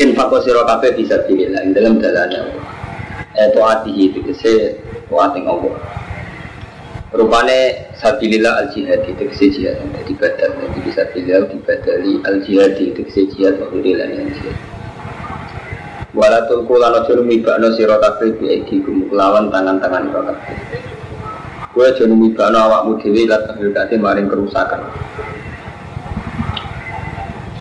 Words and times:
infak 0.00 0.32
sira 0.40 0.64
kabeh 0.64 0.96
bisa 0.96 1.20
bilillah 1.28 1.60
ing 1.60 1.76
dalam 1.76 2.00
dalane 2.00 2.40
eh 3.36 3.48
taatihi 3.52 4.16
tegese 4.16 4.80
taati 5.12 5.44
Allah 5.44 5.76
rupane 7.12 7.92
sabilillah 8.00 8.64
al 8.64 8.68
jihad 8.72 9.04
itu 9.04 9.12
tegese 9.20 9.46
jihad 9.52 9.76
dadi 9.92 10.12
badal 10.16 10.56
dadi 10.56 10.78
bisa 10.80 11.04
bilillah 11.12 11.44
dibadali 11.52 12.12
al 12.24 12.40
jihad 12.40 12.80
itu 12.80 12.96
tegese 12.96 13.28
jihad. 13.36 13.60
Wa 13.60 13.68
bilillah 13.68 14.08
yang 14.08 14.32
jihad 14.32 14.56
wala 16.10 16.42
tulku 16.50 16.74
lan 16.74 16.96
aja 16.96 17.12
numibakno 17.14 17.70
sira 17.78 18.00
kabeh 18.02 18.34
bi 18.34 18.66
tangan-tangan 18.66 20.02
sira 20.10 20.22
kabeh 20.26 20.56
kowe 21.70 21.84
aja 21.86 22.04
numibakno 22.08 22.58
awakmu 22.58 22.98
dhewe 22.98 23.30
lan 23.30 23.46
terhadap 23.46 23.94
maring 23.94 24.26
kerusakan 24.26 24.90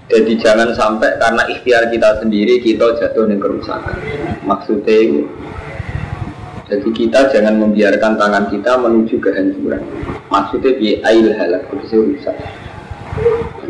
jadi 0.09 0.33
jangan 0.41 0.73
sampai 0.73 1.21
karena 1.21 1.45
ikhtiar 1.53 1.85
kita 1.93 2.17
sendiri 2.17 2.57
kita 2.65 2.97
jatuh 2.97 3.29
dengan 3.29 3.45
kerusakan. 3.45 3.97
Maksudnya 4.41 4.95
itu. 5.05 5.21
Jadi 6.69 6.89
kita 6.93 7.29
jangan 7.29 7.61
membiarkan 7.61 8.17
tangan 8.17 8.49
kita 8.49 8.73
menuju 8.77 9.21
kehancuran. 9.21 9.85
Maksudnya 10.33 10.71
bi 10.81 10.97
ail 11.05 11.29
halak 11.37 11.69
itu 11.77 12.13
rusak. 12.13 12.33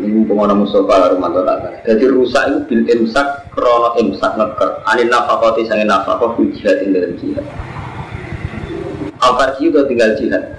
Ini 0.00 0.24
pengono 0.24 0.64
Mustafa 0.64 1.12
Romanto 1.12 1.44
Tata. 1.44 1.84
Jadi 1.84 2.08
rusak 2.08 2.44
itu 2.48 2.58
bil 2.72 2.82
imsak 2.88 3.52
krono 3.52 4.00
imsak 4.00 4.32
neker. 4.40 4.80
Anin 4.88 5.12
nafakoti 5.12 5.68
sangin 5.68 5.92
nafakot 5.92 6.40
jihad 6.56 6.88
dalam 6.88 7.20
jihad. 7.20 7.44
Apa 9.20 9.60
itu 9.60 9.76
tinggal 9.92 10.16
jihad. 10.16 10.56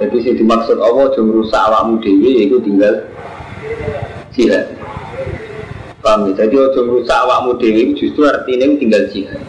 Jadi 0.00 0.16
sih 0.24 0.34
dimaksud 0.40 0.80
Allah 0.80 1.12
jom 1.12 1.36
rusak 1.36 1.60
awakmu 1.60 2.00
dewi 2.00 2.48
itu 2.48 2.56
tinggal 2.64 3.04
jihad. 4.32 4.77
Paham 5.98 6.30
ya? 6.30 6.46
Jadi 6.46 6.54
ojo 6.54 6.80
merusak 6.86 7.18
awakmu 7.18 7.58
dewi 7.58 7.94
justru 7.98 8.22
artinya 8.22 8.70
tinggal 8.78 9.10
jihad. 9.10 9.42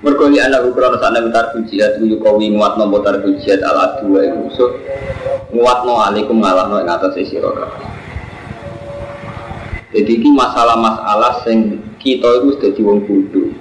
Mergo 0.00 0.32
li 0.32 0.40
anak 0.40 0.64
ukrono 0.64 0.96
sana 0.96 1.20
mentar 1.20 1.52
jihad 1.68 2.00
kuyu 2.00 2.16
kawi 2.16 2.48
nguat 2.56 2.80
nombo 2.80 3.04
tar 3.04 3.20
jihad 3.20 3.60
ala 3.60 4.00
dua 4.00 4.32
yang 4.32 4.48
musuh 4.48 4.72
nguat 5.52 5.84
no 5.84 6.00
alikum 6.00 6.40
ngalah 6.40 6.72
no 6.72 6.80
atas 6.80 7.20
isi 7.20 7.36
roda. 7.36 7.68
Jadi 9.92 10.22
ini 10.22 10.32
masalah-masalah 10.32 11.44
yang 11.50 11.82
kita 12.00 12.30
itu 12.40 12.48
sudah 12.56 12.72
wong 12.80 12.98
bodoh. 13.04 13.52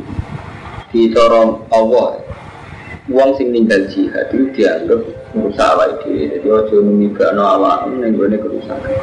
Di 0.96 1.12
corong 1.12 1.68
Allah, 1.74 2.24
uang 3.12 3.30
sing 3.36 3.52
ninggal 3.52 3.92
jihad 3.92 4.32
itu 4.32 4.48
dianggap 4.56 5.02
merusak 5.36 5.68
awak 5.68 6.00
itu. 6.00 6.40
Jadi 6.40 6.48
ojo 6.48 6.76
numibakno 6.80 7.44
awak 7.44 7.92
ini 7.92 8.16
kerusakan. 8.16 8.96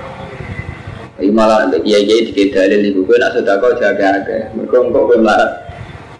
Ini 1.16 1.32
malah 1.32 1.64
nanti 1.64 1.80
kiai 1.80 2.04
kiai 2.04 2.28
di 2.28 2.44
dalil 2.52 2.92
ibu 2.92 3.08
gue 3.08 3.16
nak 3.16 3.32
sudah 3.32 3.56
kau 3.56 3.72
jaga 3.80 4.20
jaga. 4.20 4.52
Mereka 4.52 4.76
engkau 4.84 5.08
gue 5.08 5.16
melarat 5.16 5.64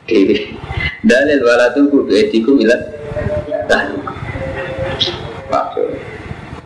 diri. 0.08 0.56
Dalil 1.04 1.44
wala 1.44 1.68
tuh 1.76 1.84
gue 1.92 2.16
etiku 2.16 2.56
milat. 2.56 2.80
Dah. 3.68 3.92
Pak 5.52 5.76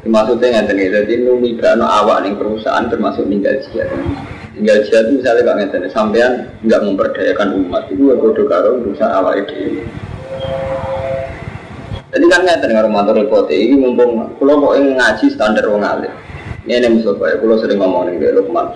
Maksudnya 0.06 0.62
nggak 0.62 0.66
tahu. 0.70 0.78
Jadi 0.94 1.14
numi 1.26 1.58
kano 1.58 1.90
awak 1.90 2.22
nih 2.22 2.38
perusahaan 2.38 2.86
termasuk 2.86 3.26
tinggal 3.26 3.58
jihad. 3.66 3.90
Tinggal 4.54 4.78
jihad 4.86 5.04
misalnya 5.10 5.42
kalau 5.42 5.58
nggak 5.58 5.70
tahu. 5.74 5.90
Sampean 5.90 6.32
nggak 6.62 6.80
memperdayakan 6.86 7.66
umat 7.66 7.90
itu 7.90 7.98
gue 7.98 8.14
bodoh 8.14 8.46
karo 8.46 8.78
berusaha 8.78 9.10
awak 9.10 9.42
itu. 9.42 9.82
Jadi 12.14 12.24
kan 12.30 12.46
nggak 12.46 12.62
tahu 12.62 12.78
dengan 12.78 13.10
repot 13.10 13.50
ini 13.50 13.74
mumpung 13.74 14.38
kalau 14.38 14.54
mau 14.54 14.78
ngaji 14.78 15.26
standar 15.34 15.66
wong 15.66 15.82
alim. 15.82 16.14
Ini 16.70 16.86
Mustafa 16.86 17.34
ya, 17.34 17.36
kalau 17.42 17.58
sering 17.58 17.82
ngomong 17.82 18.14
nih 18.14 18.30
Lukman. 18.30 18.70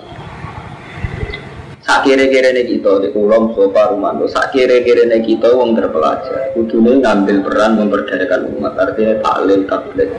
Sak 1.84 2.02
kira-kira 2.02 2.48
nih 2.50 2.64
kita 2.66 2.96
di 3.04 3.12
pulau 3.14 3.46
Mustafa 3.46 3.94
Rumanto. 3.94 4.24
Sak 4.26 4.50
kira-kira 4.50 5.06
nih 5.06 5.22
kita 5.22 5.52
uang 5.52 5.78
terpelajar. 5.78 6.50
Kudunya 6.58 6.98
ngambil 6.98 7.44
peran 7.46 7.76
memperdayakan 7.78 8.56
umat. 8.56 8.72
Artinya 8.74 9.20
taklim 9.22 9.68
tablet. 9.68 10.10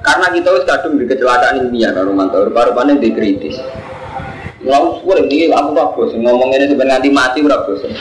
Karena 0.00 0.26
kita 0.32 0.48
harus 0.48 0.64
kadung 0.64 0.96
di 0.96 1.04
kecelakaan 1.04 1.68
ilmiah 1.68 1.92
kan 1.92 2.08
Rumanto. 2.08 2.40
Rupa-rupanya 2.50 2.96
dikritis. 2.98 3.60
Lalu 4.64 4.88
suara 5.04 5.22
ini 5.22 5.52
aku 5.52 5.70
tak 5.76 5.88
bosan 5.94 6.24
ngomong 6.24 6.50
ini 6.56 6.66
sebenarnya 6.72 6.98
nanti 6.98 7.10
mati 7.12 7.38
berapa 7.44 7.68
bosan. 7.68 7.92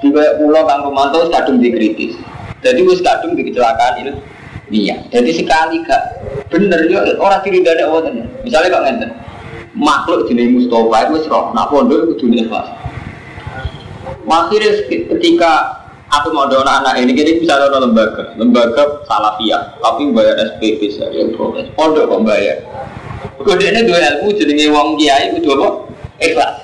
Di 0.00 0.08
pulau 0.10 0.64
Kang 0.64 0.90
Rumanto 0.90 1.28
kadung 1.28 1.60
dikritis. 1.60 2.18
Jadi 2.64 2.80
wis 2.82 3.04
kadung 3.04 3.36
di 3.36 3.46
kecelakaan 3.46 3.94
ini. 4.00 4.12
Iya. 4.72 4.96
Jadi 5.12 5.30
sekali 5.36 5.84
gak 5.84 6.02
bener 6.48 6.88
ya 6.88 7.04
orang 7.20 7.44
diri 7.44 7.60
dari 7.60 7.84
Allah 7.84 8.08
tenan. 8.08 8.28
Misalnya 8.40 8.72
kok 8.72 8.84
ngenten. 8.88 9.10
Makhluk 9.76 10.28
jenis 10.28 10.48
Mustafa 10.52 11.12
itu 11.12 11.28
roh. 11.28 11.52
Nak 11.52 11.68
pondok 11.68 12.08
itu 12.08 12.24
dunia 12.24 12.48
kelas. 12.48 12.68
Akhirnya 14.32 14.72
ketika 14.88 15.52
aku 16.08 16.32
mau 16.32 16.48
doa 16.48 16.64
anak 16.64 17.00
ini 17.04 17.12
jadi 17.12 17.36
bisa 17.36 17.56
doa 17.56 17.84
lembaga, 17.84 18.32
lembaga 18.40 19.04
salafiyah, 19.04 19.76
tapi 19.80 20.08
bayar 20.12 20.40
SPP 20.56 20.88
saya 20.96 21.28
proses. 21.36 21.68
Pondok 21.76 22.08
kok 22.08 22.24
bayar. 22.24 22.64
Kemudian 23.36 23.84
dua 23.84 23.98
ilmu 24.00 24.32
jadi 24.32 24.72
wong 24.72 24.96
kiai 24.96 25.36
itu 25.36 25.48
apa? 25.52 25.68
Ikhlas. 26.20 26.54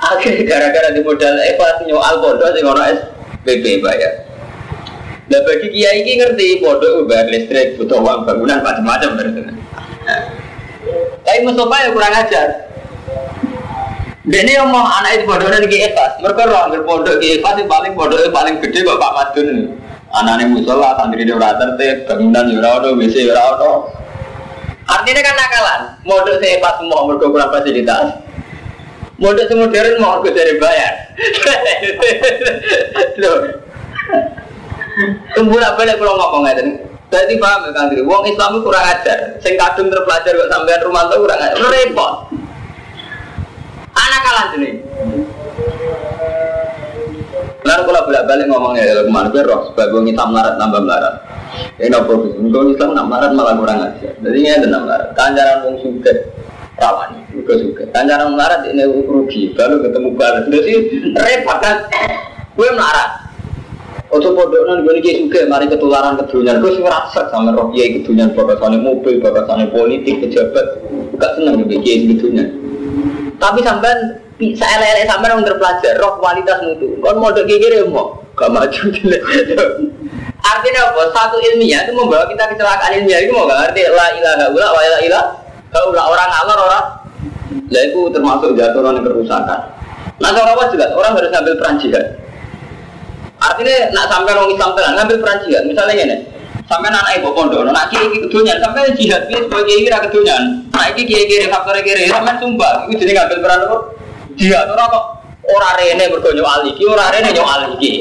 Akhirnya 0.00 0.42
gara-gara 0.46 0.94
di 0.94 1.02
modal 1.02 1.34
ikhlas 1.34 1.82
nyoal 1.86 2.14
pondok 2.22 2.50
sing 2.54 2.62
ono 2.66 2.82
SPP 2.82 3.82
bayar. 3.82 4.29
Nah 5.30 5.40
bagi 5.46 5.70
kiai 5.70 6.02
ini 6.02 6.18
ngerti 6.18 6.58
bodoh 6.58 7.06
bayar 7.06 7.30
listrik, 7.30 7.78
butuh 7.78 8.02
uang 8.02 8.26
bangunan 8.26 8.66
macam-macam 8.66 9.14
berarti. 9.14 9.40
Tapi 11.22 11.38
Mustafa 11.46 11.86
ya 11.86 11.88
kurang 11.94 12.14
ajar. 12.18 12.48
Dan 14.26 14.42
ini 14.42 14.58
ngomong 14.58 14.86
anak 14.90 15.22
itu 15.22 15.30
bodoh 15.30 15.46
dan 15.46 15.62
kiai 15.70 15.94
Mereka 15.94 16.42
orang 16.50 16.74
berpondok 16.74 17.22
kiai 17.22 17.38
pas 17.38 17.54
paling 17.54 17.94
bodoh 17.94 18.18
paling 18.34 18.58
gede 18.58 18.82
bapak 18.82 19.10
Madun. 19.14 19.78
Anaknya 20.10 20.50
musola, 20.50 20.98
santri 20.98 21.22
di 21.22 21.30
orang 21.30 21.54
tertib, 21.54 22.10
bangunan 22.10 22.50
di 22.50 22.58
orang 22.58 22.98
WC 22.98 23.14
di 23.14 23.30
orang 23.30 23.86
Artinya 24.90 25.22
kan 25.22 25.34
nakalan. 25.38 25.80
Modal 26.02 26.34
saya 26.42 26.58
pas 26.58 26.82
semua 26.82 27.06
mereka 27.06 27.30
kurang 27.30 27.54
fasilitas. 27.54 28.18
Modal 29.22 29.46
semodern 29.46 30.02
mau 30.02 30.18
aku 30.18 30.34
dari 30.34 30.58
bayar. 30.58 31.14
Loh, 33.22 33.70
Kembali 35.36 35.68
balik 35.78 35.96
kalau 36.02 36.14
ngomong 36.18 36.50
aja 36.50 36.62
Berarti 37.10 37.34
paham 37.42 37.66
ya 37.66 37.70
Kang 37.74 37.90
Wong 38.06 38.22
Islam 38.22 38.50
itu 38.54 38.62
kurang 38.62 38.86
ajar. 38.86 39.18
Sing 39.42 39.58
kadung 39.58 39.90
terpelajar 39.90 40.30
kok 40.30 40.50
sampean 40.54 40.80
rumah 40.86 41.10
tuh 41.10 41.18
kurang 41.26 41.42
ajar. 41.42 41.58
Repot. 41.58 42.12
Anak 43.98 44.20
kalah 44.22 44.46
sini. 44.54 44.70
Lalu 47.66 47.82
kalau 47.82 48.06
bolak 48.06 48.24
balik 48.30 48.46
ngomongnya 48.46 48.82
ya 48.86 49.02
ke 49.02 49.10
mana 49.10 49.28
gue 49.28 49.42
roh 49.42 49.68
sebagai 49.68 50.06
Islam 50.06 50.28
melarat 50.32 50.54
nambah 50.56 50.80
melarat. 50.86 51.14
Ini 51.82 51.90
nopo 51.90 52.12
Kalau 52.30 52.70
Islam 52.70 52.94
nak 52.94 53.06
melarat 53.10 53.30
malah 53.34 53.54
kurang 53.58 53.78
ajar. 53.82 54.14
Jadi 54.14 54.38
ini 54.38 54.50
ada 54.54 54.78
melarat. 54.78 55.08
Kanjaran 55.18 55.66
wong 55.66 55.76
suka 55.82 56.12
rawan 56.78 57.10
juga 57.34 57.58
suka. 57.58 57.82
Kanjaran 57.90 58.38
melarat 58.38 58.70
ini 58.70 58.86
rugi. 58.86 59.50
Baru 59.58 59.82
ketemu 59.82 60.14
balas. 60.14 60.46
Jadi 60.46 60.74
repot 61.18 61.58
kan. 61.58 61.90
Gue 62.54 62.70
melarat. 62.70 63.29
Ojo 64.10 64.34
pondok 64.34 64.66
nang 64.66 64.82
gue 64.82 64.98
nih 64.98 65.22
juga 65.22 65.46
mari 65.46 65.70
ketularan 65.70 66.18
kedunyaan. 66.18 66.58
Gue 66.58 66.74
sih 66.74 66.82
ngerasa 66.82 67.30
sama 67.30 67.54
roh 67.54 67.70
kiai 67.70 68.02
kedunyaan 68.02 68.34
bakasannya 68.34 68.82
mobil, 68.82 69.22
bakasannya 69.22 69.70
politik, 69.70 70.18
pejabat. 70.18 70.66
Gak 71.14 71.38
seneng 71.38 71.62
gue 71.62 71.78
kiai 71.78 72.10
kedunyaan. 72.10 72.50
Tapi 73.38 73.62
sampean 73.62 74.18
bisa 74.34 74.66
elek-elek 74.66 75.06
sampean 75.06 75.38
yang 75.38 75.46
terpelajar 75.46 75.94
roh 76.02 76.18
kualitas 76.18 76.58
mutu. 76.66 76.98
Kon 76.98 77.22
mau 77.22 77.30
kiai 77.30 77.62
kiri 77.62 77.86
mau 77.86 78.18
gak 78.34 78.50
maju 78.50 78.82
Artinya 80.40 80.80
apa? 80.90 81.02
Satu 81.14 81.36
ilmiah 81.38 81.86
itu 81.86 81.92
membawa 81.94 82.26
kita 82.26 82.50
kecelakaan 82.50 82.90
ilmiah 82.98 83.20
itu 83.22 83.30
mau 83.30 83.46
gak 83.46 83.70
ngerti 83.70 83.94
la 83.94 84.06
ilaha 84.10 84.44
illa 84.50 84.68
wa 84.74 84.80
la 84.82 84.98
ilaha 85.06 85.22
orang 86.02 86.28
ngalor 86.34 86.58
orang. 86.66 86.84
Lah 87.70 87.82
itu 87.86 88.00
termasuk 88.10 88.58
jatuh 88.58 88.82
orang 88.82 89.06
kerusakan. 89.06 89.60
Nah 90.18 90.30
kalau 90.34 90.58
apa 90.58 90.74
jelas 90.74 90.90
orang 90.98 91.14
harus 91.14 91.30
ambil 91.30 91.54
peran 91.62 91.78
jihad. 91.78 92.18
Artinya 93.40 93.76
nak 93.96 94.06
sampai 94.12 94.36
orang 94.36 94.52
Islam 94.52 94.70
tenan 94.76 94.92
ngambil 95.00 95.16
peran 95.24 95.38
jihad. 95.48 95.62
Misalnya 95.64 95.94
ini, 95.96 96.16
sampai 96.68 96.92
anak 96.92 97.16
ibu 97.16 97.32
pondok, 97.32 97.64
nak 97.64 97.88
kiri 97.88 98.12
kiri 98.12 98.28
kedunian, 98.28 98.60
sampai 98.60 98.92
jihad 98.92 99.22
ini 99.32 99.40
sebagai 99.48 99.74
kiri 99.80 99.88
kedunian. 99.88 100.42
Nak 100.68 100.88
kiri 100.92 101.04
kiri 101.08 101.24
kiri 101.24 101.46
faktor 101.48 101.74
kiri, 101.80 102.04
sampai 102.06 102.36
sumpah, 102.36 102.84
itu 102.92 103.00
jadi 103.00 103.12
ngambil 103.16 103.38
peran 103.40 103.60
apa? 103.64 103.78
jihad 104.40 104.66
ora 104.72 104.84
kok 104.88 105.04
ora 105.44 105.70
rene 105.76 106.04
mergo 106.08 106.30
nyok 106.32 106.64
iki, 106.72 106.82
ora 106.88 107.12
rene 107.12 107.30
nyok 107.34 107.76
iki. 107.76 107.92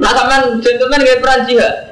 Nah 0.00 0.10
sampean 0.16 0.58
gentleman 0.64 1.04
gak 1.04 1.20
peran 1.22 1.40
jihad. 1.44 1.89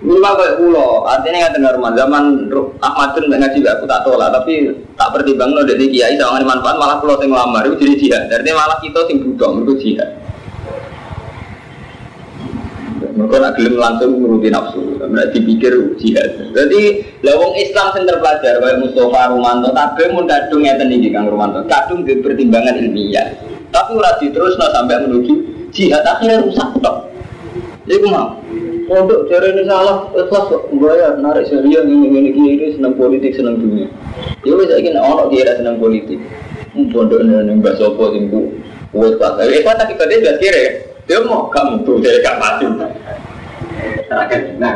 Mula 0.00 0.32
kayak 0.32 0.56
pulau, 0.56 1.04
artinya 1.04 1.52
nggak 1.52 1.76
rumah 1.76 1.92
zaman 1.92 2.48
Ahmadun 2.80 3.28
nggak 3.28 3.40
ngaji 3.44 3.58
aku 3.68 3.84
tak 3.84 4.00
tolak, 4.00 4.32
tapi 4.32 4.72
tak 4.96 5.12
pertimbang 5.12 5.52
lo 5.52 5.60
dari 5.60 5.92
kiai 5.92 6.16
sama 6.16 6.40
manfaat 6.40 6.80
malah 6.80 6.96
pulau 7.04 7.20
yang 7.20 7.36
lamar 7.36 7.68
itu 7.68 7.84
jadi 7.84 7.94
jihad. 8.00 8.22
Artinya 8.32 8.64
malah 8.64 8.80
kita 8.80 9.04
sing 9.04 9.20
budong 9.20 9.68
itu 9.68 9.72
jihad. 9.76 10.10
Mereka 13.12 13.36
nak 13.36 13.52
gelem 13.60 13.76
langsung 13.76 14.16
menuruti 14.16 14.48
nafsu, 14.48 14.80
mereka 15.04 15.36
dipikir 15.36 15.72
jihad. 16.00 16.48
Jadi 16.56 17.04
lawang 17.20 17.52
Islam 17.60 17.92
yang 18.00 18.04
terpelajar 18.08 18.54
kayak 18.56 18.80
Mustafa 18.80 19.36
Rumanto, 19.36 19.68
tapi 19.76 20.08
mau 20.16 20.24
kadung 20.24 20.64
ya 20.64 20.80
tadi 20.80 21.12
Kang 21.12 21.28
Rumanto, 21.28 21.60
kadung 21.68 22.08
pertimbangan 22.08 22.80
ilmiah. 22.80 23.36
Tapi 23.68 23.90
udah 24.00 24.16
terus 24.16 24.56
sampai 24.56 25.04
menuju 25.04 25.32
jihad 25.68 26.00
akhirnya 26.08 26.40
rusak 26.40 26.72
dok. 26.80 27.09
Jadi 27.90 28.06
mau 28.06 28.38
Pondok 28.90 29.30
cari 29.30 29.54
ini 29.54 29.62
salah, 29.70 30.10
ikhlas 30.18 30.50
kok 30.50 30.66
bayar, 30.74 31.14
narik 31.22 31.46
serius 31.46 31.86
ini 31.86 32.10
ini 32.10 32.30
kiri 32.34 32.74
senang 32.74 32.98
politik 32.98 33.38
senang 33.38 33.62
dunia. 33.62 33.86
Ya 34.42 34.58
wes 34.58 34.66
saya 34.66 34.82
kira 34.82 34.98
orang 34.98 35.30
kira 35.30 35.54
senang 35.54 35.78
politik. 35.78 36.18
Hmm, 36.74 36.90
pondok 36.90 37.22
ini 37.22 37.38
ini 37.38 37.62
bahasa 37.62 37.86
apa 37.86 38.04
sih 38.10 38.26
bu? 38.26 38.50
Wes 38.90 39.14
pas, 39.14 39.38
eh 39.46 39.62
tapi 39.62 39.94
tadi 39.94 40.18
dia 40.18 40.34
kira 40.42 40.90
dia 41.06 41.22
mau 41.22 41.46
kamu 41.54 41.86
tuh 41.86 42.02
jadi 42.02 42.18
gak 42.18 42.42
mati. 42.42 42.66
Nah, 44.10 44.74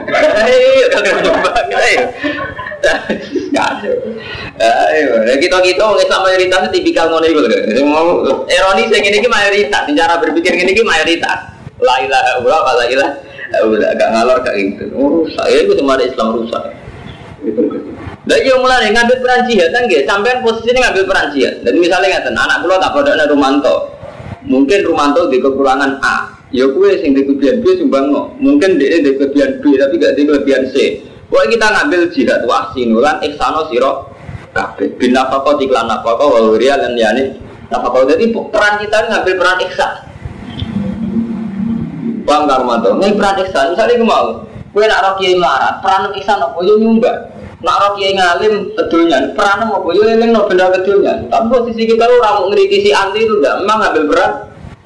ayo. 3.83 3.93
Ayo, 4.63 5.35
kita 5.43 5.59
kita 5.59 5.83
mau 5.83 5.99
Islam 5.99 6.23
mayoritas 6.23 6.71
tipikal 6.71 7.11
ngono 7.11 7.27
itu 7.27 7.43
kan. 7.51 7.83
Mau 7.83 8.31
ironis 8.47 8.95
yang 8.95 9.03
ini 9.11 9.27
mayoritas, 9.27 9.91
cara 9.91 10.23
berpikir 10.23 10.55
ini 10.55 10.79
mayoritas. 10.87 11.54
La 11.83 11.97
ilaha 11.99 12.39
illallah, 12.39 12.75
la 12.79 12.87
ilaha 12.87 13.13
udah 13.63 13.89
agak 13.95 14.09
ngalor 14.15 14.39
kayak 14.43 14.59
gitu. 14.75 14.85
Oh 14.95 15.27
saya 15.35 15.63
itu 15.63 15.79
cuma 15.79 15.95
ada 15.95 16.07
Islam 16.07 16.39
rusak. 16.39 16.63
Itu 17.43 17.61
dan 18.25 18.41
yang 18.41 18.65
mulai 18.65 18.89
ngambil 18.89 19.21
peran 19.21 19.45
jihad. 19.45 19.69
Kan 19.71 19.85
gitu 19.85 20.03
sampai 20.09 20.41
posisi 20.41 20.73
ini 20.73 20.81
ngambil 20.81 21.05
peran 21.05 21.27
jihad. 21.37 21.55
Dan 21.61 21.77
misalnya 21.77 22.25
nggak 22.25 22.33
anak 22.33 22.59
pulau 22.65 22.81
tak 22.81 22.97
ada 22.97 23.29
Rumanto. 23.29 23.93
Mungkin 24.49 24.81
Rumanto 24.89 25.29
di 25.29 25.39
kekurangan 25.45 26.01
A. 26.01 26.33
Ya 26.55 26.65
kue 26.71 27.03
sing 27.03 27.13
di 27.13 27.27
kelebihan 27.27 27.61
B 27.61 27.77
sumbang 27.77 28.15
no. 28.15 28.33
Mungkin 28.41 28.81
dia 28.81 29.03
di 29.03 29.19
kelebihan 29.19 29.59
B 29.59 29.75
tapi 29.75 29.95
gak 29.99 30.15
di 30.15 30.23
kelebihan 30.23 30.63
C. 30.71 31.03
Pokoknya 31.27 31.51
kita 31.51 31.67
ngambil 31.67 32.01
jihad 32.15 32.41
wah 32.47 32.71
sinulan 32.71 33.19
iksano 33.21 33.67
siro 33.69 34.15
kabeh. 34.55 34.95
Bin 34.97 35.13
nafako 35.13 35.59
iklan 35.59 35.91
nafako 35.91 36.31
waluria 36.31 36.79
dan 36.79 36.95
yani 36.95 37.35
nafako 37.69 38.07
jadi 38.07 38.25
peran 38.31 38.75
kita 38.81 38.99
ngambil 39.11 39.35
peran 39.35 39.59
iksan 39.67 40.14
Karo 42.25 42.65
mantu. 42.65 42.97
Nek 42.97 43.21
peran 43.21 43.37
ihsan, 43.45 43.77
misalnya 43.77 44.01
gue 44.01 44.09
mau, 44.09 44.27
gue 44.49 44.85
nak 44.89 45.01
roh 45.05 45.15
kiai 45.21 45.37
melarat, 45.37 45.85
peran 45.85 46.09
ihsan 46.17 46.41
apa 46.41 46.59
yo 46.65 46.81
nyumbang. 46.81 47.31
Nak 47.61 47.77
roh 47.81 47.91
kiai 47.97 48.17
ngalim 48.17 48.73
kedulnya, 48.73 49.19
peran 49.37 49.69
apa 49.69 49.89
yo 49.93 50.03
eling 50.09 50.33
no 50.33 50.49
benda 50.49 50.73
kedulnya. 50.73 51.29
Tapi 51.29 51.47
posisi 51.53 51.85
kita 51.85 52.09
lu 52.09 52.19
ramu 52.25 52.49
si 52.57 52.91
anti 52.91 53.29
itu 53.29 53.35
enggak, 53.39 53.61
memang 53.61 53.79
ngambil 53.85 54.05
peran 54.09 54.33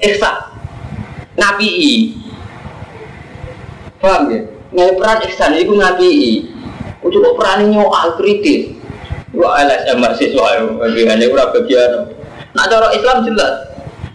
ihsan. 0.03 0.35
Nabi 1.39 1.71
Paham 3.99 4.31
ya? 4.31 4.39
Ngai 4.71 4.95
peran 4.95 5.19
ihsan 5.27 5.51
itu 5.59 5.75
nabi 5.75 6.11
Ujuk 6.99 7.23
kok 7.23 7.35
peran 7.39 7.71
nyoal 7.71 8.19
kritis. 8.19 8.75
Wah 9.31 9.61
LSM 9.63 10.03
mahasiswa, 10.03 10.67
bagiannya 10.83 11.31
udah 11.31 11.47
bagian. 11.55 12.11
Nah 12.51 12.65
cara 12.67 12.91
Islam 12.91 13.23
jelas, 13.23 13.68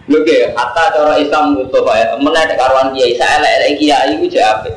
Oke, 0.05 0.53
kata 0.53 0.83
cara 0.93 1.17
Islam 1.17 1.57
Mustafa 1.57 1.93
ya, 1.97 2.07
menaik 2.21 2.53
karuan 2.53 2.93
kiai, 2.93 3.17
saya 3.17 3.41
elek 3.41 3.81
kiai 3.81 4.13
itu 4.13 4.29
jadi 4.29 4.53
apa? 4.53 4.69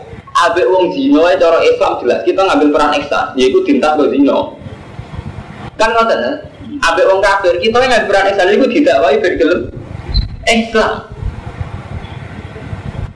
Abe 0.49 0.65
wong 0.65 0.89
zino 0.97 1.21
ya 1.29 1.37
cara 1.37 1.61
Islam 1.61 2.01
jelas 2.01 2.25
kita 2.25 2.41
ngambil 2.49 2.73
peran 2.73 2.97
ekstra, 2.97 3.37
yaitu 3.37 3.61
tinta 3.69 3.93
ke 3.93 4.09
zino. 4.09 4.57
Kan 5.77 5.93
ngoten 5.93 6.17
ya, 6.25 6.33
abe 6.81 7.03
wong 7.05 7.21
kafir 7.21 7.61
kita 7.61 7.77
ngambil 7.77 8.09
peran 8.09 8.25
ekstra 8.33 8.49
itu 8.49 8.69
tidak 8.73 8.97
wae 9.05 9.21
bergelem 9.21 9.61
ekstra. 10.49 11.13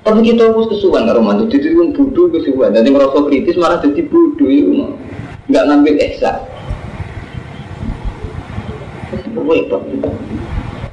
Tapi 0.04 0.20
kita 0.20 0.52
harus 0.52 0.68
kesuwan 0.68 1.08
karo 1.08 1.24
mantu, 1.24 1.48
jadi 1.48 1.72
wong 1.80 1.96
bodoh 1.96 2.28
kesuwan, 2.28 2.76
nanti 2.76 2.92
merasa 2.92 3.24
kritis 3.24 3.56
malah 3.56 3.80
jadi 3.80 4.04
bodoh 4.04 4.52
itu 4.52 4.84
nggak 5.48 5.64
ngambil 5.64 5.94
ekstra. 5.96 6.44
Repot. 9.32 9.80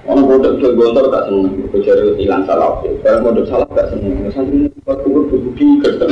Orang 0.09 0.25
bodoh 0.25 0.57
jual 0.57 0.73
gontor 0.73 1.05
gak 1.13 1.29
seneng, 1.29 1.69
kejar 1.69 2.17
hilang 2.17 2.41
salah. 2.49 2.81
Kalau 2.81 3.29
bodoh 3.29 3.45
salah 3.45 3.69
gak 3.77 3.93
seneng. 3.93 4.25
Santri 4.33 4.65
buat 4.81 5.05
kubur 5.05 5.29
berbudi 5.29 5.77
kerja. 5.85 6.05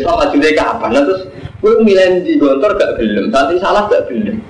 Selama 0.00 0.32
juga 0.32 0.48
kapan? 0.56 1.04
Terus 1.04 1.28
gue 1.60 1.72
milih 1.84 2.24
di 2.24 2.40
gontor 2.40 2.80
gak 2.80 2.96
gelem, 2.96 3.28
santri 3.28 3.60
salah 3.60 3.84
gak 3.92 4.08
gelem. 4.08 4.40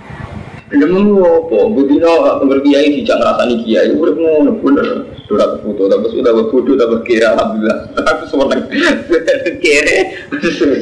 Gelem 0.71 1.19
apa? 1.19 1.59
Budino 1.75 2.13
berkiai 2.47 3.03
dijak 3.03 3.19
ngerasani 3.19 3.67
kiai, 3.67 3.99
udah 3.99 4.15
ngono 4.15 4.51
bener. 4.63 4.87
Sudah 5.27 5.59
foto, 5.67 5.91
tapi 5.91 6.07
sudah 6.15 6.31
bodoh, 6.31 6.75
tapi 6.79 6.97
kira 7.11 7.35
alhamdulillah. 7.35 7.79
Aku 8.15 8.25
seneng. 8.31 8.63
Kere, 9.63 9.99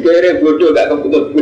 kere 0.05 0.31
bodoh 0.45 0.77
gak 0.77 0.93
keputus 0.93 1.33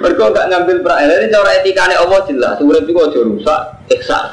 mereka 0.00 0.32
gak 0.32 0.46
ngambil 0.50 0.76
peran. 0.80 1.08
Jadi 1.08 1.26
cara 1.28 1.50
etikanya 1.60 1.96
Allah 2.00 2.20
jelas. 2.28 2.56
Urip 2.60 2.84
juga 2.88 3.10
aja 3.10 3.20
rusak, 3.20 3.60
ihsan. 3.98 4.24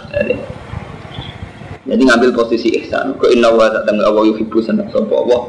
Jadi 1.87 2.01
ngambil 2.07 2.31
posisi 2.31 2.71
ihsan. 2.81 3.17
Kau 3.19 3.27
inna 3.27 3.51
wa 3.51 3.67
tak 3.67 3.83
tangga 3.89 4.07
Allah 4.07 4.23
yuhibbu 4.31 4.63
senang 4.63 4.87
sopa 4.93 5.15
Allah. 5.17 5.41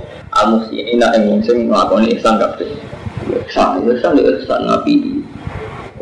Amus 0.42 0.66
ini 0.72 0.96
nak 0.96 1.14
yang 1.14 1.38
sing 1.44 1.68
ngelakoni 1.68 2.16
ihsan 2.18 2.40
kabeh. 2.40 2.72
Ihsan, 3.46 3.84
ihsan, 3.86 4.16
ihsan 4.18 4.60
nabi. 4.66 5.22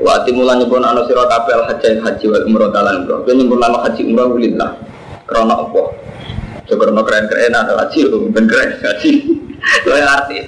Wa 0.00 0.24
timulan 0.24 0.64
nyebut 0.64 0.80
anu 0.80 1.04
sira 1.04 1.28
kabeh 1.28 1.52
al 1.60 1.64
haji 1.68 2.00
haji 2.00 2.24
wal 2.30 2.44
umroh 2.48 2.70
talan 2.72 3.04
umroh. 3.04 3.20
Nyebut 3.28 3.58
nama 3.60 3.84
haji 3.84 4.02
umroh 4.08 4.32
ulillah. 4.32 4.80
Karena 5.28 5.54
apa? 5.60 5.82
Coba 6.70 7.02
keren-keren 7.02 7.50
ada 7.50 7.74
haji, 7.74 8.06
ben 8.30 8.46
keren 8.46 8.78
haji. 8.78 9.10
Itu 9.60 9.88
yang 9.90 10.08
arti. 10.08 10.46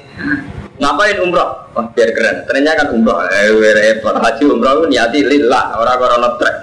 Ngapain 0.80 1.20
umroh? 1.20 1.68
Wah 1.76 1.86
biar 1.92 2.10
keren. 2.16 2.48
Ternyata 2.48 2.84
kan 2.84 2.88
umroh. 2.96 3.20
Eh 3.28 3.52
repot. 3.52 4.16
Haji 4.16 4.44
umroh 4.48 4.88
niati 4.88 5.20
lillah. 5.20 5.76
Orang 5.76 6.00
orang 6.00 6.36
trek. 6.40 6.56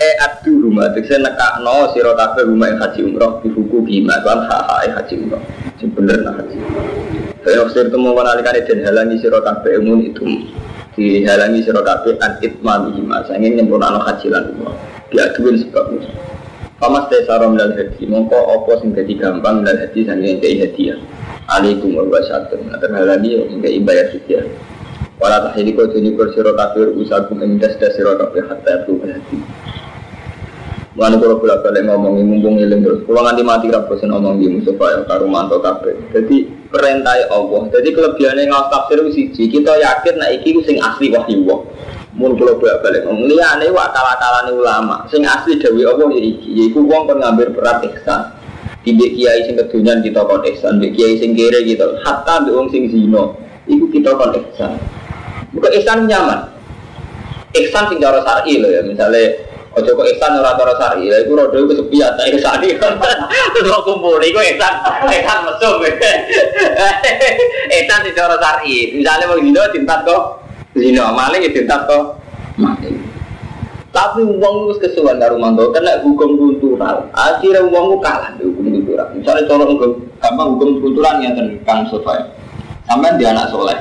Eh 0.00 0.14
adu 0.24 0.64
rumah. 0.64 0.88
Itu 0.96 1.04
saya 1.04 1.28
nekak 1.28 1.60
no 1.60 1.92
siro 1.92 2.16
kafe 2.16 2.48
rumah 2.48 2.72
haji 2.80 3.00
umroh 3.04 3.44
di 3.44 3.52
buku 3.52 3.84
bima. 3.84 4.16
Kan 4.24 4.48
haha 4.48 4.88
haji 4.88 5.14
umroh. 5.20 5.42
Ini 5.76 5.84
bener 5.92 6.18
nah 6.24 6.32
haji. 6.40 6.56
Saya 7.44 7.60
waktu 7.60 7.92
itu 7.92 7.96
mau 8.00 8.16
menalikan 8.16 8.56
dan 8.56 8.78
halangi 8.88 9.16
siro 9.20 9.44
kafe 9.44 9.76
umun 9.76 10.00
itu 10.08 10.24
dihalangi 10.96 11.60
siro 11.60 11.84
kafe 11.84 12.16
an 12.24 12.40
itma 12.40 12.88
bima. 12.88 13.20
Saya 13.28 13.44
ingin 13.44 13.60
nyempurna 13.60 14.00
haji 14.00 14.32
lan 14.32 14.56
umroh. 14.56 14.76
Diaduin 15.12 15.60
sebabnya. 15.60 16.08
Pamas 16.80 17.06
desa 17.12 17.36
rom 17.36 17.60
dan 17.60 17.76
haji. 17.76 18.08
Mongko 18.08 18.34
opo 18.34 18.80
sing 18.80 18.96
jadi 18.96 19.12
gampang 19.20 19.62
dan 19.62 19.84
haji 19.84 20.00
sanggeng 20.08 20.40
jadi 20.40 20.64
hadiah 20.64 20.98
alaikum 21.50 21.92
wabarakatuh 21.96 22.58
nah 22.68 22.78
terhalani 22.80 23.44
hingga 23.48 23.68
ibayah 23.68 24.06
suci 24.12 24.40
wala 25.20 25.50
tahili 25.50 25.76
kau 25.76 25.86
juni 25.88 26.16
bersiro 26.16 26.56
kafir 26.56 26.92
usahakum 26.96 27.44
endas 27.44 27.76
das 27.78 27.94
siro 27.94 28.16
kafir 28.18 28.48
hatta 28.48 28.84
itu 28.84 28.92
berhati 28.98 29.38
Mana 30.94 31.18
kalau 31.18 31.42
bolak 31.42 31.66
balik 31.66 31.90
ngomong 31.90 32.22
mumpung 32.22 32.54
ilim 32.54 32.86
terus, 32.86 33.02
kalau 33.02 33.26
nganti 33.26 33.42
mati 33.42 33.66
raposin 33.66 34.14
ngomong 34.14 34.38
di 34.38 34.46
musuh 34.46 34.78
ya 34.78 35.02
karu 35.02 35.26
manto 35.26 35.58
kafe. 35.58 35.90
Jadi 36.14 36.46
perintah 36.70 37.18
Allah. 37.34 37.66
Jadi 37.74 37.90
kelebihannya 37.90 38.46
ngawas 38.46 38.70
tafsir 38.70 39.02
siji, 39.10 39.50
kita 39.50 39.74
yakin 39.74 40.22
nah 40.22 40.30
iki 40.30 40.54
sing 40.62 40.78
asli 40.78 41.10
wahyu 41.10 41.42
Allah. 41.50 41.58
Mun 42.14 42.38
kalau 42.38 42.62
bolak 42.62 42.78
balik 42.86 43.10
ngomong 43.10 43.26
liane 43.26 43.74
wa 43.74 43.90
kala 43.90 44.46
ulama, 44.54 45.02
sing 45.10 45.26
asli 45.26 45.58
dewi 45.58 45.82
Allah 45.82 46.06
ya 46.14 46.20
iki, 46.30 46.62
yaiku 46.62 46.86
wong 46.86 47.10
kan 47.10 47.18
ngambil 47.26 47.58
berat. 47.58 47.82
Tidak 48.84 49.10
kiai 49.16 49.40
sing 49.48 49.56
kedunyan 49.56 50.04
kita 50.04 50.20
kon 50.28 50.44
ihsan, 50.44 50.76
mbek 50.76 50.92
kiai 50.92 51.16
sing 51.16 51.32
kere 51.32 51.64
gitu. 51.64 51.96
Hatta 52.04 52.44
wong 52.44 52.68
sing 52.68 52.92
zina, 52.92 53.32
iku 53.64 53.88
kita 53.88 54.12
kon 54.12 54.36
ihsan. 54.36 54.76
Bukan 55.56 55.72
ihsan 55.80 56.04
nyaman. 56.04 56.52
Ihsan 57.56 57.88
sing 57.88 57.96
cara 57.96 58.20
lho 58.20 58.68
ya, 58.68 58.84
misalnya 58.84 59.44
Ojo 59.74 59.90
kok 59.90 60.06
ihsan 60.06 60.38
ora 60.38 60.54
cara 60.54 60.70
syar'i, 60.78 61.10
lha 61.10 61.18
iku 61.26 61.34
rodo 61.34 61.58
iku 61.66 61.74
sepiat 61.74 62.14
tak 62.14 62.30
ihsan 62.30 62.62
iki. 62.66 62.78
Terus 62.78 63.74
kok 63.74 63.82
kumpul 63.82 64.22
iku 64.22 64.38
ihsan, 64.54 64.74
ihsan 65.10 65.38
mesum. 65.50 65.82
Ihsan 67.82 67.98
sing 68.06 68.14
cara 68.14 68.38
syar'i. 68.38 68.94
Misalnya 68.94 69.26
wong 69.34 69.42
zina 69.42 69.66
tintat 69.74 70.06
kok 70.06 70.46
zina, 70.78 71.10
maling 71.10 71.42
ya 71.42 71.50
tintat 71.50 71.90
kok 71.90 72.22
mati. 72.54 72.93
Tapi 73.94 74.26
uang 74.26 74.54
itu 74.66 74.74
kesuwan 74.82 75.22
karo 75.22 75.38
mantu 75.38 75.70
kena 75.70 76.02
hukum 76.02 76.34
kultural. 76.34 77.06
Akhirnya 77.14 77.62
uang 77.62 77.94
itu 77.94 77.96
kalah 78.02 78.34
di 78.34 78.42
hukum 78.42 78.66
kultural. 78.74 79.06
Misalnya 79.14 79.46
colok 79.46 79.68
hukum 79.70 79.90
gampang 80.18 80.48
hukum 80.58 80.68
kultural 80.82 81.22
yang 81.22 81.38
Kang 81.62 81.86
Sofa. 81.86 82.26
Sampai 82.90 83.14
dia 83.14 83.30
anak 83.30 83.54
soleh. 83.54 83.78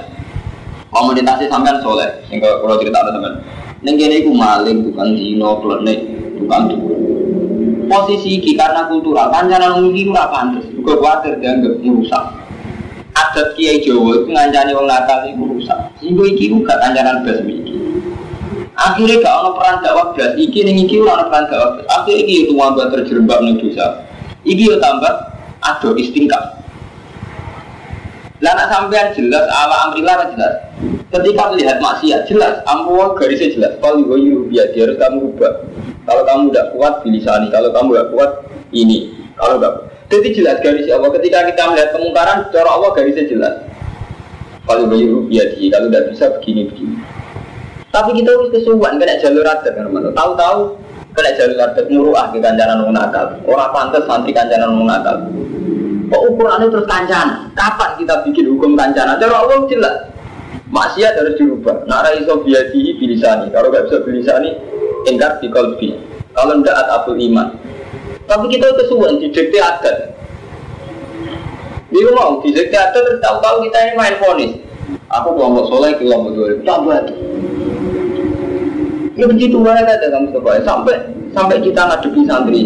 Komunitasnya 0.93 1.49
sampean 1.49 1.81
soleh. 1.81 2.05
Sehingga 2.29 2.61
kalau 2.61 2.77
cerita 2.77 3.01
ada 3.01 3.09
sampean. 3.09 3.41
Neng 3.81 3.97
kene 3.97 4.21
iku 4.21 4.31
maling, 4.37 4.85
tukang 4.85 5.17
zina, 5.17 5.49
klenik, 5.59 5.99
tukang 6.37 6.61
dukun. 6.69 6.99
Posisi 7.89 8.39
iki 8.39 8.55
karena 8.55 8.87
kultural, 8.87 9.27
kancanan 9.33 9.81
iki 9.91 10.07
ora 10.13 10.29
pantes. 10.29 10.69
Juga 10.71 11.01
kuwatir 11.01 11.41
dianggap 11.41 11.81
merusak. 11.81 12.23
Adat 13.17 13.57
Kiai 13.57 13.81
Jawa 13.81 14.23
itu 14.23 14.29
ngancani 14.29 14.71
wong 14.77 14.85
nakal 14.85 15.25
iku 15.25 15.57
rusak. 15.57 15.79
Sehingga 15.97 16.23
iki 16.31 16.53
uga 16.53 16.77
kancanan 16.79 17.25
blas 17.25 17.41
iki. 17.43 17.82
Akhirnya 18.73 19.21
gak 19.21 19.35
ono 19.45 19.49
peran 19.53 19.85
dakwah 19.85 20.17
blas 20.17 20.33
iki 20.33 20.65
ning 20.65 20.89
iki 20.89 20.97
ora 20.97 21.29
peran 21.29 21.45
dakwah. 21.45 21.77
blas. 21.77 21.85
Akhirnya 21.93 22.25
iki 22.25 22.33
itu 22.49 22.53
wabah 22.57 22.89
terjerembab 22.89 23.39
ning 23.45 23.61
dosa. 23.61 24.01
Iki 24.41 24.63
yo 24.65 24.75
tambah 24.81 25.13
ado 25.61 25.93
istingkaf. 25.93 26.63
Lah 28.43 28.51
nak 28.59 28.67
sampean 28.73 29.15
jelas 29.15 29.45
ala 29.47 29.87
amrillah 29.87 30.27
jelas. 30.35 30.53
Ketika 31.13 31.53
melihat 31.53 31.77
maksiat 31.79 32.25
jelas, 32.27 32.59
ampuh 32.65 33.13
garisnya 33.15 33.53
jelas. 33.53 33.71
Kalau 33.79 34.03
yuhu 34.17 34.49
biar 34.49 34.73
harus 34.73 34.97
kamu 34.99 35.31
ubah. 35.31 35.53
Kalau 36.03 36.27
kamu 36.27 36.51
tidak 36.51 36.67
kuat 36.75 36.93
bilisani, 37.05 37.47
kalau 37.53 37.71
kamu 37.71 37.95
tidak 37.95 38.07
kuat 38.11 38.31
ini, 38.75 39.15
kalau 39.39 39.55
tidak. 39.61 39.73
Jadi 40.11 40.27
jelas 40.35 40.57
garisnya 40.59 40.99
Allah. 40.99 41.11
Ketika 41.15 41.37
kita 41.47 41.61
melihat 41.71 41.89
kemungkaran, 41.95 42.37
cara 42.51 42.69
Allah 42.73 42.91
garisnya 42.91 43.25
jelas. 43.31 43.55
Kalau 44.67 44.91
yuhu 44.91 45.29
biar 45.31 45.47
kalau 45.55 45.87
tidak 45.87 46.03
bisa 46.11 46.25
begini 46.35 46.61
begini. 46.67 46.95
Tapi 47.93 48.09
kita 48.17 48.33
harus 48.33 48.49
kesuwan 48.49 48.97
kena 48.97 49.21
jalur 49.21 49.45
adat 49.45 49.69
kan, 49.69 49.85
Tahu-tahu 49.93 50.59
kena 51.13 51.31
jalur 51.37 51.59
adat 51.61 51.85
muruah 51.93 52.33
ke 52.33 52.41
kancanan 52.41 52.81
wong 52.89 52.97
nakal. 52.97 53.37
Orang 53.45 53.69
pantas 53.69 54.09
santri 54.09 54.33
kancanan 54.33 54.73
wong 54.73 54.89
nakal. 54.89 55.29
Kok 56.09 56.21
ukurannya 56.33 56.73
terus 56.73 56.89
kancanan? 56.89 57.53
Kapan 57.53 57.93
kita 58.01 58.25
bikin 58.25 58.49
hukum 58.49 58.73
kancanan? 58.73 59.21
Cara 59.21 59.45
Allah 59.45 59.69
jelas 59.69 60.09
maksiat 60.73 61.13
harus 61.21 61.37
dirubah. 61.37 61.85
Nara 61.85 62.17
iso 62.17 62.41
biadihi 62.41 62.97
bilisani. 62.97 63.53
Kalau 63.53 63.69
nggak 63.69 63.85
bisa 63.85 63.97
bilisani, 64.01 64.49
ingkar 65.05 65.37
di 65.37 65.53
kolbi. 65.53 65.93
Kalau 66.33 66.65
ndak 66.65 66.73
atabul 66.73 67.21
iman. 67.21 67.53
Tapi 68.25 68.45
kita 68.49 68.73
kesuwen 68.73 69.21
di 69.21 69.29
dikte 69.29 69.61
adat. 69.61 70.17
Dia 71.93 72.09
mau 72.09 72.41
di 72.41 72.57
adat 72.57 73.21
tahu-tahu 73.21 73.69
kita 73.69 73.77
ini 73.85 73.93
main 73.93 74.17
fonis. 74.17 74.72
Aku 75.11 75.29
kelompok 75.35 75.65
soleh, 75.67 75.91
kelompok 75.99 76.31
dua, 76.37 76.47
tambah 76.63 76.97
tuh. 77.09 77.17
Ya 79.13 79.29
begitu 79.29 79.61
aja 79.61 79.85
ada 79.85 80.07
kamu 80.09 80.33
coba 80.33 80.57
sampai 80.65 80.97
sampai 81.37 81.61
kita 81.61 81.85
ngadepi 81.85 82.25
santri, 82.25 82.61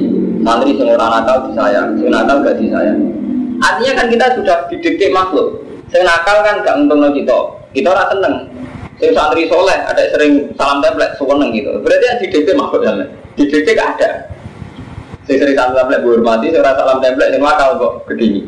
santri 0.48 0.80
yang 0.80 0.96
orang 0.96 1.12
nakal 1.20 1.38
disayang, 1.52 1.88
yang 2.00 2.12
nakal 2.16 2.40
gak 2.40 2.56
disayang. 2.56 3.00
Artinya 3.60 3.94
kan 4.00 4.08
kita 4.08 4.26
sudah 4.40 4.58
didikte 4.72 5.12
makhluk. 5.12 5.60
Saya 5.92 6.08
nakal 6.08 6.48
kan 6.48 6.64
gak 6.64 6.76
untung 6.80 7.04
kita, 7.12 7.38
kita 7.76 7.88
orang 7.92 8.10
seneng. 8.16 8.36
Saya 8.96 9.12
santri 9.12 9.44
soleh, 9.52 9.76
ada 9.76 10.00
yang 10.00 10.12
sering 10.16 10.34
salam 10.56 10.80
template, 10.80 11.20
seneng 11.20 11.50
gitu. 11.52 11.72
Berarti 11.84 12.06
yang 12.08 12.20
didikte 12.24 12.52
makhluk 12.56 12.82
ya, 12.88 12.92
didikte 13.36 13.72
gak 13.76 13.90
ada. 14.00 14.10
Saya 15.28 15.38
sering 15.44 15.56
salam 15.60 15.76
template 15.76 16.04
hormati, 16.08 16.48
saya 16.56 16.72
salam 16.80 16.98
template 17.04 17.32
yang 17.36 17.44
nakal 17.44 17.70
kok 17.76 17.94
begini. 18.08 18.48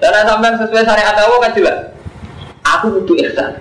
Dan 0.00 0.16
sampai 0.24 0.56
sesuai 0.56 0.86
syariat 0.86 1.12
Allah 1.12 1.38
kan 1.44 1.52
jelas. 1.52 1.78
Aku 2.76 3.00
butuh 3.00 3.16
ihsan. 3.24 3.56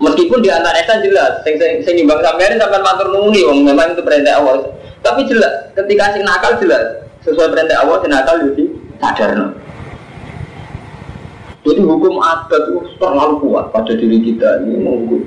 Meskipun 0.00 0.40
di 0.40 0.48
antara 0.48 0.80
ihsan 0.80 1.04
jelas, 1.04 1.44
sing 1.44 1.60
sing 1.60 1.84
sing 1.84 1.94
nimbang 2.00 2.24
sampean 2.24 2.56
sampean 2.56 2.80
matur 2.80 3.12
nuwun 3.12 3.36
wong 3.36 3.58
memang 3.68 3.92
itu 3.92 4.00
perintah 4.00 4.40
Allah. 4.40 4.64
Tapi 5.04 5.28
jelas, 5.28 5.70
ketika 5.76 6.16
sing 6.16 6.24
nakal 6.24 6.56
jelas 6.56 7.04
sesuai 7.22 7.52
perintah 7.52 7.84
Allah, 7.84 7.96
sing 8.00 8.10
nakal 8.10 8.36
jadi 8.40 8.64
sadar. 8.96 9.52
Jadi 11.60 11.80
hukum 11.84 12.24
adat 12.24 12.72
itu 12.72 12.80
terlalu 12.96 13.34
kuat 13.44 13.68
pada 13.68 13.92
diri 13.92 14.18
kita 14.24 14.64
ini 14.64 14.80
monggo. 14.80 15.20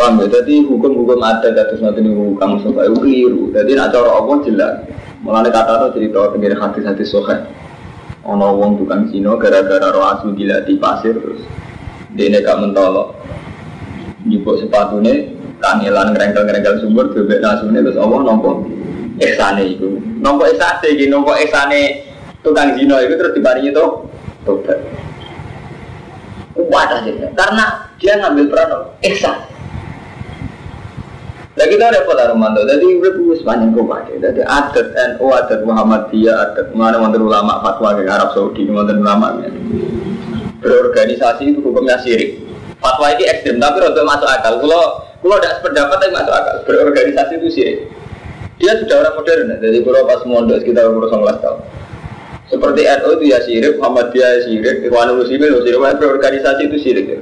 Paham 0.00 0.24
ya? 0.24 0.40
Jadi 0.40 0.64
hukum-hukum 0.64 1.20
adat 1.20 1.52
atas 1.52 1.84
nanti 1.84 2.00
ini 2.00 2.16
hukum 2.16 2.56
sokai 2.64 2.88
itu 2.88 2.96
keliru. 2.96 3.42
Jadi 3.52 3.76
nak 3.76 3.92
cara 3.92 4.16
Allah 4.16 4.36
jelas. 4.48 4.74
Mulanya 5.20 5.52
kata 5.52 5.72
itu 5.76 5.88
cerita 6.00 6.32
tentang 6.32 6.56
hati-hati 6.56 7.04
sokai. 7.04 7.38
Ono 8.28 8.60
wong 8.60 8.76
tukang 8.76 9.08
Cina 9.08 9.40
gara-gara 9.40 9.88
roh 9.88 10.04
asu 10.04 10.36
gila 10.36 10.60
di 10.68 10.76
pasir 10.76 11.16
terus 11.16 11.40
dia 12.12 12.28
gak 12.44 12.60
mentolok. 12.60 13.16
Jupuk 14.28 14.60
sepatunya 14.60 15.32
kangelan 15.56 16.12
ngerengkel-ngerengkel 16.12 16.84
sumber 16.84 17.08
bebek 17.16 17.40
nasune 17.40 17.80
terus 17.80 17.96
Allah 17.96 18.20
nompo 18.28 18.68
ihsane 19.16 19.64
itu. 19.72 19.96
Nompo 20.20 20.44
ihsane 20.44 20.86
iki 20.92 21.08
nompo 21.08 21.32
ihsane 21.40 22.04
tukang 22.44 22.76
zina 22.76 23.00
itu 23.00 23.16
terus 23.16 23.32
dibaringi 23.32 23.72
tuh 23.72 24.04
tobat. 24.44 24.76
Kuat 26.52 26.88
aja 27.00 27.12
karena 27.32 27.64
dia 27.96 28.20
ngambil 28.20 28.44
peran 28.52 28.70
ihsan. 29.08 29.36
Nah 31.58 31.66
kita 31.66 31.90
repot 31.90 32.14
Armando, 32.14 32.62
jadi 32.62 32.86
udah 32.86 33.12
punya 33.18 33.34
sepanjang 33.42 33.74
kuat 33.74 34.06
Jadi 34.14 34.46
adat 34.46 34.94
NU, 34.94 35.26
adat 35.34 35.60
Muhammadiyah, 35.66 36.54
adat 36.54 36.70
mana 36.70 37.02
mantan 37.02 37.26
ulama 37.26 37.58
fatwa 37.58 37.98
ke 37.98 38.06
Arab 38.06 38.30
Saudi, 38.30 38.62
mantan 38.70 39.02
ulama 39.02 39.42
ya. 39.42 39.50
Berorganisasi 40.62 41.50
itu 41.50 41.58
hukumnya 41.58 41.98
syirik. 41.98 42.46
Fatwa 42.78 43.10
ini 43.10 43.26
ekstrim, 43.26 43.58
tapi 43.58 43.82
rada 43.82 44.02
masuk 44.06 44.30
akal. 44.30 44.62
Kalau 44.62 45.02
kalau 45.18 45.36
tidak 45.42 45.58
sependapat 45.58 45.96
tapi 45.98 46.12
masuk 46.14 46.34
akal. 46.38 46.56
Berorganisasi 46.62 47.32
itu 47.42 47.48
syirik. 47.50 47.78
Dia 48.62 48.78
sudah 48.78 48.96
orang 49.02 49.14
modern, 49.18 49.50
jadi 49.58 49.78
kalau 49.82 50.00
pas 50.06 50.22
mondok 50.30 50.62
sekitar 50.62 50.86
umur 50.94 51.10
19 51.10 51.42
tahun. 51.42 51.58
Seperti 52.54 52.80
NU 52.86 53.10
itu 53.18 53.24
ya 53.34 53.38
syirik, 53.42 53.74
Muhammadiyah 53.82 54.28
ya 54.30 54.40
syirik, 54.46 54.76
Ikhwanul 54.86 55.26
Muslimin 55.26 55.58
ya 55.58 55.60
syirik, 55.66 55.98
berorganisasi 55.98 56.62
itu 56.70 56.76
syirik. 56.86 57.06
Ya. 57.10 57.18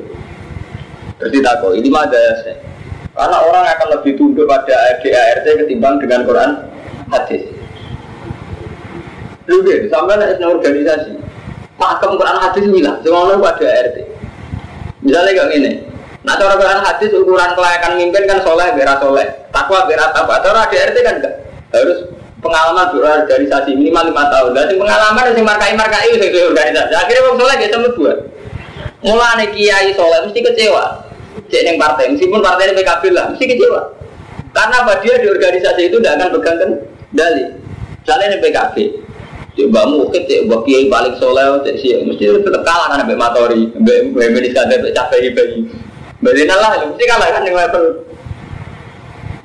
Terus 1.24 1.40
takut, 1.40 1.72
ini 1.72 1.88
mah 1.88 2.04
ada 2.04 2.20
ya. 2.20 2.75
Karena 3.16 3.36
orang 3.48 3.64
akan 3.64 3.88
lebih 3.96 4.12
tunduk 4.20 4.44
pada 4.44 4.76
ADART 4.92 5.48
ketimbang 5.64 5.96
dengan 5.96 6.28
Quran 6.28 6.68
hadis. 7.08 7.48
Deh, 9.48 9.88
sampai 9.88 10.20
ada 10.20 10.36
organisasi. 10.44 11.16
Pakem 11.80 12.12
Quran 12.12 12.36
hadis 12.44 12.64
bilang, 12.68 13.00
semua 13.00 13.40
pada 13.40 13.64
ART. 13.72 13.96
Misalnya 15.00 15.32
kayak 15.32 15.48
gini, 15.48 15.72
nah 16.28 16.36
cara 16.36 16.60
Quran 16.60 16.80
hadis 16.84 17.10
ukuran 17.16 17.56
kelayakan 17.56 17.92
mimpin 17.96 18.28
kan 18.28 18.44
soleh, 18.44 18.68
berat 18.76 19.00
soleh, 19.00 19.26
takwa 19.48 19.88
berat 19.88 20.12
apa. 20.12 20.34
Cara 20.44 20.68
ADART 20.68 20.96
kan 21.00 21.14
enggak 21.16 21.34
harus 21.72 21.98
pengalaman 22.44 22.92
berorganisasi 22.92 23.80
minimal 23.80 24.12
lima 24.12 24.28
tahun. 24.28 24.52
Dan 24.52 24.76
pengalaman 24.76 25.32
yang 25.32 25.40
markai 25.40 25.72
markai 25.72 26.12
itu 26.12 26.52
organisasi. 26.52 26.92
Akhirnya 26.92 27.24
orang 27.24 27.36
soleh 27.40 27.54
dia 27.64 27.72
cuma 27.72 27.88
dua. 27.96 28.12
Mulai 29.00 29.48
kiai 29.56 29.96
soleh 29.96 30.20
mesti 30.28 30.40
kecewa 30.44 31.05
cek 31.50 31.62
yang 31.66 31.76
partai, 31.78 32.12
meskipun 32.14 32.40
partai 32.42 32.70
ini 32.70 32.78
PKB 32.82 33.02
lah, 33.14 33.24
mesti 33.32 33.44
kecewa. 33.46 33.80
Karena 34.56 34.76
apa 34.82 34.92
dia 35.04 35.14
di 35.20 35.28
organisasi 35.28 35.92
itu 35.92 35.96
tidak 36.00 36.16
akan 36.16 36.28
pegang 36.40 36.56
kendali. 37.12 37.44
Misalnya 38.00 38.38
PKB, 38.40 38.76
coba 39.56 39.80
mungkin 39.88 40.22
cek 40.24 40.40
buat 40.48 40.60
kiai 40.64 40.86
balik 40.88 41.14
soleh, 41.18 41.60
cek 41.62 41.76
sih, 41.80 41.96
mesti 42.06 42.24
tetap 42.40 42.62
kalah 42.64 42.86
kan 42.92 43.02
sampai 43.04 43.18
matori, 43.18 43.68
medis 44.14 44.56
ada 44.56 44.76
sampai 44.76 44.94
capek 44.94 45.18
bagi. 45.36 45.60
Berarti 46.24 46.42
lah, 46.48 46.70
mesti 46.86 47.04
kalah 47.04 47.28
kan 47.28 47.42
yang 47.44 47.56
level. 47.56 47.84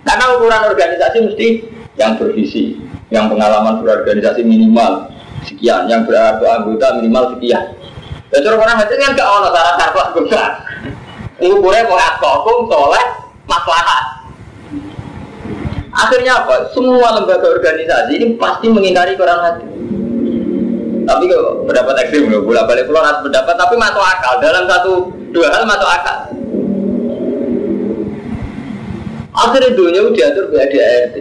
Karena 0.02 0.26
ukuran 0.34 0.62
organisasi 0.66 1.18
mesti 1.30 1.48
yang 2.00 2.18
bervisi, 2.18 2.80
yang 3.14 3.30
pengalaman 3.30 3.84
berorganisasi 3.86 4.42
minimal 4.42 5.12
sekian, 5.46 5.86
yang 5.86 6.08
berarti 6.08 6.46
anggota 6.48 6.98
minimal 6.98 7.38
sekian. 7.38 7.64
Ya 8.32 8.40
orang 8.48 8.80
hati 8.80 8.96
kan 8.96 9.12
gak 9.12 9.28
ono 9.28 9.52
syarat-syarat 9.52 9.96
anggota. 10.16 10.44
Ngukurnya 11.42 11.90
mau 11.90 11.98
atkokum, 11.98 12.70
maslahat. 13.50 14.22
Akhirnya 15.92 16.40
apa? 16.40 16.72
Semua 16.72 17.20
lembaga 17.20 17.52
organisasi 17.52 18.16
ini 18.16 18.28
pasti 18.40 18.72
mengingkari 18.72 19.20
Quran 19.20 19.42
hati. 19.44 19.66
Tapi 21.02 21.24
kok 21.28 21.68
pendapat 21.68 21.96
ekstrim 22.08 22.32
loh, 22.32 22.46
bolak 22.46 22.70
balik 22.70 22.88
keluar 22.88 23.04
harus 23.04 23.26
pendapat, 23.26 23.56
tapi 23.58 23.76
masuk 23.76 24.00
akal. 24.00 24.34
Dalam 24.40 24.64
satu 24.70 24.92
dua 25.36 25.48
hal 25.52 25.68
masuk 25.68 25.90
akal. 25.90 26.18
Akhirnya 29.32 29.76
dunia 29.76 30.02
udah 30.08 30.14
diatur 30.14 30.46
di 30.52 30.58
ADART. 30.60 31.16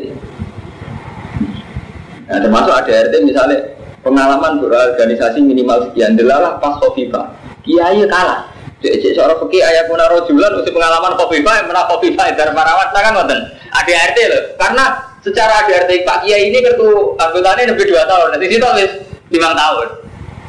Nah, 2.31 2.39
termasuk 2.39 2.73
ADART 2.75 3.15
misalnya 3.27 3.59
pengalaman 4.07 4.63
berorganisasi 4.63 5.43
minimal 5.43 5.91
sekian, 5.91 6.15
delalah 6.15 6.61
pas 6.63 6.79
Kofifa. 6.79 7.35
Kiai 7.67 8.07
kalah. 8.07 8.50
Jadi 8.81 9.13
seorang 9.13 9.37
fakir 9.37 9.61
ayah 9.61 9.85
pun 9.85 10.01
rojulan 10.01 10.57
usia 10.57 10.73
pengalaman 10.73 11.13
kopi 11.21 11.45
yang 11.45 11.69
mana 11.69 11.85
kopi 11.85 12.17
baik 12.17 12.33
dari 12.33 12.49
parawat 12.57 12.89
nah 12.97 13.03
kan 13.05 13.13
nonton 13.13 13.39
ADRT 13.77 14.19
loh 14.33 14.43
karena 14.57 14.85
secara 15.21 15.69
ADRT 15.69 16.01
Pak 16.09 16.25
Kiai 16.25 16.49
ini 16.49 16.65
kartu 16.65 17.13
anggotanya 17.21 17.77
lebih 17.77 17.93
dua 17.93 18.09
tahun. 18.09 18.33
Nanti 18.33 18.47
situ 18.49 18.65
habis 18.65 18.91
lima 19.29 19.53
tahun. 19.53 19.87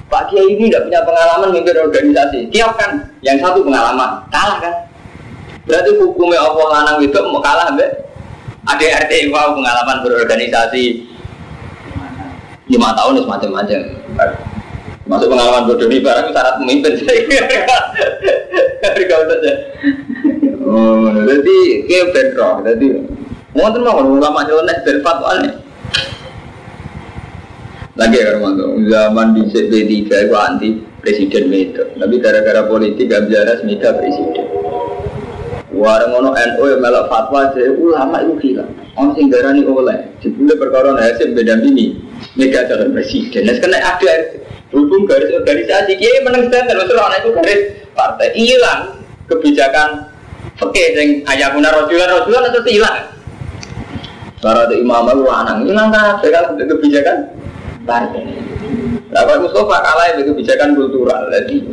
Pak 0.07 0.23
Kiai 0.31 0.47
ini 0.47 0.71
tidak 0.71 0.87
punya 0.87 0.99
pengalaman 1.03 1.47
memimpin 1.51 1.75
organisasi. 1.83 2.39
Kiai 2.55 2.71
kan 2.79 2.91
yang 3.19 3.35
satu 3.35 3.67
pengalaman. 3.67 4.23
Kalah 4.31 4.57
kan? 4.63 4.75
Berarti 5.67 5.91
hukumnya 5.99 6.39
Allah 6.39 6.67
lanang 6.79 6.97
itu 7.03 7.19
mau 7.27 7.43
kalah 7.43 7.67
mbak? 7.75 7.91
ADRT 8.63 9.27
wow 9.35 9.51
pengalaman 9.51 10.07
berorganisasi. 10.07 11.03
Lima 12.71 12.95
tahun 12.95 13.27
semacam-macam 13.27 13.79
Masuk 15.11 15.27
pengalaman 15.27 15.67
bodoh 15.67 15.91
ini 15.91 15.99
barang 15.99 16.31
syarat 16.31 16.55
pemimpin. 16.63 16.95
Hari 18.79 19.03
kau 19.11 19.23
saja. 19.27 19.51
Oh, 20.63 21.11
jadi 21.27 21.57
kayak 21.83 22.07
bentrok. 22.15 22.63
Jadi 22.63 22.87
mau 23.51 23.67
tuh 23.75 23.83
mau 23.83 23.99
ulama 24.07 24.47
nyeleneh 24.47 24.77
ben 24.87 25.03
fatwane. 25.03 25.51
Lagi 27.99 28.23
ya 28.23 28.39
Romanto, 28.39 28.79
zaman 28.87 29.35
di 29.35 29.51
CP3 29.51 30.07
itu 30.07 30.35
anti 30.39 30.69
presiden 31.03 31.51
itu. 31.51 31.83
Tapi 31.99 32.15
gara-gara 32.23 32.63
politik 32.63 33.11
gak 33.11 33.27
bisa 33.27 33.43
resmika 33.43 33.91
presiden. 33.99 34.47
Warang 35.75 36.15
ngono 36.15 36.31
NU 36.31 36.63
yang 36.71 36.79
melok 36.79 37.11
fatwa 37.11 37.51
jadi 37.51 37.75
ulama 37.75 38.23
itu 38.23 38.35
hilang. 38.47 38.71
Orang 38.95 39.19
sing 39.19 39.27
darani 39.27 39.67
oleh. 39.67 40.07
Jebule 40.23 40.55
perkara 40.55 40.95
hasil 40.95 41.35
beda 41.35 41.59
ini. 41.67 41.99
Mega 42.39 42.63
calon 42.63 42.95
presiden. 42.95 43.43
Nah, 43.43 43.59
karena 43.59 43.79
ada 43.83 44.13
hubung 44.71 45.03
garis 45.03 45.31
organisasi 45.35 45.99
kiai 45.99 46.23
menang 46.23 46.47
standar 46.47 46.75
terus 46.79 46.95
orang 46.95 47.19
itu 47.19 47.29
garis 47.35 47.61
partai 47.95 48.29
hilang 48.35 48.81
kebijakan 49.27 50.11
Oke, 50.61 50.93
sing 50.93 51.25
ayahuna 51.25 51.73
rojulan 51.73 52.21
rojulan 52.21 52.53
itu 52.53 52.77
hilang. 52.77 53.01
Para 54.41 54.69
imam 54.69 55.05
itu 55.09 55.23
lanang 55.25 55.59
hilang 55.65 55.89
kan, 55.89 56.21
kan 56.21 56.53
kebijakan 56.57 57.17
partai. 57.85 58.25
Pak 59.09 59.37
Mustafa 59.41 59.77
kalah 59.81 60.07
itu 60.13 60.33
kebijakan 60.33 60.77
kultural. 60.77 61.29
Jadi 61.33 61.65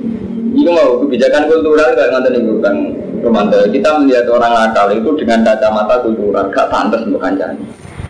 ini 0.57 0.71
mau 0.73 1.05
kebijakan 1.05 1.53
kultural 1.53 1.93
gak 1.93 2.09
ngantar 2.13 2.33
nih 2.33 2.43
bukan 2.45 2.75
Romanto. 3.21 3.57
Kita 3.69 3.89
melihat 4.01 4.27
orang 4.33 4.53
nakal 4.57 4.89
itu 4.93 5.11
dengan 5.21 5.45
kacamata 5.45 5.97
kultural, 6.01 6.45
gak 6.49 6.69
pantas 6.73 7.05
untuk 7.05 7.21
kancani. 7.21 7.61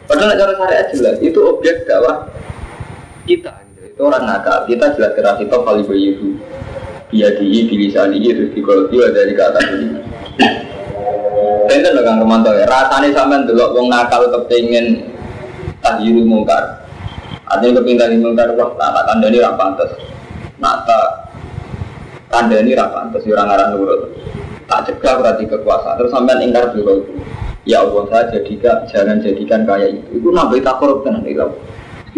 Padahal 0.06 0.38
cara 0.38 0.52
syariat 0.56 0.86
jelas 0.94 1.16
itu 1.20 1.38
objek 1.42 1.84
dakwah 1.84 2.30
kita. 3.26 3.67
Itu 3.98 4.06
orang 4.06 4.30
nakal. 4.30 4.62
Kita 4.70 4.94
jelas 4.94 5.10
keras 5.18 5.42
itu 5.42 5.58
kali 5.58 5.82
bayu 5.82 6.38
biadihi 7.10 7.66
bilisanihi 7.66 8.30
terus 8.30 8.54
dikoloti 8.54 8.94
dari 9.10 9.34
kata 9.34 9.58
ini 9.74 9.86
Enten 11.66 11.98
lho 11.98 12.02
Kang 12.06 12.22
ya, 12.46 12.62
rasane 12.70 13.10
sampean 13.10 13.42
delok 13.50 13.74
wong 13.74 13.90
nakal 13.90 14.30
kepengin 14.30 15.02
tahyirul 15.82 16.30
mungkar. 16.30 16.86
Artinya 17.42 17.82
kepengin 17.82 18.22
mungkar 18.22 18.54
wah 18.54 18.70
tak 18.78 19.02
kandhani 19.10 19.42
ra 19.42 19.58
pantes. 19.58 19.90
Nak 20.62 20.86
tak 20.86 21.06
kandhani 22.30 22.78
ra 22.78 22.86
pantes 22.94 23.26
ya 23.26 23.34
ora 23.34 23.50
ngaran 23.50 23.68
nurut. 23.74 24.14
Tak 24.70 24.86
cegah 24.86 25.14
berarti 25.18 25.42
kekuasaan 25.50 25.98
terus 25.98 26.14
sampean 26.14 26.38
ingkar 26.38 26.70
dulu. 26.70 27.02
Ya 27.66 27.82
Allah 27.82 28.06
saya 28.14 28.30
jadikan 28.30 28.86
jangan 28.86 29.18
jadikan 29.26 29.66
kayak 29.66 29.90
itu. 29.90 30.22
Itu 30.22 30.30
nabi 30.30 30.62
takor 30.62 31.02
tenan 31.02 31.26
itu 31.26 31.50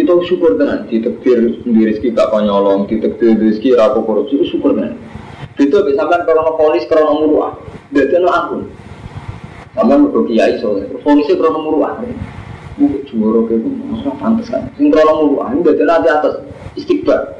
kita 0.00 0.12
syukur 0.24 0.56
tenan 0.56 0.88
ditekdir 0.88 1.60
di 1.60 1.80
rezeki 1.84 2.16
gak 2.16 2.32
konyolong 2.32 2.88
ditekdir 2.88 3.36
rezeki 3.36 3.76
rapo 3.76 4.00
korupsi 4.00 4.40
itu 4.40 4.56
syukur 4.56 4.72
tenan. 4.72 4.96
Itu 5.60 5.76
bisa 5.84 6.08
kan 6.08 6.24
kalau 6.24 6.56
polis 6.56 6.88
kalau 6.88 7.20
muruah. 7.20 7.52
Jadi 7.92 8.16
no 8.16 8.32
ampun 8.32 8.64
sama 9.76 10.00
mau 10.00 10.24
kiai 10.24 10.56
soalnya. 10.56 10.88
Polisnya 11.04 11.36
kalau 11.36 11.60
muruah. 11.60 12.00
Mungkin 12.80 13.04
juara 13.12 13.44
kayak 13.44 13.60
gitu 13.60 13.82
masa 13.92 14.10
pantas 14.16 14.48
kan 14.48 14.64
sing 14.80 14.88
kalau 14.88 15.28
muruah 15.28 15.52
ini 15.52 15.60
jadi 15.68 15.84
nanti 15.84 16.08
atas. 16.08 16.34
Istiqbar 16.80 17.36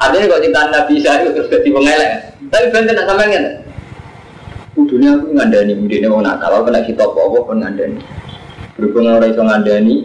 ada 0.00 0.16
yang 0.16 0.32
kalau 0.32 0.44
cinta 0.44 0.62
nabi 0.72 0.94
saya 0.96 1.28
terus 1.28 1.52
jadi 1.52 1.68
pengelek 1.68 2.12
tapi 2.48 2.66
benten 2.72 2.96
nak 2.96 3.06
sampai 3.08 3.26
nggak 3.28 3.46
Kudunya 4.70 5.18
aku 5.18 5.34
ngandani, 5.34 5.74
mudine 5.74 6.06
mau 6.06 6.22
nakal, 6.22 6.62
kena 6.62 6.86
kita 6.86 7.02
apa-apa 7.02 7.42
pun 7.42 7.58
ngandani. 7.58 7.98
Berhubung 8.78 9.10
orang 9.10 9.34
iso 9.34 9.42
ngandani, 9.42 9.96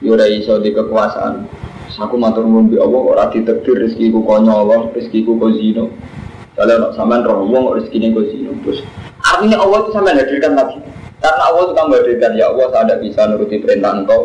Yura 0.00 0.24
iso 0.24 0.56
di 0.64 0.72
kekuasaan. 0.72 1.44
Aku 2.00 2.16
matur 2.16 2.48
bi 2.64 2.80
Allah 2.80 3.02
ora 3.04 3.24
ditakdir 3.28 3.76
rezekiku 3.76 4.24
konyol, 4.24 4.96
rezekiku 4.96 5.36
kok 5.36 5.52
zino. 5.60 5.92
Kalau 6.56 6.76
nak 6.80 6.92
sampean 6.96 7.20
roh 7.28 7.44
wong 7.44 7.76
rezekine 7.76 8.16
kok 8.16 8.24
zino. 8.32 8.56
Terus 8.64 8.80
artinya 9.20 9.60
Allah 9.60 9.78
itu 9.84 9.90
sampean 9.92 10.16
hadirkan 10.16 10.52
lagi. 10.56 10.80
Karena 11.20 11.42
Allah 11.52 11.62
itu 11.68 11.74
kan 11.76 11.86
hadirkan 11.92 12.32
ya 12.40 12.44
Allah 12.48 12.66
saya 12.72 12.82
tidak 12.88 12.98
bisa 13.04 13.20
nuruti 13.28 13.56
perintah 13.60 13.92
engkau 13.92 14.20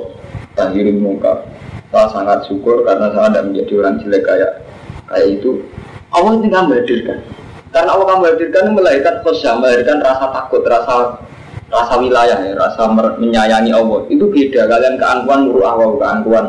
tahirin 0.55 1.03
muka. 1.03 1.43
Saya 1.91 2.07
sangat 2.15 2.47
syukur 2.47 2.87
karena 2.87 3.11
saya 3.11 3.27
tidak 3.35 3.43
menjadi 3.51 3.73
orang 3.83 3.95
jelek 3.99 4.23
kayak 4.23 4.51
kayak 5.11 5.27
itu. 5.35 5.51
Allah 6.15 6.31
itu 6.39 6.47
kan 6.47 6.65
hadirkan. 6.71 7.19
Karena 7.75 7.89
Allah 7.91 8.05
kan 8.07 8.19
hadirkan 8.23 8.65
melahirkan 8.71 9.15
khosyah, 9.19 9.53
melahirkan 9.59 9.99
rasa 9.99 10.31
takut, 10.31 10.63
rasa 10.63 11.19
rasa 11.71 11.93
wilayah 11.97 12.37
ya, 12.41 12.53
rasa 12.57 12.89
menyayangi 12.93 13.71
Allah. 13.73 13.99
Itu 14.09 14.29
beda. 14.29 14.67
Kalian 14.69 14.95
keangkuhan 15.01 15.39
nurut 15.49 15.65
Allah. 15.65 15.89
Keangkuhan. 16.01 16.45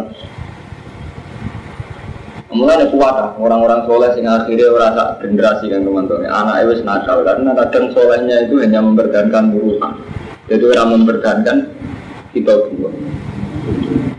Mulai 2.57 2.79
ada 2.81 2.87
kuat 2.89 3.37
orang-orang 3.37 3.85
soleh 3.85 4.11
sing 4.17 4.25
akhirnya 4.25 4.73
rasa 4.73 5.21
generasi 5.21 5.69
kan 5.69 5.85
teman-teman. 5.85 6.25
Anak 6.25 6.65
itu 6.65 6.83
nakal. 6.87 7.21
Karena 7.21 7.53
kadang 7.53 7.93
solehnya 7.93 8.49
itu 8.49 8.57
hanya 8.65 8.81
mempertahankan 8.81 9.53
muruah 9.53 9.93
jadi 10.47 10.63
orang 10.63 11.03
mempertahankan 11.03 11.57
kita 12.31 12.71
dua. 12.71 12.91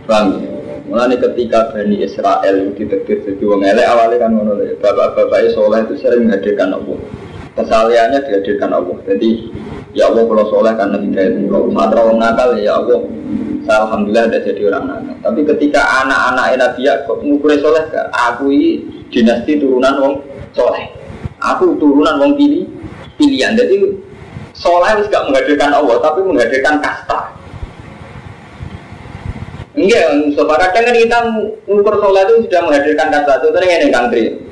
Bang 0.04 0.44
Mulai 0.88 1.20
ketika 1.20 1.76
Bani 1.76 2.00
Israel 2.00 2.72
ditegur 2.72 3.20
jadi 3.20 3.44
wong 3.44 3.60
elek 3.60 3.92
awalnya 3.92 4.24
kan 4.24 4.32
ngono 4.32 4.56
bapak-bapak 4.80 5.52
soleh 5.52 5.84
itu 5.84 6.00
sering 6.00 6.32
menghadirkan 6.32 6.72
Allah. 6.72 6.96
Kesaliannya 7.60 8.24
dihadirkan 8.24 8.72
Allah. 8.72 8.96
Jadi 9.04 9.52
ya 9.98 10.14
Allah 10.14 10.24
kalau 10.30 10.46
soleh 10.54 10.74
karena 10.78 10.98
hidayat 11.02 11.34
engkau 11.42 11.74
matra 11.74 12.06
orang 12.06 12.22
nakal 12.22 12.54
ya 12.54 12.78
Allah 12.78 13.02
saya 13.66 13.84
alhamdulillah 13.90 14.24
ada 14.30 14.40
jadi 14.46 14.62
orang 14.70 14.84
nakal. 14.86 15.16
Tapi 15.26 15.40
ketika 15.44 15.82
anak-anak 16.06 16.46
Nabi 16.62 16.82
Yakub 16.86 17.18
ngukur 17.26 17.52
soleh 17.58 17.84
ke 17.90 18.02
aku 18.14 18.54
ini 18.54 18.70
dinasti 19.10 19.58
turunan 19.58 19.94
wong 19.98 20.14
soleh. 20.54 20.94
Aku 21.42 21.74
turunan 21.82 22.22
wong 22.22 22.38
pilih 22.38 22.70
pilihan. 23.18 23.58
Jadi 23.58 23.98
soleh 24.54 24.88
harus 24.88 25.10
gak 25.10 25.26
menghadirkan 25.26 25.74
Allah 25.74 25.98
tapi 26.00 26.22
menghadirkan 26.22 26.78
kasta. 26.78 27.34
Enggak, 29.78 30.10
Mustafa. 30.26 30.54
Kadang 30.58 30.90
kan 30.90 30.96
kita 30.96 31.20
ngukur 31.66 31.96
soleh 31.98 32.22
itu 32.30 32.34
sudah 32.48 32.62
menghadirkan 32.70 33.08
kasta. 33.10 33.32
Itu 33.42 33.50
tadi 33.50 33.66
yang 33.66 33.90
kantri 33.90 34.48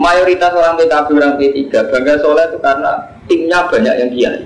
mayoritas 0.00 0.52
orang 0.56 0.80
PKB 0.80 1.08
orang 1.20 1.34
P3 1.36 1.60
bangga 1.92 2.14
soleh 2.24 2.44
itu 2.48 2.58
karena 2.64 2.92
timnya 3.28 3.68
banyak 3.68 3.94
yang 4.00 4.10
kiai 4.16 4.40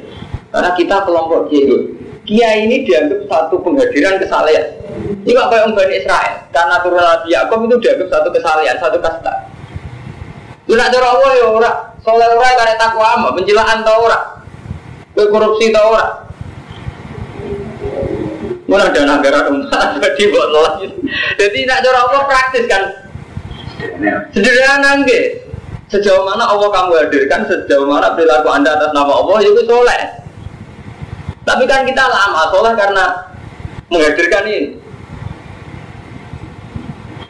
karena 0.54 0.70
kita 0.78 0.96
kelompok 1.02 1.50
kiai. 1.50 1.98
Kiai 2.24 2.70
ini 2.70 2.86
dianggap 2.86 3.26
satu 3.26 3.60
penghadiran 3.60 4.16
kesalahan 4.16 4.84
ini 5.24 5.32
kok 5.32 5.48
kayak 5.50 5.72
Bani 5.72 5.94
Israel? 5.96 6.34
Karena 6.52 6.76
turun 6.84 7.00
Nabi 7.00 7.28
Yakob 7.32 7.58
itu 7.66 7.76
dianggap 7.80 8.08
satu 8.12 8.28
kesalahan 8.30 8.76
satu 8.76 8.98
kasta. 9.00 9.32
Itu 10.64 10.76
nak 10.76 10.92
cara 10.92 11.06
Allah 11.12 11.30
ya 11.36 11.46
ora. 11.48 11.72
Soleh 12.04 12.28
ora 12.28 12.48
karena 12.56 12.74
takwa 12.76 13.06
ama 13.16 13.28
pencilaan 13.32 13.84
tau 13.84 14.04
ora. 14.04 14.20
Korupsi 15.16 15.72
tau 15.72 15.96
ora. 15.96 16.06
Mana 18.64 18.88
ada 18.88 19.00
negara 19.04 19.44
umat 19.52 20.00
jadi 20.00 20.24
buat 20.32 20.80
Jadi 21.36 21.58
nak 21.68 21.78
cara 21.84 21.98
Allah 22.00 22.22
praktis 22.24 22.64
kan? 22.64 22.82
Sederhana 24.32 25.04
nggih. 25.04 25.44
Sejauh 25.92 26.24
mana 26.24 26.48
Allah 26.48 26.72
kamu 26.72 26.96
hadirkan, 26.96 27.44
sejauh 27.44 27.84
mana 27.84 28.16
perilaku 28.16 28.48
Anda 28.50 28.72
atas 28.72 28.90
nama 28.96 29.20
Allah, 29.20 29.36
itu 29.44 29.62
soleh. 29.68 30.23
Tapi 31.44 31.64
kan 31.68 31.84
kita 31.84 32.04
lama 32.08 32.48
soleh 32.48 32.72
karena 32.72 33.04
menghadirkan 33.92 34.44
ini. 34.48 34.80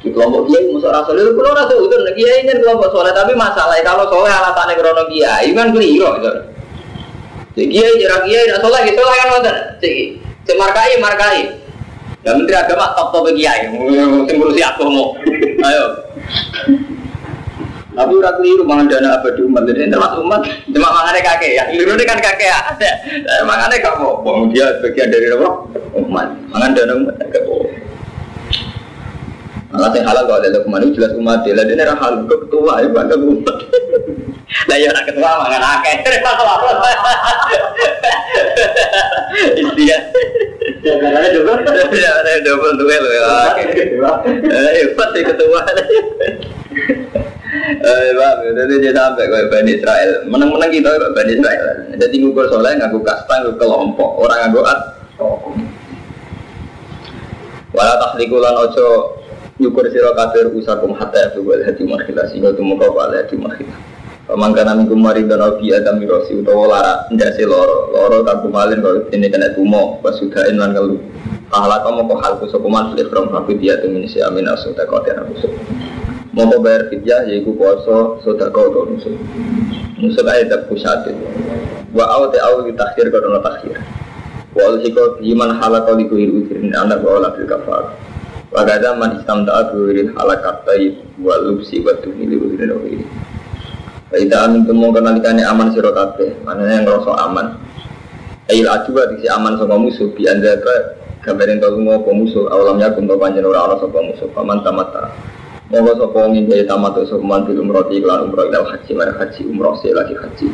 Di 0.04 0.12
kelompok 0.12 0.46
kiai 0.46 0.70
musuh 0.70 0.92
rasul 0.92 1.16
itu 1.18 1.32
kalau 1.34 1.56
rasul 1.56 1.88
itu 1.88 1.96
kiai 2.14 2.46
ingin 2.46 2.62
kelompok 2.62 2.94
soleh 2.94 3.10
tapi 3.10 3.34
masalahnya 3.34 3.82
kalau 3.82 4.06
soleh 4.06 4.30
alasannya 4.30 4.78
krono 4.78 5.04
kiai 5.10 5.50
kan 5.50 5.74
keliru 5.74 6.08
gitu. 6.20 6.32
Jadi 7.58 7.66
kiai 7.74 7.92
jarak 7.98 8.22
kiai 8.28 8.44
tidak 8.46 8.60
soleh 8.62 8.80
gitu 8.86 9.00
lah 9.02 9.14
kan 9.18 9.26
nonton. 9.34 9.56
Si 10.44 10.52
markai 10.54 11.00
markai. 11.02 11.38
Ya 12.24 12.32
menteri 12.32 12.56
agama 12.56 12.96
top 12.96 13.12
top 13.12 13.28
kiai, 13.36 13.68
mungkin 13.68 14.40
ngurusi 14.40 14.62
aku 14.64 14.88
mau. 14.88 15.12
Ayo. 15.60 15.84
Tapi 17.94 18.12
udah 18.18 18.32
keliru 18.36 18.66
mangan 18.66 18.90
dana 18.90 19.22
abadi 19.22 19.40
umat. 19.46 19.62
Jadi 19.70 19.86
termasuk 19.86 20.26
umat, 20.26 20.42
cuma 20.66 20.88
mangannya 20.90 21.22
kakek 21.22 21.52
ya. 21.54 21.64
Keliru 21.70 21.94
ini 21.94 22.04
kan 22.04 22.18
kakek 22.18 22.50
ya. 22.50 22.60
Mangannya 23.46 23.78
kamu, 23.78 24.10
bohong 24.26 24.50
dia 24.50 24.66
bagian 24.82 25.08
dari 25.14 25.30
apa? 25.30 25.48
Umat. 25.94 26.28
Mangan 26.50 26.70
dana 26.74 26.92
umat 26.98 27.14
agak 27.22 27.42
bohong. 27.46 27.70
Malah 29.74 29.90
halal 29.90 30.22
kalau 30.30 30.38
ada 30.38 30.54
ke 30.54 30.70
mana 30.70 30.86
jelas 30.94 31.10
umat 31.18 31.42
dia. 31.42 31.58
Dia 31.58 31.74
nerah 31.74 31.98
halal 31.98 32.30
ke 32.30 32.46
ketua 32.46 32.78
ya 32.78 32.88
bangga 32.94 33.18
umat. 33.18 33.56
Lah 34.70 34.78
ya 34.78 34.90
ketua 35.02 35.30
mangan 35.34 35.62
akeh. 35.78 35.94
Iya. 39.74 39.98
Ya 40.84 40.94
karena 41.00 41.26
double. 41.34 41.58
Ya 41.90 42.10
ada 42.22 42.38
double 42.46 42.74
tuh 42.78 42.86
ya. 42.86 43.26
Hebat 44.78 45.08
sih 45.10 45.24
ketua. 45.26 45.58
Eh, 47.64 48.12
Pak, 48.12 48.34
jadi 48.44 48.74
dia 48.76 48.92
sampai 48.92 49.24
ke 49.24 49.48
Bani 49.48 49.72
Israel. 49.72 50.10
Menang-menang 50.28 50.68
kita 50.68 51.00
ke 51.00 51.08
Bani 51.16 51.32
Israel. 51.32 51.64
Jadi 51.96 52.14
ngukur 52.20 52.44
soleh, 52.52 52.76
ngaku 52.76 53.00
kasta, 53.00 53.40
ngaku 53.40 53.56
kelompok. 53.56 54.10
Orang 54.20 54.38
ngaku 54.44 54.60
at. 54.68 54.80
Walau 57.74 57.96
tahliku 57.98 58.36
lan 58.38 58.54
ojo 58.68 59.16
nyukur 59.58 59.86
siro 59.90 60.14
kafir 60.14 60.46
usakum 60.50 60.94
hatta 60.94 61.18
ya 61.18 61.28
tuwal 61.34 61.58
hati 61.62 61.82
makhila 61.86 62.26
sehingga 62.30 62.54
tumuka 62.54 62.86
wala 62.90 63.18
hati 63.18 63.34
makhila 63.38 63.74
Pemangkana 64.24 64.72
minggu 64.72 64.96
mari 64.96 65.20
dan 65.28 65.42
obi 65.44 65.68
adam 65.68 66.00
mirosi 66.00 66.40
utawa 66.40 66.64
lara 66.70 66.94
ndase 67.12 67.44
loro 67.44 67.92
loro 67.92 68.24
tak 68.24 68.40
kumalin 68.40 68.80
kalau 68.80 69.04
ini 69.12 69.28
kena 69.28 69.52
tumo 69.52 70.00
sudah 70.00 70.48
inlan 70.48 70.72
kalau 70.72 70.96
kalah 71.52 71.84
kamu 71.84 72.08
kok 72.08 72.18
hal 72.24 72.32
kusokuman 72.40 72.94
sudah 72.96 73.06
from 73.12 73.28
aku 73.36 73.52
dia 73.60 73.76
tuh 73.84 73.92
minisi 73.92 74.24
amin 74.24 74.48
asu 74.48 74.72
tak 74.72 74.88
kau 74.88 75.02
tiada 75.04 75.28
mau 76.34 76.50
kau 76.50 76.58
bayar 76.58 76.90
fidyah 76.90 77.30
yaitu 77.30 77.54
poso 77.54 78.18
kau 78.22 78.66
tuh 78.74 78.84
musuh 78.90 79.14
musuh 80.02 80.26
ayat 80.26 80.50
tak 80.50 80.66
pusat 80.66 81.06
wa 81.94 82.04
awal 82.10 82.28
te 82.34 82.42
awal 82.42 82.66
ditakhir 82.66 83.08
kau 83.14 83.22
dono 83.22 83.38
takhir. 83.38 83.78
Wa 84.54 84.70
alsiko 84.70 85.18
iman 85.18 85.50
halakau 85.58 85.98
dikuhir 85.98 86.30
ujirin 86.30 86.74
anak 86.74 87.02
wa 87.02 87.18
olah 87.18 87.30
fil 87.34 87.46
kafar. 87.46 87.94
Wagada 88.54 88.94
man 88.94 89.18
istam 89.18 89.42
taat 89.42 89.74
wirin 89.74 90.14
halakatai 90.14 90.94
wa 91.18 91.34
lubsi 91.42 91.82
wa 91.82 91.94
wirin 92.02 92.38
wirin 92.38 93.02
Kita 94.14 94.46
amin 94.46 94.62
temu 94.62 94.94
aman 94.94 95.74
sira 95.74 95.90
kabeh, 95.90 96.38
yang 96.46 96.86
ngrasa 96.86 97.12
aman. 97.18 97.58
Ail 98.46 98.66
ajuba 98.70 99.10
disi 99.10 99.26
aman 99.26 99.58
sama 99.58 99.74
musuh 99.74 100.06
bi 100.14 100.22
ka 100.30 100.74
gambarin 101.26 101.58
tau 101.58 101.74
ngopo 101.74 102.14
musuh 102.14 102.46
awalam 102.46 102.78
yakum 102.78 103.10
to 103.10 103.16
panjen 103.18 103.42
ora 103.42 103.66
ana 103.66 103.74
sapa 103.80 103.98
musuh 103.98 104.30
paman 104.30 104.62
tamata. 104.62 105.10
Monggo 105.72 105.96
sapa 105.96 106.16
wong 106.28 106.36
ing 106.36 106.46
tamat 106.68 106.96
sapa 107.08 107.24
man 107.24 107.48
bil 107.48 107.60
umrati 107.60 108.02
lan 108.04 108.28
umrah 108.28 108.48
ila 108.52 108.68
haji 108.68 108.92
mara 108.92 109.12
haji 109.16 109.42
umrah 109.48 109.74
se 109.80 109.88
lagi 109.94 110.12
haji. 110.12 110.48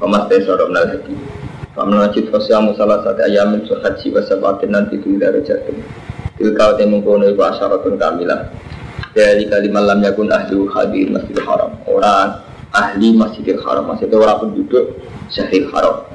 Pamas 0.00 0.28
te 0.28 0.40
soro 0.44 0.68
nal 0.72 0.88
haji. 0.88 1.14
Paman 1.76 2.00
wajib 2.04 2.32
fasyamu 2.32 2.72
salah 2.78 3.04
satu 3.04 3.24
ayamin 3.24 3.66
su 3.68 3.76
haji 3.76 4.06
wa 4.14 4.20
sabatin 4.24 4.72
nanti 4.72 4.96
tu 5.02 5.20
darajatun. 5.20 5.76
Tilka 6.40 6.80
te 6.80 6.84
mengkono 6.88 7.28
iku 7.28 7.44
asyaratun 7.44 8.00
kamilah. 8.00 8.48
Dari 9.12 9.46
kalimat 9.46 9.84
lam 9.84 10.00
yakun 10.02 10.32
ahlu 10.32 10.66
hadir 10.72 11.12
masjidil 11.12 11.44
haram. 11.46 11.76
Orang 11.86 12.44
ahli 12.74 13.14
Masjidil 13.14 13.62
Haram 13.62 13.86
maksudnya 13.86 14.18
orang 14.18 14.50
penduduk 14.50 14.98
Syahil 15.30 15.70
Haram 15.70 16.10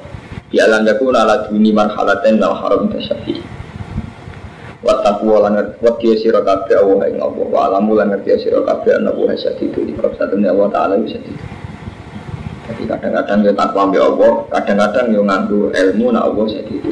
di 0.52 0.60
alam 0.60 0.84
yakun 0.84 1.16
ala 1.16 1.48
duni 1.48 1.72
marhalaten 1.72 2.36
dalam 2.36 2.60
haram 2.60 2.90
tasyafi 2.92 3.40
Wataku 4.90 5.38
lan 5.38 5.54
ngerti 5.54 6.18
sira 6.18 6.42
kabeh 6.42 6.74
Allah 6.82 7.06
ing 7.14 7.22
Allah 7.22 7.46
wa 7.46 7.60
alamu 7.70 7.94
lan 7.94 8.10
ngerti 8.10 8.42
sira 8.42 8.58
kabeh 8.66 8.98
ana 8.98 9.14
di 9.14 10.48
Allah 10.50 10.66
taala 10.74 10.98
bisa 10.98 11.14
itu. 11.22 11.30
Jadi 12.66 12.82
kadang-kadang 12.90 13.38
kita 13.46 13.54
takwa 13.54 13.86
Allah, 13.94 14.32
kadang-kadang 14.50 15.06
yo 15.14 15.22
nganggo 15.22 15.70
ilmu 15.70 16.06
nak 16.10 16.26
Allah 16.26 16.46
itu. 16.58 16.90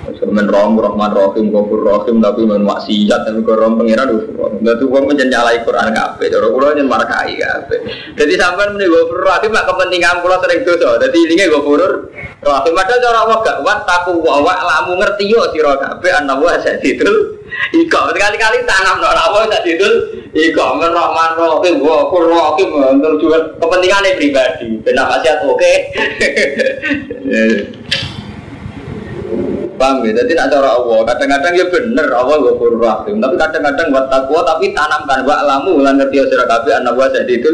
Semen 0.00 0.48
rom 0.48 0.80
rahman 0.80 1.12
rahim 1.12 1.52
gofur 1.52 1.84
rahim 1.84 2.24
tapi 2.24 2.48
men 2.48 2.64
maksiat 2.64 3.20
tapi 3.20 3.44
kok 3.44 3.56
rom 3.60 3.76
pangeran 3.76 4.08
gofur 4.08 4.48
rahim. 4.48 4.60
Dadi 4.64 4.84
wong 4.88 5.04
menjen 5.04 5.28
nyalai 5.28 5.60
Quran 5.60 5.92
kabeh. 5.92 6.26
Cara 6.32 6.48
kula 6.48 6.72
nyen 6.72 6.88
markai 6.88 7.36
kabeh. 7.36 7.78
Dadi 8.16 8.34
sampean 8.40 8.80
muni 8.80 8.88
gofur 8.88 9.20
rahim 9.28 9.52
mak 9.52 9.68
kepentingan 9.68 10.24
kula 10.24 10.40
sering 10.40 10.64
dosa. 10.64 10.96
Dadi 11.04 11.18
ilinge 11.20 11.52
gofur 11.52 11.82
rahim 12.40 12.72
padahal 12.72 12.98
cara 13.04 13.20
wa 13.28 13.36
gak 13.44 13.58
wa 13.60 13.74
taku 13.84 14.12
wa 14.24 14.40
wa 14.40 14.54
lamu 14.56 14.96
ngerti 14.96 15.28
yo 15.28 15.44
sira 15.52 15.76
kabeh 15.76 16.10
ana 16.16 16.32
wa 16.32 16.56
sadidul 16.56 17.36
Iko 17.74 18.14
kali-kali 18.14 18.62
tanam 18.62 19.02
ora 19.04 19.26
wa 19.36 19.44
sadidul 19.52 20.16
Iko 20.32 20.64
men 20.80 20.96
rahman 20.96 21.30
rahim 21.36 21.76
gofur 21.84 22.24
rahim 22.24 22.68
tujuan 23.04 23.42
kepentingan 23.60 24.16
pribadi. 24.16 24.66
Ben 24.80 24.96
maksiat 24.96 25.44
oke. 25.44 25.72
Paham 29.80 30.04
ya? 30.04 30.12
Jadi 30.12 30.36
nak 30.36 30.52
cara 30.52 30.76
Allah, 30.76 31.08
kadang-kadang 31.08 31.56
ya 31.56 31.64
bener 31.72 32.12
Allah 32.12 32.36
ghafur 32.36 32.76
rahim, 32.76 33.16
tapi 33.16 33.34
kadang-kadang 33.40 33.86
buat 33.88 34.12
takwa 34.12 34.44
tapi 34.44 34.76
tanamkan 34.76 35.24
wa 35.24 35.40
lamu 35.40 35.80
lan 35.80 35.96
ngerti 35.96 36.20
ya 36.20 36.24
sira 36.28 36.44
kabeh 36.44 36.76
anak 36.76 37.00
wa 37.00 37.08
itu 37.08 37.52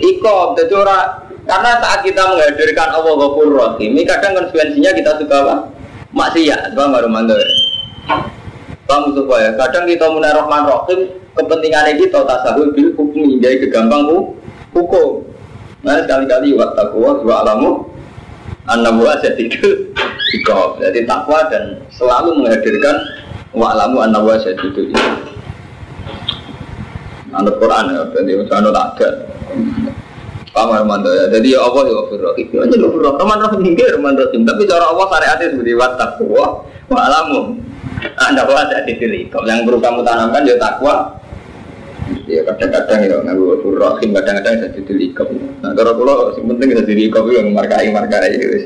ikom 0.00 0.56
jadi 0.56 0.72
ora 0.80 1.20
karena 1.44 1.76
saat 1.76 2.00
kita 2.08 2.24
menghadirkan 2.24 2.88
Allah 2.96 3.20
ghafur 3.20 3.52
rahim, 3.52 3.92
ini 3.92 4.08
kadang 4.08 4.32
konsekuensinya 4.32 4.96
kita 4.96 5.20
suka 5.20 5.36
apa? 5.44 5.56
Maksiat, 6.16 6.72
baru 6.72 7.12
mandor. 7.12 7.36
Paham 8.88 9.12
supaya 9.12 9.52
kadang 9.60 9.84
kita 9.84 10.08
mulai 10.08 10.32
rahman 10.32 10.64
rahim, 10.64 11.12
kepentingannya 11.36 12.00
kita 12.00 12.24
tasahul 12.24 12.72
bil 12.72 12.96
hukum 12.96 13.28
jadi 13.44 13.60
kegampang 13.60 14.08
hukum. 14.72 15.20
Nah 15.84 16.00
sekali-kali 16.00 16.56
wa 16.56 16.72
alamu 17.44 17.92
anak 18.64 18.92
buah 18.96 19.20
jadi 20.24 20.36
itu 20.40 20.42
ikob 20.42 20.70
jadi 20.80 21.00
takwa 21.04 21.40
dan 21.52 21.64
selalu 21.92 22.42
menghadirkan 22.42 22.96
wa'lamu 23.52 24.00
buah 24.00 24.38
jadi 24.40 24.64
itu 24.64 24.82
anak 27.34 27.54
Quran 27.60 27.84
ya 27.92 28.02
jadi 28.14 28.30
misalnya 28.40 28.70
ada 28.72 29.08
Paham 30.54 30.70
Rahman 30.70 31.02
ya. 31.02 31.26
Jadi 31.34 31.50
ya 31.50 31.66
Allah 31.66 31.82
ya 31.82 31.92
Ghafur 31.98 32.22
Rahim. 32.30 32.46
Ya 32.54 32.62
aja 32.62 32.76
Ghafur 32.78 33.02
Rahim. 33.02 33.18
Rahman 33.18 33.38
Rahim 33.42 33.60
ini 33.66 33.82
Rahman 33.90 34.14
Rahim. 34.14 34.40
Tapi 34.46 34.62
cara 34.70 34.84
Allah 34.86 35.06
syariatnya 35.10 35.46
seperti 35.50 35.72
wat 35.74 35.92
takwa 35.98 36.46
wa 36.62 36.98
alamu. 37.10 37.58
Anda 38.22 38.46
jadi 38.46 38.92
diri. 38.94 39.26
Kalau 39.34 39.50
yang 39.50 39.66
perlu 39.66 39.82
kamu 39.82 40.06
tanamkan 40.06 40.46
ya 40.46 40.54
takwa, 40.54 41.18
ya 42.28 42.40
kadang-kadang 42.46 43.00
ya 43.02 43.16
nganggu 43.24 43.44
Ghafur 43.56 43.74
Rahim 43.80 44.10
kadang-kadang 44.12 44.54
jadi 44.60 44.80
dilikop 44.84 45.28
nah 45.64 45.72
kalau 45.72 45.92
kalau 45.96 46.14
yang 46.36 46.46
penting 46.52 46.68
jadi 46.76 46.84
dilikop 46.84 47.24
yang 47.32 47.48
markai 47.52 47.88
markai 47.92 48.36
ya 48.36 48.46
wis 48.52 48.64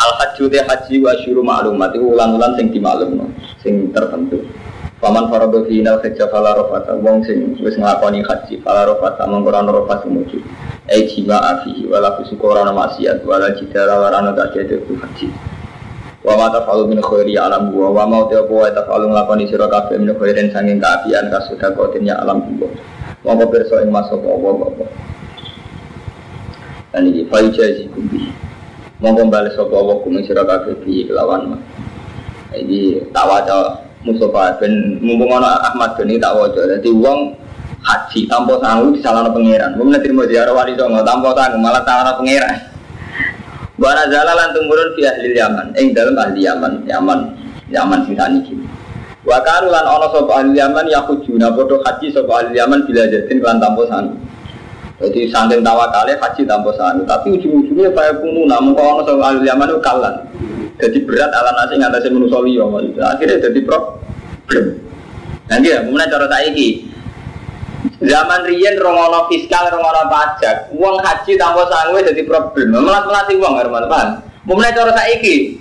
al 0.00 0.12
haji 0.16 0.48
teh 0.48 0.64
haji 0.64 0.94
wa 1.04 1.12
syuru 1.20 1.44
ma'lumat. 1.44 1.92
Itu 1.92 2.16
ulang-ulang 2.16 2.56
sing 2.56 2.72
dimaklum 2.72 3.28
sing 3.60 3.92
tertentu. 3.92 4.40
Paman 5.00 5.32
faradu 5.32 5.64
fi 5.64 5.80
inal 5.80 6.00
hajja 6.00 6.28
fala 6.28 6.56
rafata. 6.56 6.96
Wong 6.96 7.24
sing 7.24 7.56
wis 7.60 7.76
nglakoni 7.76 8.20
haji 8.24 8.60
fala 8.64 8.88
ora 8.88 9.60
ana 9.60 9.72
rafat 9.72 10.04
sumuju 10.04 10.40
jima 10.90 11.38
afihi 11.38 11.86
wala 11.86 12.18
fusuka 12.18 12.66
maksiat 12.68 13.22
wala 13.24 13.54
jidara 13.54 13.96
ora 13.96 14.20
haji. 14.20 15.28
Wa 16.20 16.36
ma 16.36 16.52
tafalu 16.52 16.92
min 16.92 17.00
khairi 17.00 17.40
alam 17.40 17.72
wa 17.72 17.88
wa 17.88 18.04
ma 18.04 18.28
ta 18.28 18.44
wa 18.44 18.68
tafalu 18.68 19.08
nglakoni 19.08 19.48
sira 19.48 19.68
min 19.96 20.12
khairin 20.20 20.52
sanging 20.52 20.76
kaapian 20.76 21.32
kasuda 21.32 21.72
kotin 21.72 22.04
ya 22.04 22.20
alam 22.20 22.44
wa 22.60 22.68
Mongko 23.20 23.52
pirsa 23.52 23.84
ing 23.84 23.92
masuk 23.92 24.20
apa 24.24 24.48
apa. 24.48 24.84
Dan 26.92 27.08
iki 27.08 27.28
fa 27.28 27.40
ijazi 27.40 27.84
Mongko 29.00 29.32
bales 29.32 29.56
sapa 29.56 29.72
apa 29.72 29.92
kuming 30.04 30.24
sira 30.28 30.44
kabeh 30.44 30.76
bi 30.84 31.08
kelawan. 31.08 31.56
Iki 32.52 33.08
tak 33.16 33.24
waca 33.24 33.80
Mustafa 34.04 34.60
ben 34.60 35.00
mumpung 35.00 35.32
ana 35.40 35.56
Ahmad 35.72 35.96
Doni 35.96 36.20
tak 36.20 36.36
waca. 36.36 36.68
Dadi 36.68 36.92
wong 36.92 37.32
haji 37.80 38.28
tanpa 38.28 38.60
sanggup 38.60 39.00
disalahno 39.00 39.32
pangeran. 39.32 39.72
Mun 39.80 39.96
terima 39.96 40.28
ziarah 40.28 40.52
wali 40.52 40.76
songo 40.76 41.00
tanpa 41.00 41.32
sanggup 41.32 41.60
malah 41.64 41.80
salahno 41.80 42.12
pangeran. 42.20 42.56
Wana 43.80 44.04
zala 44.12 44.36
lan 44.36 44.52
tumurun 44.52 44.92
fi 44.92 45.08
ahli 45.08 45.32
Yaman, 45.32 45.72
ing 45.80 45.96
dalam 45.96 46.12
ahli 46.20 46.44
Yaman, 46.44 46.84
Yaman, 46.84 47.32
Yaman 47.72 48.04
sing 48.04 48.12
saniki. 48.12 48.52
Wa 49.24 49.40
karu 49.40 49.72
lan 49.72 49.88
ana 49.88 50.12
sapa 50.12 50.44
ahli 50.44 50.60
Yaman 50.60 50.84
ya 50.92 51.00
hujuna 51.08 51.48
padha 51.56 51.80
haji 51.88 52.12
sapa 52.12 52.28
ahli 52.44 52.60
Yaman 52.60 52.84
bila 52.84 53.08
jadin 53.08 53.40
lan 53.40 53.56
tanpa 53.56 53.88
sanu. 53.88 54.12
Jadi 55.00 55.32
saking 55.32 55.64
tawakale 55.64 56.12
haji 56.12 56.42
tanpa 56.44 56.70
sanu, 56.76 57.08
tapi 57.08 57.32
ujung-ujungnya 57.32 57.88
kaya 57.96 58.12
kunu 58.20 58.44
namun 58.44 58.76
kok 58.76 58.84
ana 58.84 59.02
sapa 59.08 59.22
ahli 59.32 59.48
Yaman 59.48 59.68
itu 59.72 59.80
kalan. 59.80 60.14
Jadi 60.76 60.98
berat 61.08 61.32
ala 61.32 61.50
nasi 61.56 61.74
ngatasi 61.80 62.08
manusia 62.12 62.40
liya 62.44 62.64
Akhirnya 63.16 63.36
jadi 63.48 63.60
problem. 63.64 64.64
Nanti 65.48 65.72
ya, 65.72 65.82
kemudian 65.82 66.12
cara 66.12 66.26
saiki, 66.28 66.68
Zaman 68.00 68.44
riyen 68.44 68.76
rongono 68.76 69.28
fiskal, 69.28 69.72
rongono 69.72 70.08
pajak, 70.08 70.72
uang 70.76 71.00
haji 71.00 71.32
tanpa 71.36 71.64
sanggup 71.68 72.04
jadi 72.04 72.22
problem. 72.28 72.76
Melat 72.76 73.04
melatih 73.08 73.36
uang 73.40 73.54
herman 73.56 73.84
pan. 73.88 74.08
Mulai 74.44 74.72
cara 74.72 74.92
saiki, 74.92 75.60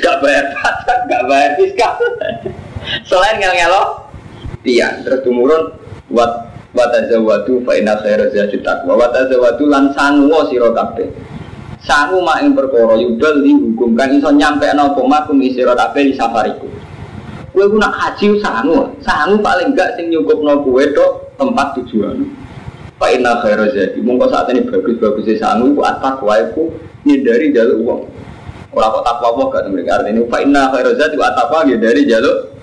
gak 0.00 0.24
bayar 0.24 0.56
pajak, 0.56 0.98
gak 1.08 1.24
bayar 1.28 1.50
fiskal. 1.56 1.96
Selain 3.08 3.36
ngel 3.36 3.52
ngelo, 3.52 4.08
iya 4.64 5.04
terus 5.04 5.20
tumurun 5.24 5.72
buat 6.08 6.49
waktu 6.74 7.52
fa 7.66 7.72
inna 7.74 7.98
khaira 7.98 8.30
zati 8.30 8.62
taqwa 8.62 8.94
wa 8.94 9.06
tazawwadu 9.10 9.64
lan 9.66 9.90
sangu 9.94 10.30
sira 10.46 10.70
kabeh. 10.70 11.10
Sangu 11.80 12.20
mak 12.22 12.44
ing 12.44 12.52
perkara 12.54 12.94
yudal 13.00 13.42
dihukum 13.42 13.96
kan 13.96 14.12
iso 14.12 14.30
nyampe 14.30 14.68
napa 14.76 15.00
makum 15.02 15.40
sira 15.50 15.74
kabeh 15.74 16.10
di 16.10 16.14
safariku. 16.14 16.68
Kowe 17.50 17.66
ku 17.66 17.76
nak 17.82 17.98
haji 17.98 18.38
sangu, 18.38 18.94
sangu 19.02 19.42
paling 19.42 19.74
gak 19.74 19.98
sing 19.98 20.06
nyukupno 20.14 20.62
kowe 20.62 20.84
tok 20.94 21.34
tempat 21.34 21.74
tujuan. 21.82 22.22
Pak 23.00 23.10
Inna 23.16 23.40
khairu 23.40 23.64
jadi, 23.72 23.98
mongko 24.04 24.28
saat 24.28 24.52
ini 24.52 24.68
bagus-bagus 24.68 25.24
sih 25.24 25.40
sanggup, 25.40 25.72
ibu 25.72 25.82
atak 25.82 26.20
waiku 26.20 26.68
dari 27.02 27.48
jalur 27.48 27.80
uang. 27.80 28.02
Orang 28.76 28.92
kok 28.92 29.02
takwa 29.08 29.28
apa 29.34 29.42
gak 29.50 29.62
mereka 29.72 29.98
artinya 29.98 30.20
Pak 30.28 30.40
Inna 30.44 30.68
khairu 30.68 30.94
jadi, 30.94 31.16
ibu 31.16 31.24
atak 31.24 31.48
dari 31.80 32.02
uang. 32.06 32.59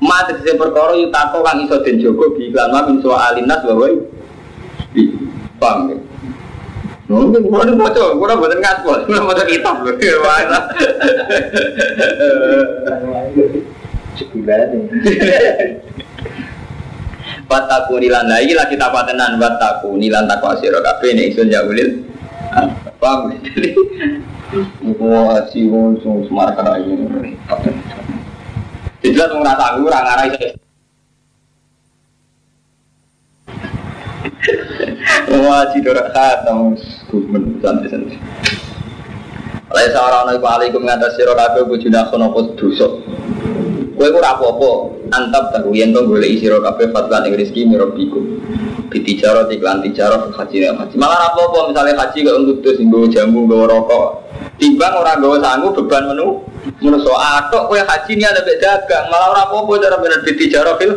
Sih 0.00 0.56
perkara 0.56 0.96
yuk 0.96 1.12
tako 1.12 1.44
kang 1.44 1.60
iso 1.60 1.76
den 1.84 2.00
jogo 2.00 2.32
bi 2.32 2.48
iklan 2.48 2.72
ma 2.72 2.88
min 2.88 3.04
alinas 3.04 3.60
bahwa 3.60 3.86
di 4.96 5.02
paham 5.60 5.92
ya. 5.92 5.96
Mungkin 7.10 7.50
gua 7.50 7.66
nih 7.66 7.74
bocor, 7.74 8.14
gua 8.22 8.38
buatan 8.38 8.62
ngaspol, 8.62 9.02
gua 9.10 9.26
mau 9.26 9.34
kitab 9.34 9.82
loh, 9.82 9.98
mana? 10.22 10.60
Sebulan 14.14 14.70
Wataku 17.50 17.98
nilan 17.98 18.30
lagi 18.30 18.54
lagi 18.54 18.78
tak 18.78 18.94
tenan 19.10 19.42
wataku 19.42 19.98
nilan 19.98 20.30
takwa 20.30 20.54
sira 20.62 20.78
kabeh 20.78 21.18
nek 21.18 21.34
isun 21.34 21.50
ya 21.50 21.66
ulil. 21.66 22.06
Paham? 23.02 23.34
Jadi 23.42 23.74
Wah, 24.98 25.46
si 25.50 25.66
wong 25.66 25.98
semar 26.02 26.54
kana 26.54 26.78
ini. 26.78 27.34
Jadi 29.00 29.16
lah 29.16 29.32
wong 29.32 29.40
rasa 29.40 29.64
aku 29.72 29.88
ora 29.88 30.00
ngarai 30.04 30.30
Wah, 35.30 35.64
si 35.72 35.80
dorak 35.80 36.12
khatam 36.12 36.76
gumen 37.08 37.56
santai-santai. 37.64 38.20
Oleh 39.70 39.86
seorang 39.94 40.26
nabi 40.28 40.42
alaikum 40.42 40.82
ngatas 40.84 41.16
sira 41.16 41.32
kabeh 41.32 41.64
bojone 41.64 42.00
kono 42.10 42.34
apa 42.34 42.40
dosa. 42.58 42.88
Kowe 43.96 44.08
ora 44.10 44.36
apa-apa, 44.36 44.70
antap 45.14 45.54
tahu 45.54 45.72
yen 45.72 45.94
to 45.94 46.02
golek 46.04 46.36
sira 46.42 46.58
kabeh 46.60 46.92
fatlan 46.92 47.30
ing 47.30 47.38
rezeki 47.38 47.70
mirabiku. 47.70 48.20
Bitijaro 48.90 49.46
iklan 49.48 49.80
tijaro 49.86 50.34
haji 50.34 50.66
haji. 50.66 50.94
Malah 50.98 51.30
apa-apa 51.30 51.70
misalnya 51.70 51.94
haji 51.96 52.18
kok 52.26 52.36
untuk 52.42 52.58
terus 52.66 52.82
nggo 52.82 53.06
jamu 53.08 53.46
nggo 53.46 53.70
rokok. 53.70 54.08
Timbang 54.58 54.98
ora 54.98 55.14
nggo 55.16 55.38
sanggup 55.38 55.78
beban 55.78 56.10
menu 56.10 56.42
menungso 56.80 57.12
atok 57.16 57.72
kowe 57.72 57.80
haji 57.80 58.12
ni 58.16 58.24
ada 58.24 58.44
dagang. 58.44 59.08
Malah 59.08 59.28
ora 59.32 59.42
apa-apa 59.48 59.72
cara 59.80 59.96
bener 60.00 60.20
bitijaro 60.24 60.76
fil 60.76 60.92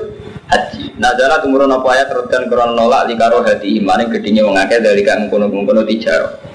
haji. 0.47 0.95
Nazara 0.99 1.39
tumurun 1.39 1.71
apa 1.71 1.88
ayat 1.95 2.12
dan 2.30 2.52
krono 2.52 2.76
nolak 2.76 3.08
likaro 3.08 3.41
hati 3.41 3.80
iman 3.80 4.08
gedine 4.12 4.43
wong 4.43 4.60
akeh 4.60 4.84
dari 4.84 5.02
kang 5.02 5.32
kono-kono 5.32 5.88
tijaro. 5.88 6.54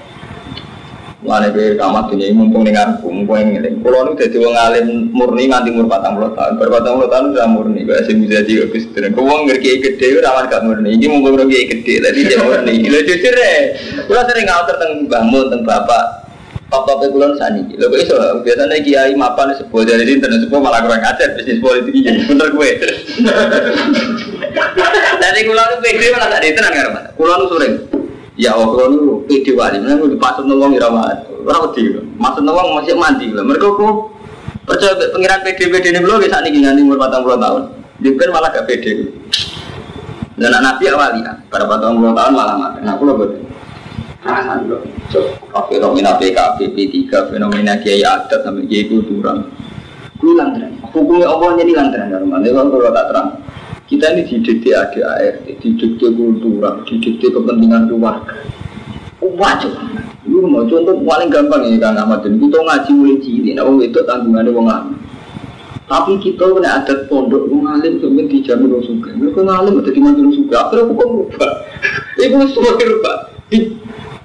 Mulane 1.19 1.51
kowe 1.51 1.75
kamar 1.75 2.07
dunia 2.07 2.31
ini 2.31 2.39
mumpung 2.39 2.63
ning 2.63 2.79
aku, 2.79 3.11
mumpung 3.11 3.35
yang 3.35 3.59
ngeling. 3.59 3.83
Kulo 3.83 4.07
nu 4.07 4.11
dadi 4.15 4.39
wong 4.39 4.55
alim 4.55 5.11
murni 5.11 5.51
nganti 5.51 5.67
umur 5.75 5.91
40 5.91 6.31
tahun. 6.31 6.51
Bar 6.55 6.67
40 6.79 7.11
tahun 7.11 7.25
sudah 7.35 7.47
murni, 7.51 7.83
kok 7.83 8.07
sing 8.07 8.23
bisa 8.23 8.39
di 8.47 8.55
Gus 8.55 8.87
Dur. 8.95 9.03
Ku 9.11 9.27
wong 9.27 9.51
ngerti 9.51 9.83
gede 9.83 10.15
ora 10.15 10.47
gak 10.47 10.63
murni. 10.63 10.95
Iki 10.95 11.11
mumpung 11.11 11.35
ngerti 11.35 11.75
gede, 11.75 11.93
dadi 12.07 12.19
dia 12.23 12.39
murni. 12.39 12.87
Lha 12.87 13.03
jujur 13.03 13.35
e. 13.35 13.55
Kulo 14.07 14.21
sering 14.31 14.47
ngatur 14.47 14.75
teng 14.79 14.91
mbahmu, 15.11 15.39
teng 15.51 15.61
bapak. 15.67 16.18
Top-top 16.69 17.01
kulon 17.09 17.33
sani. 17.33 17.65
Lho 17.73 17.89
kok 17.89 17.97
iso 17.97 18.15
biasanya 18.45 18.77
kiai 18.85 19.13
mapan 19.17 19.57
sebuah 19.57 19.89
dari 19.89 20.05
internet 20.05 20.45
sebuah 20.45 20.61
malah 20.61 20.85
kurang 20.85 21.01
ajar 21.01 21.33
bisnis 21.33 21.57
politik 21.57 21.93
iki. 21.97 22.13
Bener 22.29 22.47
gue. 22.53 22.69
Dari 25.19 25.41
kulo 25.45 25.61
nu 25.61 25.75
pede 25.81 26.05
malah 26.13 26.29
tak 26.29 26.41
ditenang 26.45 26.73
karo 26.73 26.89
Kulo 27.17 27.33
nu 27.37 27.45
sering 27.53 27.73
Ya 28.39 28.55
Allah, 28.55 28.71
kalau 28.71 28.95
itu 28.95 29.11
pede 29.27 29.51
wali, 29.51 29.83
mana 29.83 29.99
gue 29.99 30.15
dipasut 30.15 30.47
nolong 30.47 30.71
iramat, 30.71 31.27
orang 31.43 31.75
wedi, 31.75 31.91
masuk 32.15 32.39
nolong 32.39 32.79
masih 32.79 32.95
mandi. 32.95 33.27
Mereka 33.35 33.67
kok 33.67 34.15
percaya 34.63 34.95
pengiran 35.11 35.43
pede 35.43 35.67
pede 35.67 35.91
ini 35.91 35.99
belum 35.99 36.23
bisa 36.23 36.39
nih 36.39 36.63
nanti 36.63 36.79
umur 36.79 36.95
patang 36.95 37.27
puluh 37.27 37.35
tahun, 37.35 37.67
dia 37.99 38.15
kan 38.15 38.31
malah 38.31 38.47
gak 38.55 38.63
pede. 38.63 39.11
Dan 40.39 40.55
anak 40.55 40.79
nabi 40.79 40.87
awal 40.87 41.19
ya, 41.19 41.35
pada 41.51 41.67
patang 41.67 41.99
puluh 41.99 42.15
tahun 42.15 42.31
malah 42.31 42.55
mati. 42.55 42.79
Nah, 42.79 42.95
aku 42.95 43.03
loh 43.03 43.15
betul. 43.19 43.48
Loh, 44.19 44.83
so, 45.07 45.31
fenomena 45.71 46.19
PKB, 46.19 46.75
P3, 46.75 47.07
fenomena 47.31 47.79
kiai 47.79 48.03
adat 48.03 48.43
sampai 48.43 48.67
kiai 48.67 48.91
kultural. 48.91 49.47
Gue 50.19 50.35
lantran, 50.35 50.75
hukumnya 50.91 51.31
Allah 51.31 51.55
jadi 51.55 51.71
lantran, 51.71 52.11
kalau 52.11 52.91
tak 52.91 53.05
terang. 53.07 53.29
Kita 53.87 54.11
ini 54.11 54.27
didikte 54.27 54.75
ADART, 54.75 55.47
didikte 55.63 56.07
kultural, 56.19 56.83
didikte 56.83 57.31
kepentingan 57.31 57.87
keluarga. 57.87 58.35
Wajib. 59.23 59.71
Lu 60.27 60.43
mau 60.51 60.67
contoh 60.67 60.99
paling 60.99 61.31
gampang 61.31 61.63
ya 61.67 61.75
Kang 61.79 61.97
Ahmad 61.97 62.23
Kita 62.23 62.59
ngaji 62.59 62.91
mulai 62.91 63.17
cilik, 63.23 63.53
nah 63.55 63.65
itu 63.79 63.99
tanggungannya 64.03 64.51
wong 64.51 64.67
alim. 64.67 64.95
Tapi 65.89 66.21
kita 66.21 66.43
kena 66.43 66.83
adat 66.83 67.07
pondok 67.07 67.49
wong 67.49 67.65
alim 67.65 67.97
sampai 68.03 68.27
dijamin 68.27 68.67
wong 68.67 68.83
suka. 68.83 69.09
Mereka 69.15 69.41
ngalim 69.47 69.79
ada 69.79 69.91
di 69.95 69.99
mana 70.03 70.27
suka. 70.35 70.55
Akhirnya 70.67 70.91
hukum 70.91 71.07
berubah. 71.23 71.51
Ibu 72.19 72.35
semua 72.51 72.73
berubah. 72.75 73.15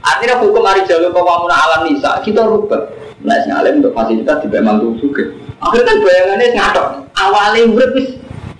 Akhirnya 0.05 0.37
hukum 0.45 0.61
hari 0.61 0.85
jalur 0.85 1.11
kawamun 1.17 1.49
alam 1.49 1.89
nisa 1.89 2.21
kita 2.21 2.45
rubah. 2.45 2.93
Nah, 3.25 3.41
ngalim 3.49 3.81
untuk 3.81 3.97
fasilitas 3.97 4.45
di 4.45 4.53
mantu 4.61 4.93
suka. 5.01 5.25
Akhirnya 5.65 5.89
kan 5.89 5.97
bayangannya 6.05 6.47
ngatok. 6.53 6.89
Awalnya 7.17 7.61
urip 7.73 7.93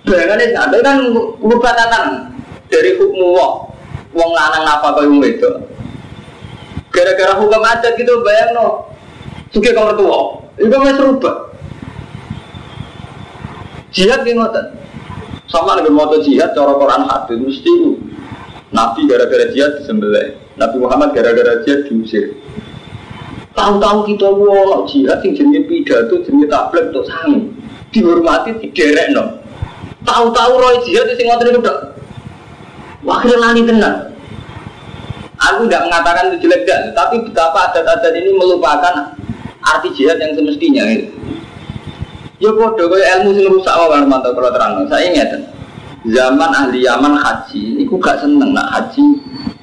Bayangannya 0.05 0.53
ada 0.53 0.77
kan 0.85 0.97
merubah 1.41 1.73
tatanan 1.73 2.29
dari 2.69 2.93
hukum 2.93 3.33
wong 3.33 3.53
wong 4.13 4.31
lanang 4.37 4.65
apa 4.65 4.93
kau 4.93 5.01
yang 5.01 5.17
itu. 5.25 5.49
Gara-gara 6.93 7.33
hukum 7.41 7.61
adat 7.61 7.97
gitu 7.97 8.21
bayang 8.21 8.53
no. 8.53 8.67
Suki 9.49 9.73
kamar 9.73 9.97
tua, 9.97 10.45
itu 10.59 10.67
masih 10.67 10.95
serubah. 10.99 11.35
Jihad 13.95 14.21
di 14.27 14.35
ngoten. 14.35 14.65
Sama 15.47 15.79
dengan 15.79 15.95
moto 15.95 16.19
jihad, 16.19 16.51
cara 16.51 16.75
Quran 16.75 17.07
hadis 17.07 17.39
mesti 17.39 17.73
Nabi 18.75 19.07
gara-gara 19.07 19.47
jihad 19.55 19.79
disembelih. 19.79 20.44
Nabi 20.55 20.77
Muhammad 20.79 21.11
gara-gara 21.11 21.63
jihad 21.67 21.87
diusir. 21.87 22.35
Tahu-tahu 23.55 24.07
kita 24.11 24.27
wong 24.27 24.83
jihad 24.87 25.23
yang 25.23 25.35
jenis 25.35 25.63
pidato, 25.67 26.19
jenis 26.23 26.47
tablet 26.51 26.91
untuk 26.91 27.07
sangin. 27.07 27.55
Dihormati, 27.91 28.51
diderek 28.59 29.15
no. 29.15 29.39
Tahu-tahu 30.03 30.51
roy 30.59 30.75
jihad 30.83 31.07
sing 31.15 31.27
ngoten 31.27 31.55
niku 31.55 31.63
tok. 31.63 31.79
Wakil 33.07 33.35
lali 33.39 33.63
tenan. 33.63 34.11
Aku 35.35 35.67
tidak 35.67 35.91
mengatakan 35.91 36.31
itu 36.31 36.47
jelek 36.47 36.63
dan, 36.63 36.95
tapi 36.95 37.19
betapa 37.21 37.69
adat-adat 37.71 38.15
ini 38.15 38.31
melupakan 38.33 39.13
arti 39.61 39.91
jihad 39.93 40.15
yang 40.19 40.31
semestinya. 40.35 40.83
Ya 42.39 42.49
bodoh, 42.51 42.87
kaya 42.91 43.19
ilmu 43.19 43.35
sing 43.35 43.47
rusak 43.47 43.75
wae 43.75 44.03
mantap 44.07 44.35
kalau 44.35 44.51
terang. 44.51 44.83
Saya 44.87 45.11
ingat 45.11 45.31
zaman 46.07 46.51
ahli 46.51 46.83
Yaman 46.83 47.19
haji, 47.19 47.79
ini 47.79 47.83
gak 47.87 48.19
seneng 48.23 48.51
nak 48.51 48.67
haji 48.75 49.03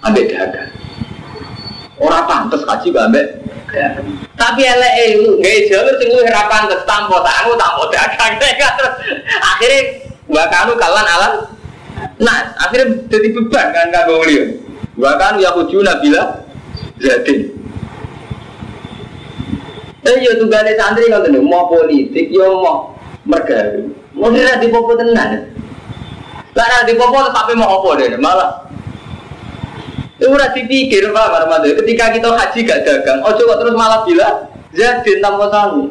ambek 0.03 0.33
dagang. 0.33 0.82
Orang 2.03 2.27
pantas 2.27 2.67
haji 2.67 2.91
gak 2.91 3.07
ambek 3.09 3.27
tapi 4.37 4.69
elek 4.69 4.93
itu 5.17 5.31
nggak 5.41 5.65
jalur 5.73 5.95
sing 5.97 6.13
luwih 6.13 6.29
ra 6.29 6.45
pantes 6.45 6.85
tanpa 6.85 7.25
tangu 7.25 7.57
tanpa 7.57 7.89
dagang 7.89 8.37
terus 8.77 8.95
akhirnya 9.57 9.81
Wakanu 10.33 10.73
kalan 10.81 11.09
alam 11.09 11.35
Nah, 12.23 12.55
akhirnya 12.59 13.07
jadi 13.11 13.31
beban 13.35 13.71
kan 13.71 13.91
kagak 13.95 14.11
beliau. 14.11 14.47
Wakanu 14.99 15.43
ya 15.43 15.55
hujuna 15.55 15.99
bila 16.03 16.47
jadi. 16.99 17.51
Eh 20.03 20.17
yo 20.19 20.35
tunggale 20.39 20.75
santri 20.75 21.07
kan 21.11 21.23
tuh 21.23 21.43
mau 21.43 21.71
politik 21.71 22.31
yo 22.31 22.59
mau 22.59 22.99
mergawe. 23.23 23.87
Mau 24.19 24.35
dia 24.35 24.59
di 24.59 24.71
popo 24.71 24.99
tenan. 24.99 25.47
Lah 26.59 26.83
di 26.87 26.95
popo 26.99 27.23
tapi 27.31 27.55
mau 27.55 27.83
apa 27.83 27.89
deh 28.03 28.19
malah. 28.19 28.62
Itu 30.23 30.31
udah 30.31 30.55
dipikir 30.55 31.11
Pak 31.11 31.35
Marmado. 31.35 31.67
Ketika 31.83 32.15
kita 32.15 32.31
haji 32.31 32.63
gak 32.63 32.87
dagang, 32.87 33.27
ojo 33.27 33.43
kok 33.43 33.59
terus 33.59 33.75
malah 33.75 34.07
bila 34.07 34.47
jadi 34.71 35.19
tanpa 35.19 35.51
sangu. 35.51 35.91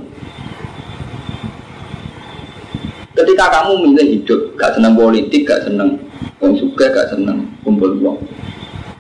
Ketika 3.12 3.52
kamu 3.52 3.92
milih 3.92 4.08
hidup, 4.08 4.56
gak 4.56 4.80
senang 4.80 4.96
politik, 4.96 5.44
gak 5.44 5.68
senang 5.68 6.00
uang 6.40 6.56
suka, 6.56 6.96
gak 6.96 7.12
senang 7.12 7.44
kumpul 7.68 7.92
uang. 8.00 8.24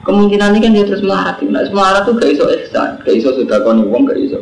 Kemungkinan 0.04 0.52
ini 0.52 0.60
kan 0.67 0.76
dia 0.76 0.84
terus 0.84 1.00
melarat. 1.00 1.39
Nah, 1.48 1.63
melarat 1.63 2.04
tuh 2.04 2.20
gak 2.20 2.36
iso 2.36 2.52
ihsan, 2.52 3.00
gak 3.00 3.15
iso 3.15 3.32
sudah 3.32 3.63
kau 3.63 3.72
uang, 3.72 4.04
gak 4.12 4.20
iso. 4.20 4.36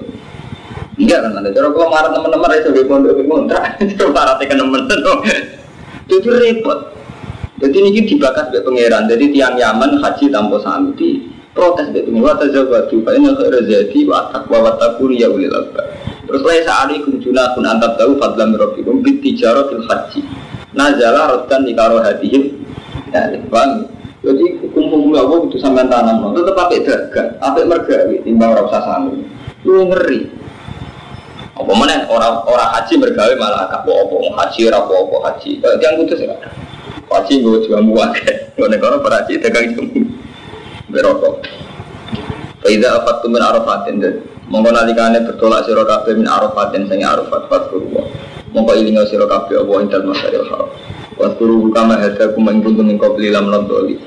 Enggak 0.97 1.21
kan, 1.21 1.37
ada 1.37 1.53
cara 1.53 1.69
kalau 1.69 1.93
marah 1.93 2.09
teman-teman, 2.09 2.57
iso 2.57 2.73
di 2.73 2.81
pondok 2.89 3.21
kontrak, 3.29 3.77
cara 3.77 4.09
marah 4.17 4.35
teman-teman. 4.41 4.89
Itu 6.09 6.33
repot. 6.33 6.98
Jadi 7.59 7.75
ini 7.75 8.01
dibakas 8.07 8.47
sebagai 8.49 8.71
pangeran. 8.71 9.11
Jadi 9.11 9.35
tiang 9.35 9.59
Yaman 9.59 9.99
haji 9.99 10.25
tanpa 10.31 10.57
sami 10.63 11.27
protes 11.51 11.91
itu. 11.91 12.15
Wa 12.15 12.39
tazawwaju 12.39 12.95
fa 13.03 13.11
inna 13.11 13.35
khairu 13.35 13.59
zati 13.67 13.99
wa 14.07 14.31
taqwa 14.31 14.57
wa 14.63 14.71
taqul 14.79 15.11
ya 15.11 15.27
ulil 15.27 15.51
albab. 15.51 15.85
Terus 16.23 16.41
ini 16.45 17.03
kunjuna 17.03 17.57
pun 17.57 17.67
antar 17.67 17.99
tahu 17.99 18.15
fadlan 18.15 18.55
rabbikum 18.55 19.03
bit 19.03 19.19
tijaro 19.19 19.67
fil 19.67 19.83
haji. 19.83 20.23
Nazala 20.71 21.35
rotan 21.35 21.67
di 21.67 21.75
karo 21.75 21.99
hatihim. 21.99 22.63
Ya, 23.11 23.27
bang. 23.49 23.89
Jadi 24.19 24.59
hukum-hukum 24.61 25.15
Allah 25.15 25.47
itu 25.47 25.57
sampai 25.57 25.87
tanam 25.87 26.19
no. 26.19 26.35
Tetap 26.35 26.51
pakai 26.51 26.83
dagang, 26.83 27.39
pakai 27.39 27.63
mergawi, 27.63 28.19
timbang 28.23 28.51
rasa 28.51 28.79
sami. 28.83 29.25
Lu 29.63 29.87
ngeri. 29.89 30.27
Apa 31.59 31.71
mana 31.75 32.07
orang 32.07 32.47
orang 32.47 32.69
haji 32.71 32.93
mergawe 32.99 33.33
malah 33.35 33.67
kapo 33.67 33.91
apa 33.91 34.15
haji 34.43 34.71
rapo 34.71 34.95
apa 35.07 35.17
haji. 35.27 35.59
Yang 35.59 35.93
putus 36.03 36.19
ya. 36.23 36.35
Haji 37.09 37.33
gue 37.41 37.57
juga 37.65 37.81
muak. 37.81 38.15
Gue 38.55 38.67
negara 38.69 39.01
berhaji 39.01 39.41
dagang 39.41 39.75
jamu. 39.75 40.01
Berokok. 40.89 41.45
Faiza 42.63 43.01
afattu 43.01 43.27
min 43.31 43.41
arafatin 43.41 43.97
dan 44.01 44.13
Mongko 44.49 44.73
nalikane 44.73 45.21
bertolak 45.29 45.69
sira 45.69 45.85
kabeh 45.85 46.17
min 46.17 46.25
arafatin 46.25 46.89
sing 46.89 47.05
arafat 47.05 47.45
fatkurwa. 47.53 48.01
Mongko 48.49 48.73
ilinga 48.81 49.05
sira 49.05 49.29
kabeh 49.29 49.61
apa 49.61 49.71
ing 49.77 49.87
dalem 49.93 50.09
masaril 50.09 50.45
haram. 50.49 50.69
Waskuru 51.21 51.69
kama 51.69 52.01
hadza 52.01 52.33
kum 52.33 52.49
ing 52.49 52.65
kuntum 52.65 52.89
ing 52.89 52.97
qabli 52.97 53.29
lam 53.29 53.53
nadoli. 53.53 54.01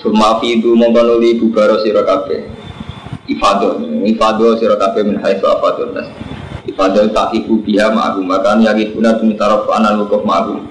Suma 0.00 0.40
fi 0.40 0.56
itu 0.56 0.72
mongko 0.72 1.00
nuli 1.04 1.36
bubaro 1.36 1.76
sira 1.84 2.08
kabeh. 2.08 2.48
Ifado, 3.28 3.76
ifado 4.08 4.56
sira 4.56 4.80
kabeh 4.80 5.04
min 5.04 5.20
haitsu 5.20 5.44
afadun 5.44 5.92
nas. 5.92 6.08
Ifado 6.64 7.04
takiku 7.12 7.60
biha 7.60 7.92
ma'hum 7.92 8.24
makan 8.24 8.64
yagi 8.64 8.96
guna 8.96 9.20
tumi 9.20 9.36
taraf 9.36 9.68
anal 9.68 10.08
wukuf 10.08 10.24
ma'hum. 10.24 10.64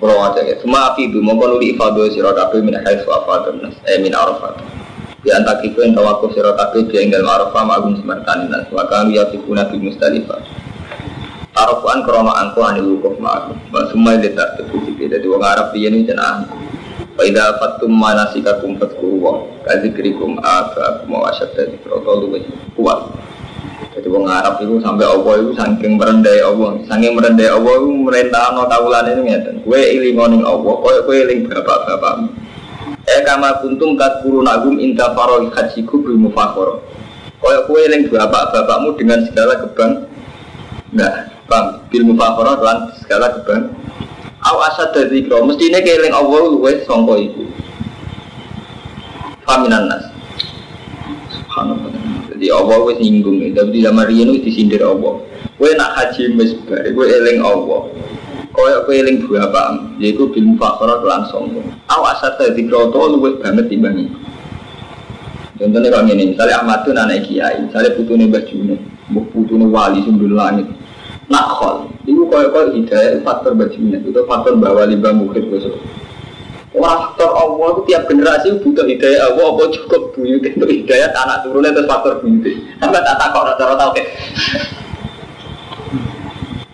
Kalau 0.00 0.16
wajah 0.16 0.48
ya, 0.48 0.56
semua 0.64 0.96
api 0.96 1.12
itu 1.12 1.20
mau 1.20 1.36
nuli 1.36 1.76
ifadu 1.76 2.08
sirot 2.08 2.32
api 2.32 2.64
min 2.64 2.72
haitsu 2.72 3.04
afadun 3.12 3.60
nas, 3.60 3.76
eh 3.84 4.00
min 4.00 4.16
arafat. 4.16 4.56
Di 5.20 5.28
antara 5.28 5.60
kita 5.60 5.84
yang 5.84 5.92
tawaku 5.92 6.32
sirot 6.32 6.56
api 6.56 6.88
dia 6.88 7.04
yang 7.04 7.12
dalam 7.12 7.28
arafah 7.28 7.62
ma'agum 7.68 8.00
semertani 8.00 8.48
nas, 8.48 8.64
maka 8.72 9.04
lu 9.04 9.20
yafikuna 9.20 9.68
fi 9.68 9.76
mustalifah. 9.76 10.40
Arafuan 11.52 12.00
krono 12.08 12.32
angko 12.32 12.64
anil 12.64 12.96
wukuf 12.96 13.20
ma'agum. 13.20 13.60
Semua 13.92 14.16
yang 14.16 14.24
ditartib 14.24 14.72
jadi 14.96 15.26
wong 15.28 15.44
Arab 15.44 15.76
dia 15.76 15.92
ini 15.92 16.08
jenah 16.08 16.48
Faida 17.18 17.58
fatum 17.58 17.92
manasikakum 17.92 18.80
fatkuru 18.80 19.18
wa 19.20 19.32
kadzikrikum 19.68 20.40
abaakum 20.40 21.20
wa 21.20 21.28
asyadda 21.28 21.68
dzikra 21.68 22.00
luwih 22.00 22.46
kuat. 22.78 23.12
Jadi 24.00 24.16
wong 24.16 24.24
Arab 24.24 24.56
itu 24.64 24.80
sampai 24.80 25.04
Allah 25.04 25.44
itu 25.44 25.52
saking 25.60 26.00
merendai 26.00 26.40
Allah, 26.40 26.72
saking 26.88 27.12
merendai 27.20 27.52
Allah 27.52 27.68
itu 27.68 27.88
merintah 28.00 28.48
no 28.56 28.64
kawulan 28.64 29.12
itu 29.12 29.20
ngeten. 29.28 29.54
Kue 29.60 29.76
iling 29.76 30.16
ngoning 30.16 30.40
Allah, 30.40 30.72
kue 30.72 30.94
kue 31.04 31.16
iling 31.20 31.44
bapak 31.44 31.84
bapak. 31.84 32.32
Eh 33.04 33.20
kama 33.28 33.60
kuntum 33.60 34.00
kat 34.00 34.24
nagum 34.24 34.80
inta 34.80 35.12
faroi 35.12 35.52
hajiku 35.52 36.00
bil 36.00 36.16
mufakhor. 36.16 36.80
Kue 37.44 37.56
kue 37.68 37.80
iling 37.92 38.08
bapak 38.08 38.56
bapakmu 38.56 38.96
dengan 38.96 39.20
segala 39.28 39.68
kebang. 39.68 40.08
Nah, 40.96 41.28
bang 41.44 41.66
bil 41.92 42.04
mufakhor 42.08 42.56
dan 42.56 42.88
segala 43.04 43.36
kebang. 43.36 43.68
Aw 44.40 44.56
asad 44.72 44.96
dari 44.96 45.28
kro, 45.28 45.44
mestinya 45.44 45.84
keling 45.84 46.16
Allah 46.16 46.40
luwe 46.48 46.80
songko 46.88 47.20
itu. 47.20 47.44
Faminan 49.44 49.92
nas. 49.92 50.09
Jadi 52.40 52.56
Allah 52.56 52.80
wis 52.88 52.96
nyinggung 52.96 53.36
tapi 53.52 53.68
di 53.68 53.84
zaman 53.84 54.08
riyen 54.08 54.32
wis 54.32 54.40
disindir 54.40 54.80
Allah. 54.80 55.20
Kowe 55.60 55.68
nak 55.76 55.92
haji 55.92 56.40
wis 56.40 56.56
bar, 56.64 56.88
kowe 56.96 57.04
eling 57.04 57.44
Allah. 57.44 57.92
Kaya 58.48 58.80
kowe 58.88 58.96
eling 58.96 59.28
bapak, 59.28 60.00
yaiku 60.00 60.32
bil 60.32 60.56
mufakhara 60.56 61.04
lan 61.04 61.28
sombong. 61.28 61.68
Aw 61.92 62.00
asat 62.16 62.40
dadi 62.40 62.64
kroto 62.64 63.12
luwih 63.12 63.36
banget 63.44 63.68
timbang 63.68 64.08
iku. 64.08 64.16
Contohnya 65.60 65.92
kalau 65.92 66.08
ini, 66.08 66.32
misalnya 66.32 66.64
Ahmad 66.64 66.80
itu 66.80 66.90
anak 66.96 67.20
kiai, 67.28 67.60
misalnya 67.60 67.92
putune 67.92 68.24
Mbah 68.32 68.44
Juno, 68.48 68.80
putune 69.36 69.68
wali 69.68 70.00
sumber 70.00 70.32
langit. 70.32 70.64
Nak 71.28 71.46
khol, 71.60 71.92
itu 72.08 72.24
kaya 72.32 72.48
kaya 72.48 72.72
hidayah 72.72 73.20
faktor 73.20 73.52
Mbah 73.52 73.68
Juno, 73.68 74.00
itu 74.00 74.24
faktor 74.24 74.56
Mbah 74.56 74.72
Wali 74.80 74.96
Mbah 74.96 75.12
Mukhid 75.12 75.44
Orang 76.70 77.02
faktor 77.02 77.34
Allah 77.34 77.66
itu 77.74 77.82
tiap 77.90 78.02
generasi 78.06 78.48
butuh 78.62 78.86
hidayah 78.86 79.34
Allah, 79.34 79.46
apa 79.50 79.64
cukup 79.74 80.14
buyut 80.14 80.38
itu 80.46 80.62
hidayah 80.62 81.10
anak 81.10 81.42
turunnya 81.42 81.74
terus 81.74 81.90
faktor 81.90 82.22
buyut. 82.22 82.46
Sampai 82.78 83.02
tak 83.02 83.18
takut 83.18 83.42
cara 83.58 83.74
tahu 83.74 83.90
ke. 83.98 84.02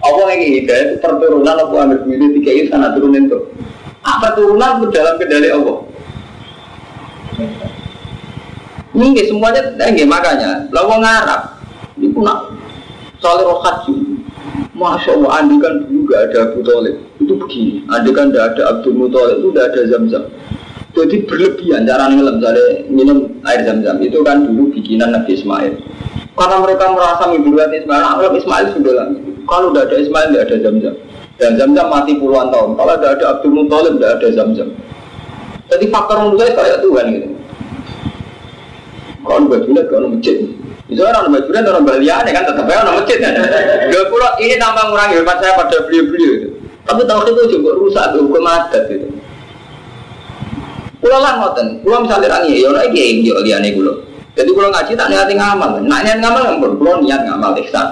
Allah 0.05 0.27
yang 0.37 0.41
hidayah 0.45 0.85
itu 0.93 0.97
perturunan 1.01 1.57
apa 1.57 1.75
ambil 1.81 1.99
buyut 2.05 2.31
tiga 2.37 2.51
itu 2.53 2.71
anak 2.77 2.93
turunin 2.93 3.25
itu. 3.25 3.41
Apa 4.05 4.37
turunan 4.37 4.85
itu 4.85 4.87
dalam 4.93 5.17
kendali 5.17 5.49
Allah. 5.49 5.79
Ini 8.97 9.29
semuanya, 9.29 9.61
eh, 9.77 10.09
makanya, 10.09 10.73
lawan 10.73 11.05
Arab, 11.05 11.61
itu 12.01 12.17
nak 12.25 12.49
soal 13.21 13.45
roh 13.45 13.61
haji, 13.61 14.16
Masya 14.77 15.17
Allah, 15.17 15.31
andi 15.41 15.57
kan 15.57 15.89
dulu 15.89 16.05
gak 16.05 16.21
ada 16.31 16.39
Abu 16.53 16.61
Talib. 16.61 16.97
Itu 17.17 17.33
begini, 17.41 17.81
andi 17.89 18.11
kan 18.13 18.29
gak 18.29 18.57
ada 18.57 18.63
Abdul 18.77 18.93
Muthalib 18.93 19.41
itu 19.41 19.49
gak 19.57 19.73
ada 19.73 19.81
zam-zam. 19.89 20.25
Jadi 20.93 21.17
berlebihan 21.29 21.85
cara 21.85 22.09
ngelam, 22.09 22.41
misalnya 22.41 22.67
minum 22.89 23.19
air 23.45 23.61
zam-zam. 23.65 23.97
Itu 24.01 24.21
kan 24.21 24.45
dulu 24.45 24.73
bikinan 24.77 25.13
Nabi 25.17 25.37
Ismail. 25.37 25.81
Karena 26.37 26.57
mereka 26.61 26.85
merasa 26.93 27.25
mimpikan 27.33 27.73
Ismail, 27.73 28.01
nah, 28.05 28.33
Ismail 28.33 28.65
sudah 28.77 28.93
lama 28.93 29.17
Kalau 29.49 29.67
gak 29.73 29.89
ada 29.89 29.97
Ismail 29.97 30.29
gak 30.37 30.45
ada 30.49 30.57
zam-zam. 30.61 30.95
Dan 31.37 31.51
zam-zam 31.57 31.87
mati 31.89 32.13
puluhan 32.21 32.49
tahun. 32.53 32.77
Kalau 32.77 32.93
gak 33.01 33.13
ada 33.21 33.25
Abdul 33.37 33.53
Muthalib 33.57 33.97
gak 33.97 34.13
ada 34.21 34.29
zam-zam. 34.37 34.69
Jadi 35.73 35.85
faktor 35.89 36.17
menurut 36.21 36.39
saya 36.45 36.53
kayak 36.53 36.79
Tuhan 36.85 37.05
gitu. 37.17 37.29
Kalau 39.25 39.49
gak 39.49 39.63
jelas, 39.65 39.87
kalau 39.89 40.09
itu 40.87 41.03
orang 41.03 41.35
Madura 41.35 41.59
orang 41.67 41.83
Baliane 41.83 42.31
kan 42.31 42.47
tetap 42.47 42.63
orang 42.63 43.03
masjid. 43.03 43.19
Gak 43.91 44.05
pulau 44.07 44.31
ini 44.39 44.55
tambah 44.55 44.87
mengurangi 44.87 45.19
hormat 45.19 45.43
saya 45.43 45.59
pada 45.59 45.83
beliau-beliau 45.83 46.33
itu. 46.39 46.49
Tapi 46.87 47.03
tahu 47.03 47.21
itu 47.27 47.59
juga 47.59 47.71
rusak 47.75 48.05
tuh 48.15 48.23
hukum 48.23 48.47
adat 48.47 48.87
itu. 48.95 49.11
Pulau 51.03 51.19
lah 51.19 51.43
ngoten, 51.43 51.83
pulau 51.83 52.07
misalnya 52.07 52.39
rangi, 52.39 52.63
ya 52.63 52.71
lagi 52.71 52.99
yang 53.03 53.19
dia 53.27 53.37
liane 53.43 53.75
pulau. 53.75 53.99
Jadi 54.39 54.51
pulau 54.55 54.71
ngaji 54.71 54.93
tak 54.95 55.11
niat 55.11 55.27
ngamal, 55.27 55.83
nak 55.83 56.01
niat 56.07 56.19
ngamal 56.23 56.43
nggak 56.55 56.75
pulau 56.79 57.03
niat 57.03 57.21
ngamal 57.27 57.59
ihsan. 57.67 57.87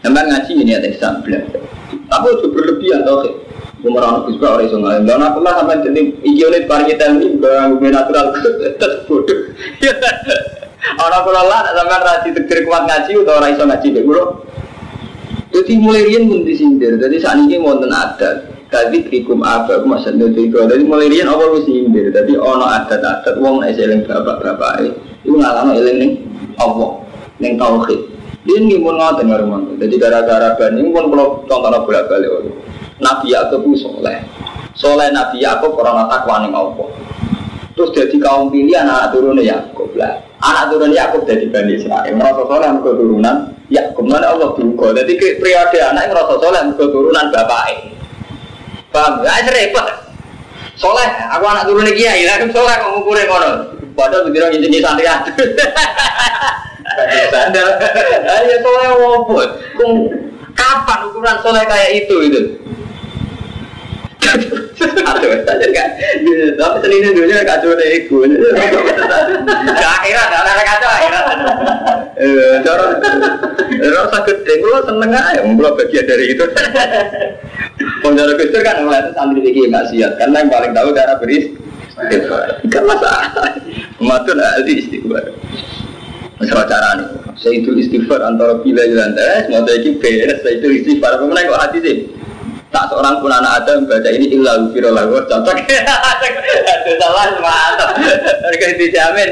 Sampai 0.00 0.24
ngaji 0.24 0.50
niat 0.64 0.82
ihsan 0.96 1.20
belajar. 1.20 1.60
Tapi 2.08 2.26
itu 2.32 2.46
berlebihan 2.48 3.04
tau 3.04 3.20
sih. 3.20 3.36
Umar 3.82 4.06
anak 4.06 4.30
juga 4.30 4.56
orang 4.56 4.64
iso 4.64 4.76
ngalim. 4.80 5.04
Dan 5.04 5.20
aku 5.20 5.42
lah 5.42 5.58
sampai 5.58 5.82
jadi 5.82 6.00
iki 6.22 6.42
oleh 6.46 6.64
parikitan 6.70 7.18
ini 7.18 7.36
bang 7.36 7.76
natural 7.82 8.30
bodoh. 9.10 9.40
Orang 10.82 11.22
kalau 11.22 11.46
lah 11.46 11.70
sampai 11.70 12.02
rasi 12.02 12.28
tegir 12.34 12.66
kuat 12.66 12.90
ngaji 12.90 13.22
atau 13.22 13.34
orang 13.38 13.50
iso 13.54 13.64
ngaji 13.64 13.88
deh 13.94 14.02
bro. 14.02 14.22
Jadi 15.52 15.72
mulai 15.78 16.02
rian 16.08 16.26
pun 16.26 16.42
disindir. 16.42 16.98
Jadi 16.98 17.16
saat 17.22 17.38
ini 17.38 17.60
mau 17.62 17.78
adat. 17.78 18.50
Tadi 18.72 19.04
krikum 19.04 19.44
apa 19.44 19.84
masa 19.84 20.10
itu. 20.10 20.48
Jadi 20.48 20.82
mulai 20.82 21.12
rian 21.12 21.28
awal 21.28 21.60
mesti 21.60 21.70
sindir. 21.70 22.08
Jadi 22.10 22.34
ono 22.34 22.66
adat-adat 22.66 23.36
uang 23.36 23.62
naik 23.62 23.76
seling 23.76 24.02
bapak 24.08 24.40
bapak 24.40 24.90
itu 25.22 25.38
ngalami 25.38 25.78
eling 25.78 25.96
nih 26.02 26.10
Allah 26.58 26.98
neng 27.38 27.54
tauhid. 27.60 28.00
Dia 28.42 28.58
ini 28.58 28.82
pun 28.82 28.98
ngotot 28.98 29.22
ngaruman. 29.22 29.78
Jadi 29.78 29.94
gara-gara 30.02 30.58
bani 30.58 30.82
pun 30.90 31.04
kalau 31.14 31.46
contohnya 31.46 31.78
bolak 31.86 32.10
balik. 32.10 32.30
Nabi 32.98 33.26
Yakub 33.30 33.62
soleh. 33.78 34.18
Soleh 34.74 35.14
Nabi 35.14 35.46
Yakub 35.46 35.78
orang 35.78 36.10
takwa 36.10 36.42
ning 36.42 36.50
Allah. 36.50 36.88
Terus 37.82 37.98
jadi 37.98 38.14
kaum 38.22 38.46
pilihan 38.46 38.86
anak 38.86 39.10
turunnya 39.10 39.42
Yakub 39.42 39.90
lah. 39.98 40.22
Anak 40.38 40.70
turun 40.70 40.94
Yakub 40.94 41.26
jadi 41.26 41.50
Bani 41.50 41.82
Israel. 41.82 42.14
Merasa 42.14 42.46
soleh 42.46 42.70
mereka 42.70 42.94
turunan 42.94 43.36
Yakub. 43.74 44.06
Mana 44.06 44.30
Allah 44.30 44.54
duga. 44.54 44.94
Jadi 45.02 45.18
periode 45.18 45.82
anak 45.82 46.14
merasa 46.14 46.38
soleh 46.38 46.62
mereka 46.62 46.84
turunan 46.94 47.26
bapaknya. 47.34 47.90
Paham? 48.94 49.26
Ya 49.26 49.50
repot. 49.50 49.82
Soleh, 50.78 51.10
aku 51.26 51.42
anak 51.42 51.66
turun 51.66 51.90
kiai, 51.90 52.22
lah 52.22 52.38
soleh 52.54 52.70
kok 52.70 52.90
ngukurin 52.94 53.26
ngono. 53.26 53.50
Padahal 53.98 54.30
begitu 54.30 54.62
jadi 54.62 54.78
santri. 54.78 55.02
Sandal. 57.34 57.66
Ayo 58.30 58.56
soleh 58.62 58.90
wobot. 58.94 59.58
Kapan 60.54 60.98
ukuran 61.10 61.36
soleh 61.42 61.66
kayak 61.66 62.06
itu 62.06 62.16
itu? 62.30 62.42
Aduh, 64.22 65.34
saja 65.42 65.66
kan. 65.74 65.88
Tapi 66.56 66.76
seni 66.82 67.10
dunia 67.10 67.42
kacau 67.42 67.74
deh 67.74 67.88
ego. 67.98 68.22
Akhirat, 70.02 70.30
ada 70.30 70.62
kacau 70.62 70.90
akhirat. 70.90 71.24
Eh, 72.18 72.54
cara, 72.62 72.84
sakit 74.10 74.36
deh. 74.46 74.56
Gue 74.62 74.78
seneng 74.86 75.10
aja, 75.10 75.40
gue 75.42 75.70
bagian 75.78 76.04
dari 76.06 76.24
itu. 76.34 76.44
Penjara 78.02 78.32
Gus 78.34 78.50
kan 78.62 78.82
mulai 78.82 79.10
santri 79.14 79.42
lagi 79.42 79.70
nggak 79.70 79.86
siap, 79.94 80.12
karena 80.18 80.42
yang 80.42 80.50
paling 80.50 80.72
tahu 80.74 80.88
cara 80.94 81.14
beris. 81.18 81.46
Kan 82.70 82.82
masalah. 82.86 83.30
Matun 84.02 84.38
ahli 84.42 84.72
istighfar. 84.82 85.24
Masalah 86.42 86.66
cara 86.66 86.88
nih. 86.98 87.08
Saya 87.38 87.58
itu 87.58 87.70
istighfar 87.78 88.20
antara 88.22 88.58
bila 88.62 88.82
dan 88.82 89.14
tes, 89.14 89.50
mau 89.50 89.62
itu 89.66 89.98
beres. 89.98 90.42
Saya 90.42 90.58
itu 90.58 90.68
istighfar. 90.82 91.22
Pemenang 91.22 91.50
kok 91.50 91.62
hati 91.62 91.78
sih. 91.82 91.96
Tak 92.72 92.88
seorang 92.88 93.20
pun 93.20 93.28
anak 93.28 93.62
Adam 93.62 93.84
baca 93.84 94.08
ini 94.08 94.32
illa 94.32 94.56
ufiro 94.64 94.96
lagu 94.96 95.20
cocok. 95.28 95.44
Aduh 96.72 96.94
salah 96.96 97.28
mantap. 97.36 97.90
Harga 98.00 98.66
dijamin. 98.80 99.30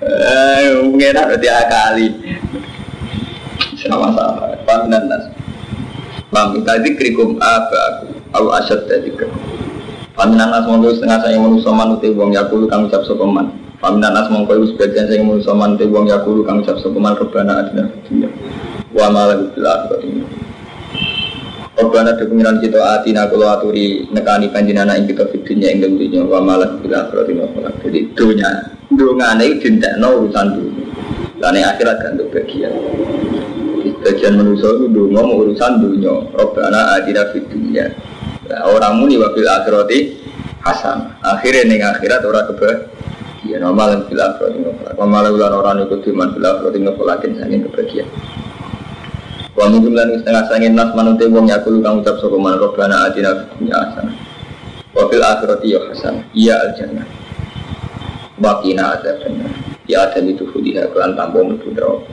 Eh, 0.00 0.80
mungkin 0.80 1.12
ada 1.12 1.36
dia 1.36 1.68
kali. 1.68 2.08
Sama-sama. 3.76 4.56
Paminan 4.64 5.04
nas. 5.04 5.24
Paham 6.32 6.64
tadi 6.64 6.96
krikum 6.96 7.36
apa 7.44 7.78
aku. 7.92 8.06
Aku 8.40 8.48
asyad 8.56 8.88
tadi 8.88 9.12
ke. 9.12 9.28
Paminan 10.16 10.48
nas 10.48 10.64
monggo 10.64 10.96
setengah 10.96 11.20
saya 11.20 11.36
manusia 11.36 11.76
manute 11.76 12.08
wong 12.16 12.32
yakulu 12.32 12.64
kang 12.72 12.88
ucap 12.88 13.04
sopeman. 13.04 13.52
Paminan 13.84 14.16
nas 14.16 14.32
monggo 14.32 14.56
sebagian 14.64 15.12
saya 15.12 15.20
manusia 15.20 15.52
manute 15.52 15.84
wong 15.92 16.08
yakulu 16.08 16.40
kang 16.40 16.64
ucap 16.64 16.80
sopeman 16.80 17.20
rebana 17.20 17.68
adina 17.68 17.84
dunia. 18.08 18.32
Wa 18.96 19.12
malah 19.12 19.44
bil 19.44 20.24
Korban 21.82 22.14
ada 22.14 22.22
pengiran 22.22 22.62
kita 22.62 22.78
atina 22.78 23.26
kalau 23.26 23.50
aturi 23.50 24.06
nekani 24.14 24.46
panjenengan 24.54 25.02
ing 25.02 25.10
kita 25.10 25.26
fitnya 25.34 25.66
ing 25.74 25.82
dalam 25.82 25.98
dunia 25.98 26.22
wa 26.22 26.38
malah 26.38 26.78
bila 26.78 27.10
akhirat 27.10 27.26
ini 27.26 27.42
Jadi 27.82 28.00
dunia 28.14 28.50
dunia 28.94 29.34
ini 29.34 29.58
tidak 29.58 29.98
no 29.98 30.22
urusan 30.22 30.46
dunia. 30.62 30.86
Dan 31.42 31.58
akhirat 31.58 31.96
kan 31.98 32.14
untuk 32.14 32.38
bagian. 32.38 32.70
Bagian 33.98 34.38
manusia 34.38 34.70
itu 34.78 34.86
dunia 34.94 35.26
urusan 35.26 35.72
dunia. 35.82 36.14
Robbana 36.30 37.02
atina 37.02 37.34
fitnya. 37.34 37.90
Nah, 38.46 38.62
orang 38.70 39.02
muni 39.02 39.18
wa 39.18 39.34
bil 39.34 39.50
akhirat 39.50 39.90
hasan. 40.62 41.18
Akhirnya 41.18 41.66
ning 41.66 41.82
akhirat 41.82 42.22
orang 42.22 42.46
kebahagiaan. 42.46 42.94
Ya 43.42 43.58
normal 43.58 44.06
bila 44.06 44.38
akhirat 44.38 44.94
Wa 44.94 45.02
malah 45.02 45.34
ulan 45.34 45.50
orang 45.50 45.82
ikut 45.90 46.06
iman 46.14 46.30
bila 46.30 46.62
akhirat 46.62 46.78
ini 46.78 46.86
ngofolakin 46.86 47.30
sangin 47.42 47.66
kebahagiaan. 47.66 48.31
Wa 49.52 49.68
min 49.68 49.84
jumlah 49.84 50.04
setengah 50.20 50.44
sangin 50.48 50.72
nas 50.72 50.92
manute 50.96 51.28
wong 51.28 51.48
yakulu 51.48 51.84
kang 51.84 52.00
ucap 52.00 52.16
sapa 52.20 52.36
man 52.40 52.56
robbana 52.56 53.08
atina 53.08 53.36
fid 53.36 53.48
dunya 53.60 53.76
hasanah. 53.76 54.32
Wafil 54.92 55.24
akhirati 55.24 55.72
ya 55.72 55.80
hasan 55.88 56.20
Iya 56.36 56.54
al 56.60 56.70
jannah 56.76 57.08
Wakina 58.36 59.00
azab 59.00 59.24
jannah 59.24 59.48
Ya 59.88 60.04
ada 60.08 60.20
itu 60.20 60.44
fudiha 60.52 60.92
kelan 60.92 61.16
tambah 61.16 61.40
mlebu 61.40 61.72
neraka 61.72 62.12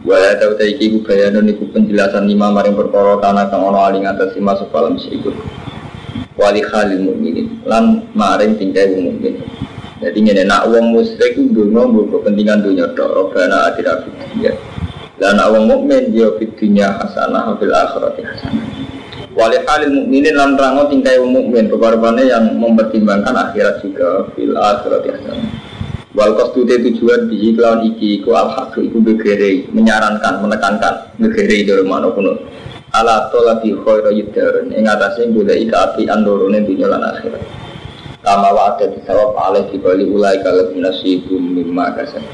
Wala 0.00 0.32
tau 0.40 0.56
ta 0.56 0.64
iki 0.64 0.90
ku 0.96 0.98
bayanan 1.04 1.44
iku 1.52 1.68
penjelasan 1.70 2.24
lima 2.24 2.48
maring 2.48 2.72
perkara 2.72 3.20
tanah 3.20 3.52
kang 3.52 3.68
ana 3.68 3.92
aling 3.92 4.08
atas 4.08 4.32
lima 4.32 4.56
sepalam 4.56 4.96
sikut. 4.96 5.36
Wali 6.40 6.64
khalil 6.64 7.04
mukminin 7.04 7.60
lan 7.68 8.08
maring 8.16 8.56
tingkai 8.56 8.96
wong 8.96 9.12
mukmin. 9.12 9.44
Jadi 10.00 10.18
ngene 10.24 10.48
nak 10.48 10.72
wong 10.72 10.96
musyrik 10.96 11.36
dungo 11.36 11.84
mbok 11.84 12.16
kepentingan 12.16 12.64
dunya 12.64 12.88
tok, 12.96 13.12
robana 13.12 13.68
adira 13.68 14.00
dunya. 14.00 14.56
Lan 15.20 15.36
nak 15.36 15.52
wong 15.52 15.68
mukmin 15.68 16.16
dia 16.16 16.32
fit 16.40 16.48
dunya 16.56 16.96
hasanah 16.96 17.52
fil 17.60 17.68
akhirati 17.68 18.24
hasanah. 18.24 18.66
Wali 19.36 19.60
khalil 19.68 19.92
mukminin 19.92 20.32
lan 20.32 20.56
rango 20.56 20.88
tingkai 20.88 21.20
wong 21.20 21.36
mukmin 21.36 21.68
perbarbane 21.68 22.24
yang 22.24 22.56
mempertimbangkan 22.56 23.36
akhirat 23.36 23.84
juga 23.84 24.32
fil 24.32 24.56
akhirati 24.56 25.08
hasanah. 25.12 25.50
Wal 26.16 26.32
kostute 26.34 26.72
tujuan 26.72 27.28
di 27.28 27.52
kelawan 27.52 27.84
iki 27.84 28.24
iku 28.24 28.32
al 28.32 28.48
haqu 28.48 28.80
iku 28.80 28.98
begere 28.98 29.68
menyarankan 29.70 30.40
menekankan 30.40 31.14
negere 31.20 31.68
dari 31.68 31.84
mana 31.84 32.08
kuno. 32.16 32.40
Ala 32.90 33.28
tola 33.28 33.60
bi 33.60 33.76
khairu 33.76 34.10
yidar 34.16 34.66
ing 34.72 34.88
atase 34.88 35.28
golek 35.30 35.68
api 35.68 36.08
andorone 36.08 36.64
dunya 36.64 36.88
lan 36.88 37.04
akhirat. 37.04 37.44
Kama 38.24 38.56
wa 38.56 38.72
ada 38.72 38.88
disawab 38.88 39.36
alih 39.36 39.68
dibali 39.68 40.08
ulai 40.08 40.40
kalau 40.40 40.72
nasibum 40.80 41.40
mimma 41.56 41.92
kasab. 41.92 42.24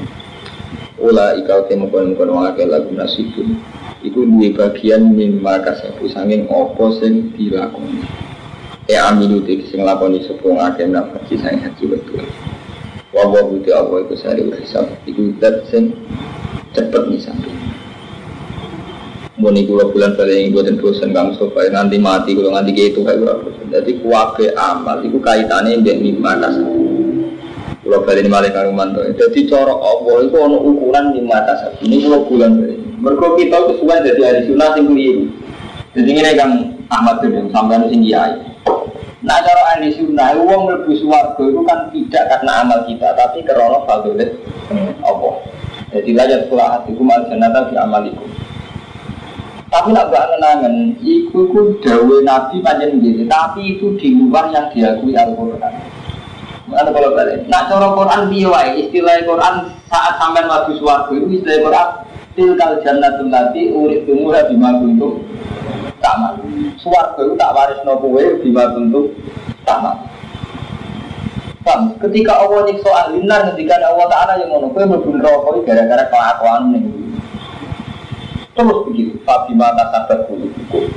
Ulai 0.97 1.45
kau 1.45 1.61
temu 1.69 1.93
kon 1.93 2.17
kon 2.17 2.33
wong 2.33 2.49
akeh 2.49 2.65
lagu 2.65 2.89
nasibum. 2.89 3.61
Iku 4.01 4.25
duwe 4.25 4.49
bagian 4.49 5.13
mimma 5.13 5.61
kasab 5.61 6.01
sanging 6.09 6.49
apa 6.49 6.85
sing 6.97 7.29
dilakoni. 7.37 8.01
Ya 8.89 9.13
aminu 9.13 9.45
sing 9.45 9.85
lakoni 9.85 10.25
sepung 10.25 10.57
akeh 10.57 10.89
nafsi 10.89 11.37
sing 11.37 11.61
haji 11.61 11.85
betul. 11.85 12.25
Wawa 13.13 13.45
buti 13.45 13.69
Allah 13.71 14.03
itu 14.03 14.13
sehari 14.19 14.43
hisab 14.57 14.89
Itu 15.05 15.37
dat 15.37 15.69
sing 15.69 15.93
cepet 16.73 17.03
sampai 17.21 17.53
Muni 19.37 19.69
kula 19.69 19.93
bulan 19.93 20.17
balik 20.17 20.33
ini 20.33 20.49
buatan 20.49 20.81
bosan 20.81 21.13
kang 21.13 21.29
sofa 21.37 21.69
nanti 21.69 22.01
mati 22.01 22.33
nanti 22.33 22.73
gitu 22.73 23.05
kayak 23.05 23.21
gue 23.21 23.33
bosan. 23.45 23.65
Jadi 23.69 23.91
kuwabe 24.01 24.49
amal 24.57 25.05
itu 25.05 25.21
kaitannya 25.21 25.77
dengan 25.85 26.01
lima 26.01 26.31
kasar. 26.41 26.96
Kula 27.87 28.03
balik 28.03 28.27
ini 28.27 28.29
malah 28.29 28.51
kang 28.51 28.75
manto. 28.75 28.99
Jadi 29.15 29.47
cara 29.47 29.71
Allah 29.71 30.27
itu 30.27 30.35
ono 30.35 30.59
ukuran 30.59 31.15
lima 31.15 31.39
kasar. 31.47 31.71
Ini 31.79 32.03
kula 32.03 32.19
bulan. 32.27 32.51
Mereka 32.99 33.27
kita 33.39 33.55
itu 33.63 33.71
sesuai 33.79 34.03
jadi 34.03 34.21
hari 34.27 34.41
sunnah 34.43 34.75
sing 34.75 34.91
keliru. 34.91 35.31
Jadi 35.95 36.09
ini 36.11 36.35
kang 36.35 36.51
Ahmad 36.91 37.23
tuh 37.23 37.31
sampai 37.47 37.87
sing 37.87 38.03
kiai. 38.03 38.35
Nah 39.23 39.39
cara 39.39 39.71
ahli 39.71 39.95
sunnah, 39.95 40.35
uang 40.35 40.67
melebu 40.67 40.91
suwargo 40.99 41.47
itu 41.47 41.63
kan 41.63 41.87
tidak 41.95 42.27
karena 42.27 42.51
amal 42.59 42.79
kita, 42.83 43.07
tapi 43.15 43.39
karena 43.47 43.79
fadilat 43.87 44.35
Allah. 45.07 45.33
Jadi 45.95 46.11
layak 46.11 46.39
sekolah 46.47 46.67
hatiku 46.75 47.01
mal 47.07 47.23
di 47.23 47.75
amaliku. 47.79 48.27
Tapi 49.67 49.91
nak 49.91 50.11
gak 50.11 50.27
kenangan, 50.31 50.95
itu 51.03 51.39
ku 51.51 51.75
dawe 51.83 52.15
nabi 52.23 52.59
panjang 52.63 53.03
gitu, 53.03 53.27
tapi 53.27 53.75
itu 53.75 53.95
di 53.99 54.15
luar 54.15 54.47
yang 54.51 54.71
diakui 54.71 55.11
Al-Quran. 55.11 55.96
Mana 56.67 56.91
kalau 56.91 57.15
balik? 57.15 57.47
Nak 57.47 57.71
cara 57.71 57.87
Quran 57.95 58.21
biwai, 58.27 58.69
istilah 58.83 59.23
Quran 59.23 59.55
saat 59.87 60.19
sampai 60.19 60.43
maju 60.43 60.71
suwargo 60.75 61.15
itu 61.15 61.39
istilah 61.39 61.63
Quran 61.63 61.87
tilkal 62.35 62.73
jannatul 62.83 63.31
lati 63.31 63.71
urid 63.71 64.03
tumuha 64.03 64.51
bima 64.51 64.75
kuntum 64.75 65.23
tamat. 66.03 66.43
Suwarga 66.83 67.23
itu 67.23 67.33
tak 67.39 67.53
waris 67.55 67.79
no 67.87 67.97
kue 68.03 68.23
bima 68.43 68.67
bentuk 68.75 69.15
tamat. 69.63 69.95
Paham? 71.67 71.99
Ketika 71.99 72.31
Allah 72.39 72.63
nyiksa 72.63 72.89
ahli 72.95 73.27
nar, 73.27 73.51
ketika 73.51 73.75
Allah 73.83 74.07
Ta'ala 74.07 74.39
yang 74.39 74.55
ngono 74.55 74.71
kue 74.71 74.87
mlebu 74.87 75.19
neraka 75.19 75.51
gara-gara 75.67 76.03
kelakuan 76.07 76.71
nih. 76.71 76.83
Terus 78.55 78.79
begitu, 78.89 79.13
Fabima 79.21 79.69
kasabat 79.77 80.25
kulubukum 80.25 80.89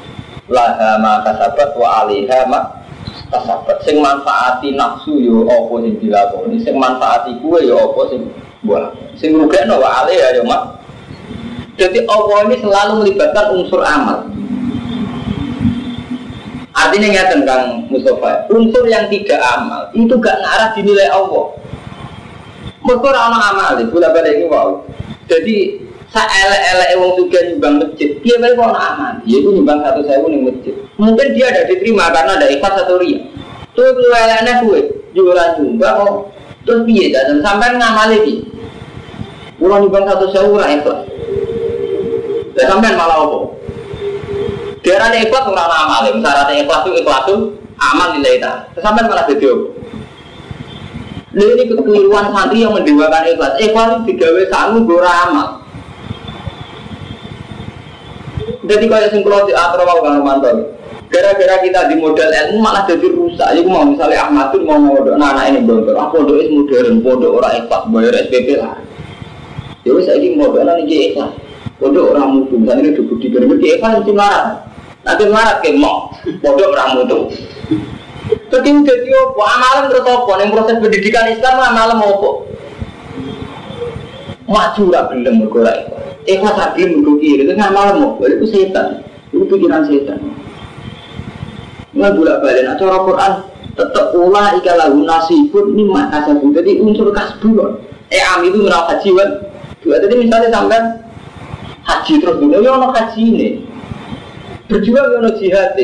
Laha 0.48 0.96
ma 0.96 1.20
kasabat 1.20 1.76
wa 1.76 2.02
alaiha 2.02 2.48
ma 2.48 2.58
kasabat 2.58 2.80
Sing 3.87 4.03
manfaati 4.03 4.74
nafsu 4.74 5.22
yo 5.22 5.47
opo 5.47 5.78
sing 5.78 5.95
dilakoni 6.03 6.59
Sing 6.61 6.74
manfaati 6.74 7.39
kue 7.39 7.62
yo 7.62 7.78
opo 7.91 8.11
sing 8.11 8.26
buah 8.66 8.91
Sing 9.14 9.39
rugekno 9.39 9.78
wa 9.78 10.03
alaiha 10.03 10.35
yo 10.35 10.43
mak 10.43 10.83
Jadi 11.78 12.05
Allah 12.11 12.51
ini 12.51 12.57
selalu 12.59 12.93
melibatkan 13.07 13.47
unsur 13.55 13.81
amal 13.87 14.31
Artinya 16.81 17.09
ya 17.12 17.24
tentang 17.28 17.85
Mustafa, 17.93 18.49
unsur 18.49 18.89
yang 18.89 19.11
tidak 19.12 19.37
amal 19.43 19.93
itu 19.93 20.16
gak 20.16 20.39
ngarah 20.41 20.72
dinilai 20.72 21.12
Allah. 21.12 21.53
Mereka 22.81 23.05
orang 23.05 23.37
amal 23.37 23.70
itu, 23.76 23.93
boleh 23.93 24.09
balik 24.09 24.33
ini 24.41 24.45
wow. 24.49 24.81
Jadi 25.28 25.76
saya 26.09 26.26
elek-elek 26.26 26.91
wong 26.97 27.12
juga 27.20 27.39
nyumbang 27.47 27.74
masjid, 27.85 28.11
dia 28.24 28.35
baik 28.41 28.57
orang 28.57 28.81
amal, 28.81 29.12
dia 29.22 29.37
itu 29.39 29.49
nyumbang 29.53 29.78
satu 29.85 30.01
sewu 30.09 30.26
nih 30.33 30.41
masjid. 30.41 30.74
Mungkin 31.01 31.32
dia 31.32 31.48
ada 31.48 31.64
diterima 31.64 32.12
karena 32.12 32.36
ada 32.36 32.46
ikhlas 32.53 32.84
atau 32.84 33.01
ria. 33.01 33.24
Tuh 33.72 33.88
lu 33.96 34.12
eleknya 34.12 34.61
gue, 34.61 34.80
jualan 35.16 35.57
nyumbang, 35.57 35.96
oh, 36.05 36.28
terus 36.68 36.84
piye 36.84 37.09
dan 37.09 37.40
sampai 37.40 37.72
ngamal 37.72 38.12
lagi. 38.12 38.44
Ulang 39.57 39.88
nyumbang 39.88 40.05
satu 40.05 40.28
sewu 40.28 40.61
lah 40.61 40.68
ikhlas. 40.68 41.09
Dan 42.53 42.64
sampai 42.68 42.92
malah 42.92 43.16
apa? 43.24 43.38
Daerah 44.84 45.09
ikhlas 45.16 45.44
orang 45.48 45.72
amal, 45.72 46.05
syaratnya 46.05 46.68
ikhlas 46.68 46.80
itu 46.84 46.90
ikhlas 47.01 47.24
itu 47.24 47.36
amal 47.80 48.09
nilai 48.12 48.36
ta. 48.36 48.68
Sampai 48.76 49.09
malah 49.09 49.24
jadi 49.24 49.57
apa? 49.57 49.66
Ini 51.30 51.62
kekeliruan 51.64 52.26
santri 52.34 52.61
yang 52.61 52.76
mendewakan 52.76 53.24
ikhlas. 53.24 53.57
Ikhlas 53.57 53.88
itu 53.88 54.01
digawe 54.12 54.42
sangu 54.53 54.84
gora 54.84 55.12
amal. 55.24 55.48
Jadi 58.68 58.84
kalau 58.84 59.09
sing 59.09 59.24
kalau 59.24 59.48
di 59.48 59.55
atro 59.57 59.82
mau 59.88 60.05
kang 60.05 60.20
mantau. 60.20 60.80
Gara-gara 61.11 61.58
kita 61.58 61.90
di 61.90 61.98
modal 61.98 62.30
ilmu 62.30 62.62
malah 62.62 62.86
jadi 62.86 63.02
rusak. 63.11 63.50
Jadi 63.50 63.66
mau 63.66 63.82
misalnya 63.82 64.30
Ahmad 64.30 64.54
tuh 64.54 64.62
mau 64.62 64.78
modal, 64.78 65.18
nah 65.18 65.34
anak 65.34 65.50
ini 65.50 65.66
bontor. 65.66 65.98
Aku 65.98 66.22
pondok 66.22 66.38
itu 66.38 66.54
modern, 66.54 67.02
pondok 67.02 67.30
orang 67.42 67.52
ikhlas, 67.58 67.82
bayar 67.90 68.14
SPP 68.30 68.48
lah. 68.62 68.78
Ya 69.82 69.90
wis 69.90 70.06
saiki 70.06 70.38
modal 70.38 70.70
ini 70.86 71.11
ikhlas. 71.11 71.34
Pondok 71.82 72.14
orang 72.14 72.26
mutu, 72.30 72.62
misalnya 72.62 72.86
ini 72.86 72.90
duduk 72.94 73.18
di 73.18 73.26
kerja 73.26 73.66
ikhlas 73.74 74.06
itu 74.06 74.14
marah. 74.14 74.70
Nanti 75.02 75.24
marah 75.26 75.58
ke 75.58 75.74
mau, 75.74 76.14
pondok 76.38 76.78
orang 76.78 76.90
mutu. 77.02 77.18
Jadi 78.30 78.70
jadi 78.86 79.08
apa? 79.11 79.42
Amalan 79.42 79.84
terus 79.90 80.06
apa? 80.06 80.32
Yang 80.38 80.50
proses 80.54 80.76
pendidikan 80.78 81.26
Islam 81.26 81.54
amalan 81.58 81.96
mau 81.98 82.11
apa? 82.14 82.30
Maju 84.46 84.84
lah 84.94 85.02
belum 85.11 85.34
bergerak. 85.46 85.78
Belum 86.22 86.38
bergerak 86.46 86.70
kiri 87.18 87.42
itu 87.42 87.52
ngamal 87.58 87.86
mau. 87.98 88.11
Itu 88.22 88.46
setan. 88.46 89.02
Itu 89.34 89.46
pikiran 89.50 89.90
setan. 89.90 90.18
Nggak 91.91 92.12
bolak 92.14 92.36
balik. 92.43 92.62
Nah 92.66 92.74
cara 92.78 92.97
Quran 93.03 93.32
tetap 93.74 94.07
ulah 94.14 94.47
ika 94.59 94.72
lagu 94.78 95.01
nasibun 95.03 95.74
mimma 95.74 96.11
kasabu. 96.11 96.51
Jadi 96.55 96.78
unsur 96.82 97.11
kasbu. 97.11 97.51
Eh 98.11 98.22
am 98.22 98.43
itu 98.47 98.62
merawat 98.62 98.99
haji 98.99 99.11
kan. 99.14 99.30
Jadi 99.80 100.14
misalnya 100.18 100.49
sampai 100.51 100.78
haji 101.86 102.12
terus 102.20 102.36
dulu 102.38 102.59
ya 102.62 102.70
ono 102.76 102.95
haji 102.95 103.22
ini. 103.22 103.49
Berjuang 104.70 105.07
ya 105.11 105.16
ono 105.18 105.30
jihad 105.34 105.74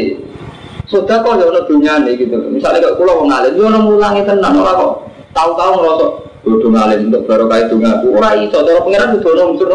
sudah 0.86 1.18
kok 1.18 1.34
ya 1.42 1.44
ono 1.50 1.60
dunia 1.66 1.98
gitu. 2.06 2.38
Misalnya 2.50 2.86
kalau 2.86 2.98
pulau 2.98 3.26
ngalim, 3.26 3.58
ya 3.58 3.64
ono 3.66 3.78
mulangi 3.90 4.22
tenang 4.22 4.54
ora 4.54 4.72
kok. 4.78 4.92
Tahu-tahu 5.34 5.70
ngerosok 5.82 6.10
bodoh 6.46 6.70
ngalim 6.70 7.10
untuk 7.10 7.22
barokah 7.26 7.58
itu 7.66 7.74
ngaku. 7.82 8.06
Ora 8.14 8.30
iso, 8.38 8.58
cara 8.62 8.80
pengiran 8.86 9.18
itu 9.18 9.26
ono 9.26 9.42
unsur 9.50 9.70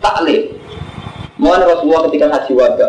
taklim. 0.00 0.42
Mohon 1.36 1.66
Rasulullah 1.66 2.02
ketika 2.08 2.26
haji 2.30 2.52
wada, 2.54 2.88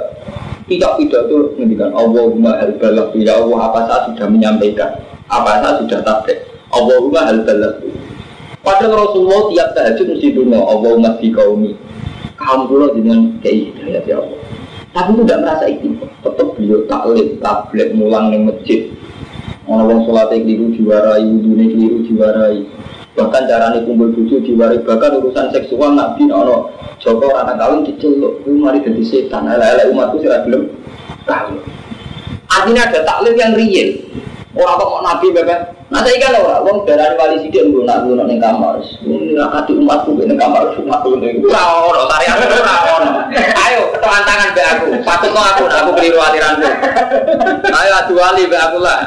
tidak 0.66 0.98
pidato 0.98 1.54
ngendikan 1.58 1.94
Allahumma 1.94 2.58
hal 2.58 2.74
balagh 2.82 3.14
ya 3.14 3.38
Allah 3.38 3.60
apa 3.70 3.80
saya 3.86 4.00
sudah 4.10 4.28
menyampaikan, 4.30 4.98
apa 5.30 5.62
saya 5.62 5.74
sudah 5.86 6.00
tabrik. 6.02 6.40
Allahumma 6.74 7.22
hal 7.30 7.40
balagh. 7.46 7.78
Padahal 8.66 8.98
Rasulullah 8.98 9.42
tiap 9.54 9.70
tahajud 9.78 10.08
mesti 10.18 10.28
dungo 10.34 10.58
Allahumma 10.58 11.22
fi 11.22 11.30
qaumi. 11.30 11.78
Kaum 12.36 12.68
kula 12.68 12.92
dengan 12.98 13.38
kayak 13.40 14.10
ya 14.10 14.18
Allah. 14.18 14.42
Tapi 14.96 15.12
itu 15.12 15.22
tidak 15.28 15.40
merasa 15.44 15.66
itu. 15.68 15.88
Tetap 16.24 16.48
beliau 16.56 16.80
taklim, 16.88 17.28
tablet, 17.44 17.90
mulang 17.92 18.32
di 18.32 18.40
masjid. 18.48 18.82
Orang 19.68 20.08
sholat 20.08 20.32
yang 20.32 20.48
keliru 20.48 20.66
diwarai, 20.72 21.26
wudhunya 21.26 21.66
keliru 21.74 22.00
diwarai. 22.08 22.60
Bahkan 23.16 23.48
caranya 23.48 23.80
kumpul 23.88 24.12
bucu 24.12 24.44
diwarai. 24.44 24.84
Bahkan 24.84 25.24
urusan 25.24 25.48
seksual 25.56 25.96
nabi, 25.96 26.28
ono 26.28 26.72
Joko 27.00 27.32
anak 27.32 27.56
kawin 27.60 27.88
diceluk. 27.88 28.44
Itu 28.44 28.60
mari 28.60 28.84
jadi 28.84 29.04
setan. 29.04 29.48
Ala-ala 29.48 29.88
umatku 29.92 30.20
sih 30.20 30.28
belum 30.28 30.68
kawin. 31.24 31.64
Artinya 32.52 32.88
ada 32.88 33.00
taklim 33.08 33.36
yang 33.40 33.56
real. 33.56 33.90
Orang 34.56 34.80
kok 34.80 35.04
nabi 35.04 35.28
bebek. 35.36 35.60
Nah 35.92 36.02
saya 36.02 36.18
kan 36.18 36.34
orang, 36.34 36.64
orang 36.66 36.88
darah 36.88 37.14
wali 37.20 37.44
sidik 37.44 37.62
nggak 37.70 37.84
nak 37.86 38.08
nggak 38.08 38.26
neng 38.26 38.40
kamar. 38.40 38.80
Ini 39.04 39.36
nak 39.36 39.68
umatku 39.68 40.16
neng 40.16 40.40
kamar 40.40 40.72
umatku 40.80 41.20
neng. 41.20 41.44
Orang 41.52 42.08
tarian 42.08 42.36
orang. 42.40 43.28
Ayo 43.36 43.82
ketuan 43.92 44.24
tangan 44.24 44.50
be 44.56 44.64
aku. 44.64 44.88
Patut 45.04 45.32
no 45.36 45.44
aku, 45.44 45.64
aku 45.68 45.92
keliru 46.00 46.20
aliranku. 46.24 46.68
Ayo 47.68 47.92
adu 48.00 48.16
wali 48.16 48.48
be 48.48 48.56
aku 48.56 48.78
lah. 48.80 49.04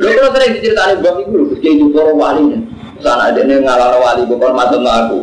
Lho 0.00 0.08
kalau 0.18 0.34
sering 0.34 0.98
bab 1.04 1.14
iku 1.20 1.30
lho 1.36 1.44
Gusti 1.52 1.68
itu 1.68 1.92
para 1.92 2.10
wali. 2.16 2.58
Sana 3.02 3.34
dene 3.34 3.58
ngalala 3.58 3.98
wali 3.98 4.22
kok 4.24 4.38
hormatan 4.38 4.86
aku. 4.86 5.18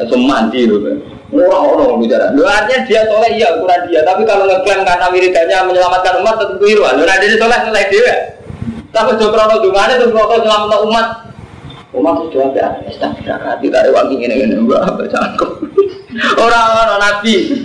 Iso 0.00 0.16
mandi 0.16 0.64
lho. 0.64 0.80
Ora 1.28 1.58
ono 1.60 2.00
bicara. 2.00 2.32
Lho 2.32 2.48
artinya 2.48 2.88
dia 2.88 3.04
soleh 3.04 3.36
iya 3.36 3.52
ukuran 3.60 3.84
dia, 3.84 4.00
tapi 4.00 4.24
kalau 4.24 4.48
ngeklaim 4.48 4.80
karena 4.88 5.06
wiridannya 5.12 5.68
menyelamatkan 5.68 6.24
umat 6.24 6.34
tentu 6.40 6.56
keliru. 6.56 6.88
Lho 6.88 7.04
nek 7.04 7.20
dia 7.20 7.36
soleh 7.36 7.58
soleh 7.60 7.84
dhewe. 7.92 8.14
Tapi 8.88 9.20
do 9.20 9.28
krono 9.28 9.60
dungane 9.60 10.00
terus 10.00 10.16
kok 10.16 10.40
nyelametno 10.40 10.78
umat. 10.88 11.28
Umat 11.88 12.20
itu 12.20 12.36
jawab 12.36 12.52
ya, 12.52 12.68
astagfirullah, 12.84 13.56
tidak 13.64 13.80
ada 13.80 13.90
wangi 13.96 14.20
ini 14.20 14.44
ini, 14.44 14.60
enggak 14.60 14.92
apa 14.92 15.08
cangkem. 15.08 15.72
Orang-orang 16.36 17.00
nabi. 17.00 17.48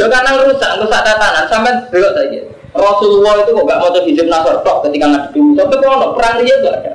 Lo 0.00 0.08
karena 0.08 0.30
rusak, 0.40 0.80
rusak 0.80 1.00
tatanan, 1.04 1.44
sampai 1.44 1.76
belok 1.92 2.16
saja. 2.16 2.40
Rasulullah 2.78 3.34
itu 3.42 3.50
kok 3.52 3.64
gak 3.64 3.80
mau 3.80 3.90
hijab 3.92 4.26
nasor 4.28 4.54
tok 4.62 4.76
ketika 4.88 5.06
ngadepi 5.08 5.38
musuh. 5.40 5.64
Tapi 5.68 5.84
kalau 5.84 6.08
perang 6.14 6.34
dia 6.44 6.54
gak 6.60 6.76
ada. 6.82 6.92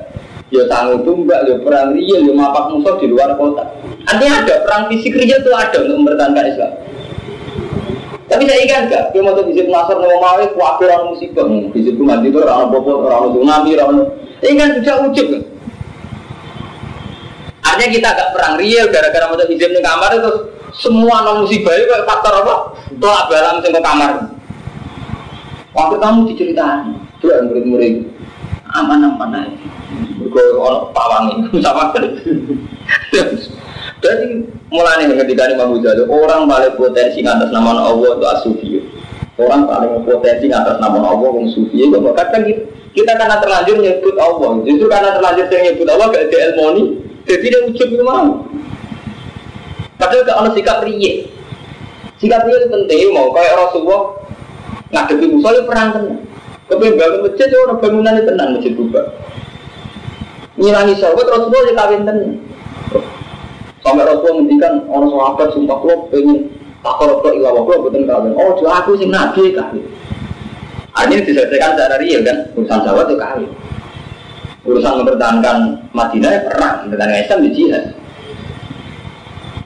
Ya 0.51 0.67
tanggung 0.67 1.07
tumbak, 1.07 1.47
ya 1.47 1.55
perang 1.63 1.95
dia, 1.95 2.17
ya 2.19 2.33
mapak 2.35 2.75
musuh 2.75 2.99
di 2.99 3.07
luar 3.07 3.33
kota. 3.39 3.63
Artinya 4.03 4.43
ada 4.43 4.55
perang 4.67 4.91
fisik 4.91 5.15
dia 5.15 5.39
itu 5.39 5.51
ada 5.51 5.77
untuk 5.79 5.95
mempertahankan 6.03 6.45
Islam. 6.51 6.71
Tapi 8.31 8.43
saya 8.47 8.59
ingat 8.63 8.81
gak, 8.87 9.03
dia 9.11 9.21
mau 9.23 9.35
hijab 9.35 9.67
nasor 9.67 9.95
mau 9.99 10.19
mau 10.23 10.39
kuatir 10.55 10.87
orang 10.87 11.11
musibah, 11.11 11.45
hijab 11.75 11.95
mati 11.99 12.31
itu 12.31 12.37
orang 12.39 12.71
bobot, 12.71 13.03
orang 13.03 13.35
tsunami, 13.35 13.75
orang 13.75 14.07
ini 14.41 14.55
kan 14.55 14.69
sudah 14.79 14.95
ujub 15.07 15.27
kan. 15.35 15.43
Artinya 17.61 17.89
kita 17.91 18.07
agak 18.11 18.27
perang 18.35 18.53
real 18.59 18.85
gara-gara 18.91 19.25
mau 19.27 19.39
hijab 19.39 19.69
di 19.71 19.81
kamar 19.83 20.11
itu 20.15 20.31
semua 20.79 21.27
non 21.27 21.43
musibah 21.43 21.75
itu 21.75 21.91
faktor 22.07 22.33
apa? 22.43 22.55
Tolak 22.99 23.25
balam 23.27 23.55
ke 23.59 23.69
kamar. 23.71 24.11
Waktu 25.71 25.95
kamu 26.03 26.19
diceritakan, 26.27 26.99
tuh 27.23 27.31
yang 27.31 27.47
murid-murid 27.47 27.95
aman-aman 28.75 29.47
aja. 29.47 29.67
Gue 30.19 30.45
orang 30.55 30.91
pawang 30.95 31.25
ini 31.31 31.59
sama 31.65 31.91
Jadi 34.01 34.27
mulai 34.73 35.05
nih 35.05 35.13
ketika 35.13 35.45
ini 35.45 35.53
Imam 35.59 35.77
Ghazali 35.77 36.09
orang 36.09 36.49
paling 36.49 36.73
potensi 36.73 37.21
atas 37.21 37.53
nama 37.53 37.85
Allah 37.85 38.17
itu 38.17 38.25
asufi. 38.25 38.69
Orang 39.37 39.69
paling 39.69 40.01
potensi 40.03 40.49
atas 40.49 40.81
nama 40.81 40.97
Allah 40.99 41.29
yang 41.37 41.47
sufi. 41.53 41.85
Itu 41.85 42.01
kadang 42.15 42.43
kita, 42.43 42.61
kita 42.97 43.11
karena 43.15 43.37
terlanjur 43.39 43.77
nyebut 43.79 44.15
Allah. 44.17 44.51
Justru 44.65 44.87
karena 44.89 45.13
terlanjur 45.13 45.45
saya 45.47 45.61
nyebut 45.69 45.87
Allah 45.87 46.05
gak 46.09 46.23
ada 46.27 46.37
ilmu 46.51 47.01
jadi 47.25 47.47
dia 47.47 47.59
ucap 47.69 47.89
itu 47.89 48.03
mau. 48.03 48.43
Padahal 50.01 50.25
gak 50.25 50.37
ada 50.41 50.49
sikap 50.57 50.81
riye. 50.81 51.29
Sikap 52.17 52.45
riye 52.49 52.57
itu 52.65 52.67
penting 52.73 53.13
mau 53.13 53.29
kayak 53.29 53.53
Rasulullah 53.57 54.17
ngadepi 54.91 55.25
musuh 55.31 55.51
ya 55.55 55.61
perang 55.65 55.89
tenang. 55.95 56.19
Kepengen 56.67 56.95
bangun 56.99 57.19
masjid 57.27 57.47
ya 57.47 57.57
orang 57.67 57.79
bangunan 57.79 58.13
itu 58.15 58.23
tenang 58.27 58.49
masjid 58.55 58.73
juga. 58.75 59.01
Nyilangi 60.59 60.93
sahabat 60.99 61.25
Rasulullah 61.27 61.63
ya 61.67 61.73
kawin 61.75 62.01
tenang. 62.03 62.33
Sampai 63.81 64.03
Rasulullah 64.05 64.35
menghentikan 64.39 64.73
orang 64.91 65.09
sahabat 65.09 65.47
sumpah 65.55 65.79
lo 65.81 65.95
pengen 66.13 66.37
takor 66.85 67.11
ke 67.25 67.29
ilah 67.39 67.51
wakil 67.55 67.77
betul 67.87 68.03
kawin. 68.05 68.31
Oh 68.37 68.53
jual 68.59 68.71
aku 68.71 68.99
sing 68.99 69.09
nabi 69.09 69.55
kawin. 69.55 69.83
Artinya 70.91 71.23
diselesaikan 71.23 71.71
secara 71.79 71.95
real 72.03 72.21
kan 72.21 72.37
urusan 72.53 72.79
sahabat 72.83 73.05
itu 73.09 73.17
kawin. 73.17 73.51
Urusan 74.61 74.93
mempertahankan 75.01 75.57
Madinah 75.89 76.29
ya 76.29 76.41
perang, 76.45 76.75
mempertahankan 76.85 77.17
Islam 77.25 77.39
di 77.41 77.49
ya 77.49 77.55
jihad. 77.57 77.83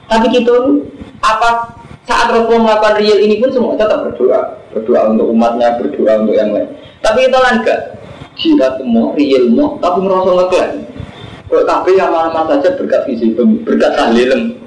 Tapi 0.06 0.26
kita 0.32 0.56
apa 1.20 1.75
saat 2.06 2.30
Rasulullah 2.30 2.78
melakukan 2.78 2.94
real 3.02 3.18
ini 3.18 3.42
pun 3.42 3.50
semua 3.50 3.74
tetap 3.74 4.06
berdoa, 4.06 4.62
berdoa 4.70 5.00
untuk 5.10 5.26
umatnya, 5.34 5.74
berdoa 5.76 6.22
untuk 6.22 6.34
yang 6.38 6.54
lain. 6.54 6.70
Tapi 7.02 7.26
itu 7.26 7.38
kan 7.38 7.54
enggak 7.60 7.80
jihad 8.38 8.72
semua, 8.78 9.10
real 9.18 9.42
semua, 9.50 9.68
tapi 9.82 9.98
merasa 10.06 10.30
ngeklaim. 10.30 10.72
Kalau 11.46 11.62
tapi 11.62 11.90
yang 11.94 12.10
mana 12.10 12.42
saja 12.46 12.74
berkat 12.74 13.02
visi, 13.06 13.34
berkat 13.36 13.90
tahlilem. 13.94 14.58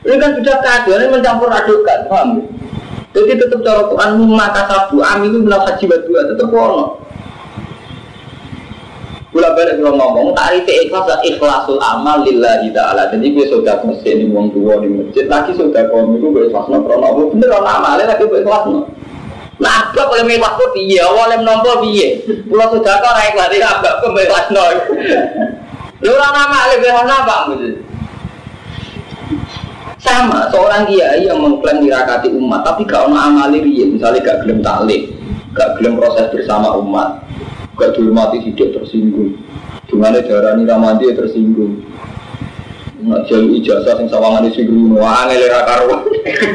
Ini 0.00 0.16
kan 0.16 0.32
sudah 0.32 0.56
keadaan 0.64 1.12
mencampur 1.12 1.52
adukan, 1.52 1.98
paham? 2.08 2.28
Jadi 3.10 3.42
tetap 3.42 3.60
cara 3.66 3.84
Quran 3.90 4.10
maka 4.32 4.64
sabu 4.70 5.02
am 5.02 5.26
itu 5.26 5.42
haji 5.44 5.84
dua 6.06 6.20
tetap 6.30 6.48
ono. 6.54 7.09
Gula 9.30 9.54
balik 9.54 9.78
kalau 9.78 9.94
ngomong, 9.94 10.34
tarif 10.34 10.66
ikhlas 10.66 11.06
ikhlasul 11.22 11.78
amal 11.78 12.26
lillahi 12.26 12.66
ta'ala. 12.74 13.14
Jadi 13.14 13.30
gue 13.30 13.46
sudah 13.46 13.78
mesin 13.86 14.22
di 14.22 14.26
uang 14.26 14.50
tua 14.50 14.82
di 14.82 14.90
masjid, 14.90 15.30
lagi 15.30 15.54
sudah 15.54 15.86
kau 15.86 16.02
itu 16.18 16.26
gue 16.34 16.50
ikhlas 16.50 16.66
no 16.66 16.82
krono. 16.82 17.30
Bener 17.30 17.54
orang 17.54 17.78
amalnya 17.78 18.10
lagi 18.10 18.26
gue 18.26 18.42
ikhlas 18.42 18.66
no. 18.66 18.80
Nah, 19.60 19.92
apa 19.92 20.08
boleh 20.08 20.24
mewah 20.24 20.56
kok 20.56 20.72
iya, 20.72 21.04
awalnya 21.04 21.44
menompo 21.44 21.84
piye. 21.84 22.24
Pulau 22.48 22.72
sudah 22.72 22.96
kau 22.96 23.12
naik 23.12 23.36
lari 23.36 23.60
apa 23.60 24.02
kok 24.02 24.18
ikhlas 24.18 24.48
no. 24.50 24.64
Lu 26.02 26.10
orang 26.10 26.34
amalnya 26.34 26.80
gue 26.82 26.90
ikhlas 26.90 27.10
apa? 27.22 27.36
Sama, 30.00 30.48
seorang 30.48 30.88
kiai 30.88 31.28
yang 31.28 31.38
mengklaim 31.38 31.84
dirakati 31.84 32.32
umat, 32.32 32.64
tapi 32.64 32.88
gak 32.88 33.04
ono 33.04 33.20
amali 33.20 33.60
misalnya 33.84 34.24
gak 34.24 34.42
gelem 34.42 34.64
taklim, 34.64 35.12
gak 35.52 35.76
gelem 35.76 35.92
proses 36.00 36.24
bersama 36.32 36.72
umat, 36.80 37.20
gak 37.80 37.96
dihormati 37.96 38.44
tidak 38.52 38.76
tersinggung. 38.76 39.40
Dengan 39.88 40.20
darah 40.20 40.54
ini 40.54 40.68
ramadi 40.68 41.10
tersinggung? 41.16 41.80
Nak 43.00 43.32
jalu 43.32 43.56
ijazah 43.56 43.96
sing 43.96 44.12
sawangan 44.12 44.44
isi 44.44 44.68
guru 44.68 45.00
Wah 45.00 45.24
ngelera 45.24 45.64
karuan 45.64 46.04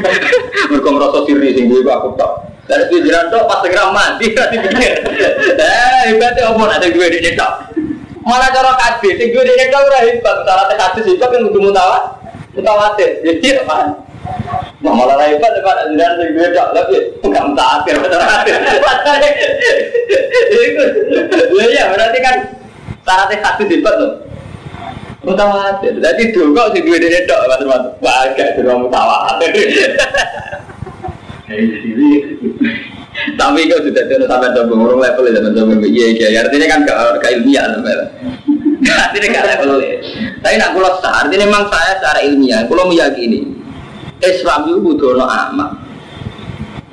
Mereka 0.70 0.88
merasa 0.94 1.26
siri 1.26 1.58
sing 1.58 1.66
gue 1.66 1.82
aku 1.82 2.14
tak 2.14 2.54
Dari 2.70 2.86
pikiran 2.86 3.34
tuh 3.34 3.42
pas 3.50 3.58
segera 3.66 3.90
mati 3.90 4.30
Nanti 4.30 4.56
pikir. 4.62 4.94
Eh 5.58 6.02
hebatnya 6.14 6.54
apa 6.54 6.62
nanti 6.70 6.94
gue 6.94 7.06
di 7.10 7.34
tok? 7.34 7.52
Malah 8.22 8.50
cara 8.54 8.78
kadis, 8.78 9.18
sing 9.18 9.34
gue 9.34 9.42
di 9.42 9.66
tok 9.70 9.82
udah 9.90 10.02
hebat. 10.06 10.36
Syaratnya 10.46 10.74
kadis 10.78 11.04
hebat 11.10 11.28
kan 11.34 11.46
kudu 11.50 11.58
mutawat 11.66 12.02
Mutawatir. 12.54 13.10
Jadi 13.26 13.48
apa? 13.66 13.76
Malah 14.84 15.24
hebat 15.24 15.52
depan 15.56 15.88
ajaran 15.88 16.20
sing 16.20 16.28
gue 16.36 16.48
tak 16.52 16.68
tapi 16.76 16.96
enggak 17.24 17.44
mutawatir 17.48 17.96
mutawatir. 17.96 18.54
Itu, 20.52 20.84
ya 21.72 21.84
berarti 21.96 22.18
kan 22.20 22.36
syaratnya 23.00 23.36
satu 23.40 23.62
hebat 23.72 23.94
loh. 23.96 24.12
Mutawatir. 25.24 25.96
Jadi 25.96 26.22
dulu 26.36 26.60
sing 26.76 26.84
gue 26.84 26.98
dene 27.00 27.24
tok 27.24 27.40
mas-mas. 27.48 27.82
Wah 28.04 28.28
gak 28.36 28.60
dulu 28.60 28.84
mutawatir. 28.84 29.52
Tapi 33.40 33.60
kau 33.72 33.80
sudah 33.80 34.04
tahu 34.12 34.28
sampai 34.28 34.52
coba 34.52 34.72
ngurung 34.76 35.00
level 35.00 35.24
itu 35.24 35.40
coba 35.56 35.72
iya 35.88 36.06
iya 36.12 36.44
artinya 36.44 36.66
kan 36.68 36.84
gak 36.84 37.32
ilmiah 37.32 37.64
sampai. 37.72 37.96
Artinya 39.08 39.28
gak 39.40 39.46
level. 39.56 39.80
Tapi 40.44 40.54
nak 40.60 40.70
kulo 40.76 41.00
sah 41.00 41.24
artinya 41.24 41.48
memang 41.48 41.64
saya 41.72 41.96
secara 41.96 42.20
ilmiah 42.28 42.68
kulo 42.68 42.92
meyakini 42.92 43.55
Islam 44.24 44.60
itu 44.70 44.78
butuh 44.80 45.16
no 45.16 45.26
amal. 45.28 45.76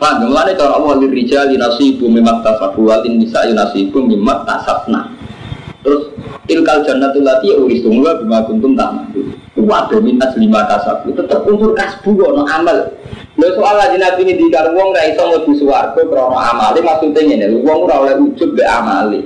Paham? 0.02 0.28
Mulanya 0.28 0.58
cara 0.60 0.76
Allah 0.76 1.00
lirijal 1.00 1.54
nasibu 1.56 2.12
mimak 2.12 2.44
tasabu 2.44 2.84
walin 2.90 3.22
nisa 3.22 3.48
nasibu 3.52 4.04
mimak 4.04 4.44
tasabna. 4.44 5.08
Terus 5.84 6.12
ilkal 6.52 6.84
jannatul 6.84 7.24
lati 7.24 7.52
uristum 7.56 8.04
wa 8.04 8.16
bima 8.20 8.44
kuntum 8.44 8.76
ta'malu. 8.76 9.36
Wa 9.64 9.88
min 10.04 10.20
lima 10.20 10.68
kasabu 10.68 11.16
tetap 11.16 11.48
unsur 11.48 11.72
kasbu 11.72 12.20
no 12.20 12.44
amal. 12.48 12.92
Lho 13.34 13.48
soal 13.58 13.82
aja 13.82 13.98
nabi 13.98 14.30
ini 14.30 14.38
dikar 14.38 14.70
wong 14.78 14.94
ra 14.94 15.10
iso 15.10 15.26
mlebu 15.26 15.52
swarga 15.58 16.02
krana 16.06 16.38
amale 16.54 16.80
maksudnya 16.86 17.26
ngene, 17.26 17.66
wong 17.66 17.90
ora 17.90 17.96
oleh 18.06 18.16
ujub 18.22 18.54
be 18.54 18.62
amale. 18.62 19.26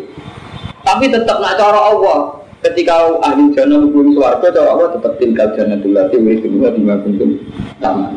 Tapi 0.88 1.12
tetap 1.12 1.44
nak 1.44 1.60
cara 1.60 1.92
Allah, 1.92 2.37
ketika 2.72 3.08
ahli 3.24 3.54
jannah 3.56 3.80
mlebu 3.80 4.12
swarga 4.12 4.48
cara 4.52 4.70
Allah 4.76 4.90
tetap 5.00 5.14
tinggal 5.22 5.48
jannatul 5.56 5.92
lati 5.96 6.16
uristum 6.20 6.60
wa 6.60 6.70
bima 6.72 6.96
kuntum 7.00 7.40
sama. 7.80 8.12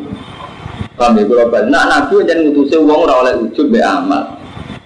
Paham 0.99 1.17
ya 1.17 1.23
kalau 1.25 1.47
balik. 1.49 1.67
Nah 1.71 1.83
nabi 1.87 2.13
jangan 2.27 2.43
ngutusi 2.51 2.75
uang 2.77 2.99
orang 3.07 3.17
oleh 3.23 3.33
ujub 3.47 3.67
be 3.71 3.79
amal. 3.79 4.37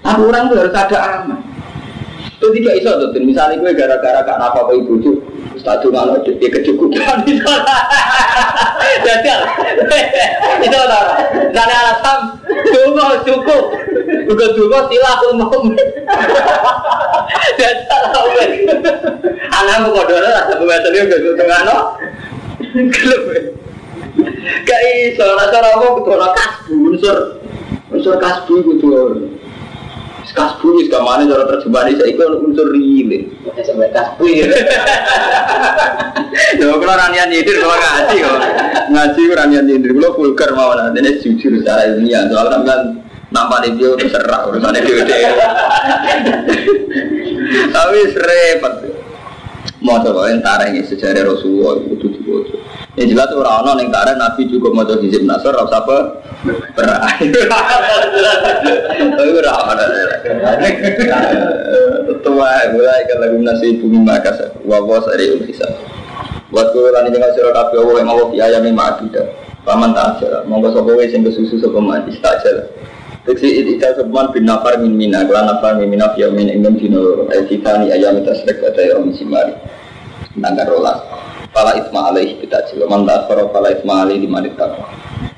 Tapi 0.05 0.21
orang 0.21 0.43
itu 0.47 0.55
harus 0.61 0.75
ada 0.77 0.97
amal. 1.01 1.39
Itu 2.37 2.47
tidak 2.53 2.73
iso 2.77 2.91
tuh. 2.99 3.09
Misalnya 3.25 3.57
gue 3.57 3.71
gara-gara 3.73 4.21
apa 4.21 4.59
apa 4.63 4.71
ibu 4.77 5.01
tuh. 5.01 5.17
Ustaz 5.65 5.81
Jumal 5.81 6.13
dia 6.21 6.45
kecukupan. 6.53 7.25
Jadi 7.25 7.41
itu 10.69 10.77
orang. 10.77 11.07
Dan 11.49 11.69
alasan 11.73 12.37
tunggu 12.69 13.17
cukup. 13.25 13.73
Juga 14.29 14.45
tunggu 14.53 14.79
silah 14.93 15.17
umum. 15.33 15.73
Dan 17.57 17.75
salah 17.89 18.29
Anak 19.57 19.77
mau 19.81 19.97
kodornya 19.97 20.37
rasa 20.37 20.53
pembahasannya 20.53 21.09
gak 21.09 21.33
tengah 21.33 21.59
no. 21.65 21.77
Gak 24.69 24.81
iso, 25.01 25.25
cara 25.25 25.67
apa 25.73 25.85
kudu 25.97 26.13
kasbu, 26.13 26.75
unsur 26.93 27.41
unsur 27.89 28.21
kasbu 28.21 28.53
kudu 28.61 29.33
kasbu 30.35 30.67
wis 30.77 30.91
kamane 30.91 31.31
cara 31.31 31.47
terjemahan 31.47 31.95
saya 31.95 32.11
ikut 32.11 32.27
unsur 32.43 32.67
rile. 32.75 33.31
Sampai 33.63 33.89
kasbu 33.95 34.23
ya. 34.27 34.45
Kalau 36.59 36.95
ranian 37.01 37.31
nyidir 37.31 37.63
kalau 37.63 37.79
ngaji 37.79 38.15
kok. 38.19 38.39
Ngaji 38.91 39.21
ranian 39.31 39.65
nyidir 39.65 39.91
kalau 39.95 40.11
vulgar 40.19 40.51
mawon 40.51 40.91
ini 40.93 41.15
jujur 41.23 41.63
secara 41.63 41.87
ilmiah 41.89 42.27
soal 42.27 42.51
kan 42.51 43.05
Nampak 43.33 43.65
di 43.65 43.81
dia 43.81 43.89
terserah 43.97 44.45
urusannya 44.47 44.85
dia. 44.85 45.03
Tapi 47.75 47.97
repot. 48.15 48.73
Mau 49.83 50.01
coba 50.01 50.31
yang 50.31 50.41
tareng 50.41 50.81
sejarah 50.81 51.29
Rasulullah 51.29 51.77
itu 51.83 52.09
juga. 52.09 52.57
Yang 52.95 53.07
jelas 53.11 53.29
orang-orang 53.35 53.85
yang 53.85 53.91
tareng 53.91 54.17
Nabi 54.17 54.41
juga 54.47 54.71
mau 54.71 54.87
coba 54.87 55.03
hizib 55.03 55.27
nasr, 55.27 55.51
rasa 55.51 55.83
apa? 55.83 55.97
Tua 62.25 62.49
mulai 62.73 63.05
lagu 63.21 63.37
nasi 63.41 63.77
bumi 63.81 64.01
makas. 64.01 64.53
Wawas 64.65 65.05
dari 65.09 65.33
ulisa. 65.33 65.65
Waktu 66.53 66.77
lani 66.93 67.09
dengan 67.09 67.33
sirah 67.33 67.53
kafe 67.53 67.81
Allah 67.81 67.95
yang 68.01 68.09
Allah 68.13 68.27
ayami 68.33 68.69
ma'abidah. 68.73 69.25
Paman 69.65 69.97
tak 69.97 70.21
ajar. 70.21 70.45
Monggo 70.45 70.69
sopo 70.73 70.93
wis 70.93 71.09
sing 71.09 71.25
kesusu 71.25 71.57
sapa 71.57 71.81
man 71.81 72.05
istajal. 72.05 72.69
Teksi 73.25 73.65
itikal 73.65 73.97
sebuan 73.97 74.29
bin 74.29 74.45
nafar 74.45 74.77
min 74.77 74.93
mina 74.93 75.25
Kelan 75.25 75.49
nafar 75.49 75.81
min 75.81 75.89
mina 75.89 76.13
fiya 76.13 76.29
min 76.29 76.45
ingin 76.45 76.77
dino 76.77 77.01
loro 77.01 77.25
titani 77.49 77.89
ayam 77.89 78.21
tasrek 78.21 78.61
kata 78.61 78.85
ya 78.85 79.01
om 79.01 79.09
simari 79.17 79.49
Nanggar 80.37 80.69
rolas 80.69 81.01
Fala 81.49 81.73
isma 81.73 82.13
alaih 82.13 82.37
kita 82.37 82.69
jilo 82.69 82.85
Man 82.85 83.09
tasfaro 83.09 83.49
fala 83.49 83.73
isma 83.73 84.05
alaih 84.05 84.21
di 84.21 84.29
manit 84.29 84.53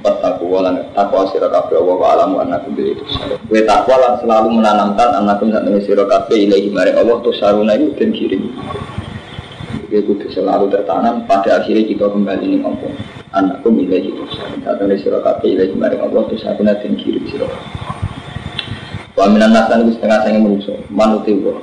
Bertakwa 0.08 0.48
walan 0.48 0.80
takwa 0.96 1.28
sirah 1.28 1.52
kafe 1.52 1.76
Allah 1.76 1.96
wa 2.00 2.08
alamu 2.16 2.36
anakum 2.40 2.72
bila 2.72 2.96
itu 2.96 3.04
Gue 3.52 3.68
takwa 3.68 4.00
lan 4.00 4.14
selalu 4.24 4.48
menanamkan 4.56 5.20
anakum 5.20 5.52
saat 5.52 5.68
ini 5.68 5.84
sirah 5.84 6.08
kafe 6.08 6.48
ilahi 6.48 6.72
mari 6.72 6.96
Allah 6.96 7.20
Tuh 7.20 7.36
saruna 7.36 7.76
itu 7.76 7.92
dan 8.00 8.16
kirim. 8.16 8.56
Gue 9.92 10.00
kudu 10.08 10.32
selalu 10.32 10.72
tertanam 10.72 11.28
pada 11.28 11.60
akhirnya 11.60 11.84
kita 11.92 12.08
kembali 12.08 12.40
ini 12.40 12.58
ngomong 12.64 12.96
anakku 13.36 13.68
milih 13.68 14.16
itu 14.16 14.24
saat 14.64 14.80
ini 14.80 14.96
sirah 14.96 15.20
kafe 15.20 15.60
ilahi 15.60 15.76
mari 15.76 16.00
Allah 16.00 16.24
Tuh 16.24 16.40
saruna 16.40 16.72
dan 16.80 16.96
kirim 16.96 17.28
sirah 17.28 17.52
Wa 19.20 19.28
minan 19.28 19.52
nasan 19.52 19.84
itu 19.84 20.00
setengah 20.00 20.24
saya 20.24 20.40
menuso 20.40 20.72
Manuti 20.88 21.36
wa 21.44 21.58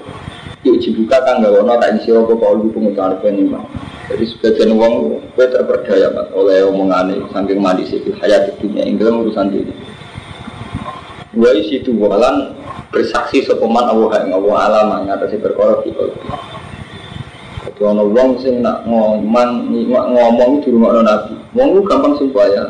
Yuk 0.64 0.80
dibuka 0.80 1.20
kan 1.20 1.44
gak 1.44 1.52
wana 1.52 1.76
tak 1.76 2.00
isi 2.00 2.08
apa 2.08 2.32
kau 2.32 2.56
lu 2.56 2.72
pengucapan 2.72 3.20
apa 3.20 3.26
ini 3.28 3.52
mah 3.52 3.68
Jadi 4.08 4.24
sebagian 4.32 4.72
uang 4.72 4.94
Gue 5.36 5.46
terperdaya 5.52 6.08
mas 6.08 6.32
oleh 6.32 6.64
omongan 6.64 7.12
ini 7.12 7.28
Saking 7.28 7.60
mandi 7.60 7.84
sih 7.84 8.00
hayat 8.16 8.56
dunia 8.56 8.88
Ini 8.88 8.96
urusan 8.96 9.52
diri. 9.52 9.76
Gue 11.36 11.50
isi 11.60 11.84
itu 11.84 11.92
walan 12.00 12.56
Bersaksi 12.88 13.44
sepeman 13.44 13.92
Allah 13.92 14.24
yang 14.24 14.40
Allah 14.40 14.56
alam 14.64 14.88
Ngatasi 15.04 15.36
perkara 15.44 15.84
di 15.84 15.92
Jadi 15.92 17.80
orang 17.84 18.08
uang 18.08 18.28
sing 18.40 18.64
nak 18.64 18.88
ngomong 18.88 19.68
Ngomong 19.68 20.64
di 20.64 20.68
rumah 20.72 20.96
nabi. 21.04 21.36
Ngomong 21.52 21.84
gampang 21.84 22.16
sumpah 22.16 22.48
ya 22.48 22.64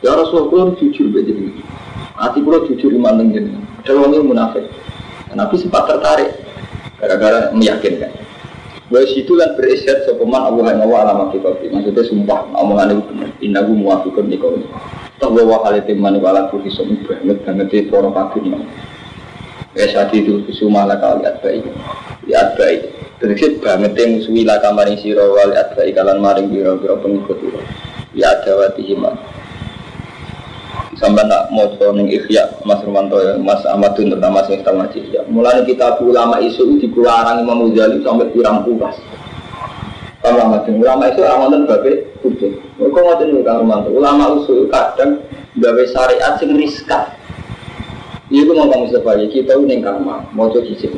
Ya 0.00 0.16
Rasulullah 0.16 0.72
jujur 0.80 1.12
begini 1.12 1.60
Hati 2.16 2.40
gue 2.40 2.72
jujur 2.72 2.88
iman 2.94 3.20
dengan 3.20 3.58
orang 3.84 4.16
yang 4.16 4.24
munafik. 4.24 4.64
Nabi 5.34 5.58
sempat 5.58 5.90
tertarik 5.90 6.43
gara-gara 7.04 7.52
meyakinkan. 7.52 8.08
Bahwa 8.88 9.04
situ 9.12 9.32
kan 9.36 9.52
berisyat 9.56 10.08
sepeman 10.08 10.40
Allah 10.40 10.64
yang 10.72 10.88
Allah 10.88 10.98
alamat 11.08 11.28
di 11.36 11.68
Maksudnya 11.72 12.02
sumpah, 12.04 12.40
omongan 12.56 12.96
itu 12.96 13.02
benar. 13.12 13.30
Inna 13.40 13.60
gue 13.64 13.76
muafikun 13.76 14.28
di 14.28 14.36
kau. 14.40 14.56
Tak 15.20 15.30
bawa 15.30 15.64
hal 15.64 15.80
itu 15.80 15.96
mani 15.96 16.20
wala 16.20 16.48
tuh 16.48 16.60
hisom 16.64 17.00
banget 17.06 17.38
banget 17.46 17.66
di 17.70 17.86
poro 17.86 18.12
kafir 18.12 18.44
Ya 19.74 19.84
saat 19.90 20.14
itu 20.14 20.42
kusuma 20.46 20.86
kali 20.86 21.22
lihat 21.26 21.42
baik, 21.42 21.64
lihat 22.30 22.48
baik. 22.54 22.80
Terus 23.18 23.58
banget 23.62 23.94
yang 23.98 24.20
musuhi 24.20 24.42
lah 24.46 24.58
kamar 24.62 24.90
yang 24.90 24.98
siro 25.00 25.34
lihat 25.34 25.74
baik 25.74 25.96
kalian 25.96 26.18
maring 26.22 26.46
biro 26.50 26.78
biro 26.78 26.98
pengikut 27.02 27.38
itu. 27.40 27.60
Ya 28.14 28.30
ada 28.38 28.54
wati 28.54 28.82
himan 28.86 29.18
sampai 30.98 31.26
nak 31.26 31.50
mau 31.50 31.70
ning 31.94 32.10
ikhya 32.10 32.46
Mas 32.62 32.82
Romanto 32.82 33.18
ya 33.18 33.34
Mas 33.38 33.62
Ahmad 33.66 33.94
Dun 33.98 34.14
terutama 34.14 34.46
sing 34.46 34.62
tahu 34.62 34.78
ngaji 34.78 35.00
ya 35.10 35.22
mulai 35.26 35.62
kita 35.66 35.98
ulama 36.02 36.38
isu 36.38 36.78
di 36.78 36.86
kularang 36.90 37.42
Imam 37.42 37.70
Ghazali 37.70 38.02
sampai 38.02 38.30
pirang 38.30 38.62
pulas 38.62 38.96
ulama 40.24 40.64
itu 40.64 40.72
ulama 40.80 41.02
isu 41.12 41.20
amanten 41.20 41.68
babe 41.68 41.92
kudu. 42.24 42.48
Kok 42.80 42.96
ngoten 42.96 43.26
niku 43.28 43.42
Kang 43.44 43.60
Romanto 43.60 43.92
ulama 43.92 44.40
usul 44.40 44.72
kadang 44.72 45.20
gawe 45.60 45.84
syariat 45.84 46.40
sing 46.40 46.56
riskan. 46.56 47.12
Itu 48.32 48.56
mau 48.56 48.72
kamu 48.72 48.88
sebagai 48.88 49.28
kita 49.28 49.52
ini 49.60 49.84
karma 49.84 50.24
mau 50.32 50.48
coba 50.48 50.64
hijab 50.64 50.96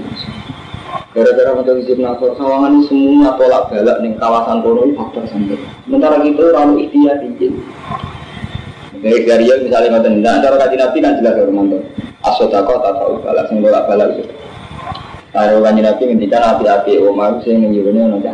gara-gara 1.10 1.50
mau 1.58 1.66
coba 1.66 1.82
hijab 1.82 1.98
nasor 1.98 2.30
sawangan 2.38 2.86
semua 2.86 3.34
tolak 3.34 3.66
balak 3.66 3.98
nih 3.98 4.14
kawasan 4.14 4.62
kono 4.62 4.94
faktor 4.94 5.26
sampai 5.26 5.58
sementara 5.84 6.22
kita 6.22 6.42
orang 6.54 6.78
ikhtiar 6.78 7.18
izin 7.26 7.52
dari 9.06 9.46
dari 9.46 9.62
misalnya 9.62 9.96
ngoten, 9.96 10.14
nah 10.20 10.42
cara 10.42 10.56
kaji 10.58 10.76
nabi 10.76 10.98
kan 10.98 11.16
jelas 11.22 11.34
ya 11.38 11.46
mantu. 11.46 11.78
Asodako 12.26 12.82
tak 12.82 12.94
tahu 12.98 13.22
balas, 13.22 13.46
sing 13.46 13.62
bolak 13.62 13.86
balik 13.86 14.18
gitu. 14.18 14.32
Nah, 15.30 15.52
kaji 15.52 15.80
nabi 15.80 16.02
ngendikan 16.10 16.42
hati-hati, 16.42 16.98
omah 16.98 17.38
sing 17.46 17.62
nyuruhnya 17.62 18.10
nanti. 18.10 18.28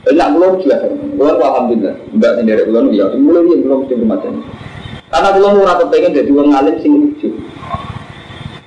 Enak 0.00 0.28
belum 0.32 0.52
jelas, 0.64 0.80
belum 1.16 1.38
alhamdulillah. 1.40 1.94
Enggak 2.12 2.32
sendiri 2.40 2.62
belum 2.68 2.84
ya, 2.92 3.08
mulai 3.20 3.44
dia 3.48 3.56
belum 3.60 3.78
mesti 3.84 3.94
bermacam. 4.00 4.34
Karena 5.10 5.28
belum 5.34 5.50
murah 5.58 5.76
kepengen 5.82 6.16
jadi 6.16 6.30
orang 6.30 6.56
alim 6.56 6.76
sing 6.80 6.92
lucu. 6.94 7.28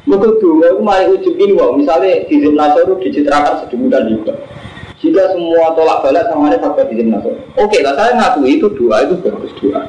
Maka 0.03 0.27
dulu 0.37 0.61
aku 0.67 0.81
mari 0.83 1.07
ujub 1.15 1.35
ini, 1.39 1.55
wow. 1.55 1.71
misalnya 1.73 2.27
di 2.27 2.35
Nasr 2.43 2.83
itu 2.83 2.93
dicitrakan 3.07 3.63
sedemikian 3.63 4.03
juga. 4.11 4.35
Jika 4.99 5.31
semua 5.31 5.71
tolak 5.75 6.03
balik 6.03 6.27
sama 6.27 6.51
ada 6.51 6.59
faktor 6.59 6.91
di 6.91 7.07
Nasr. 7.07 7.31
Oke 7.55 7.79
lah, 7.79 7.95
saya 7.95 8.11
ngakui 8.19 8.59
itu 8.59 8.67
doa 8.75 8.99
itu 8.99 9.15
bagus 9.23 9.51
doa. 9.63 9.87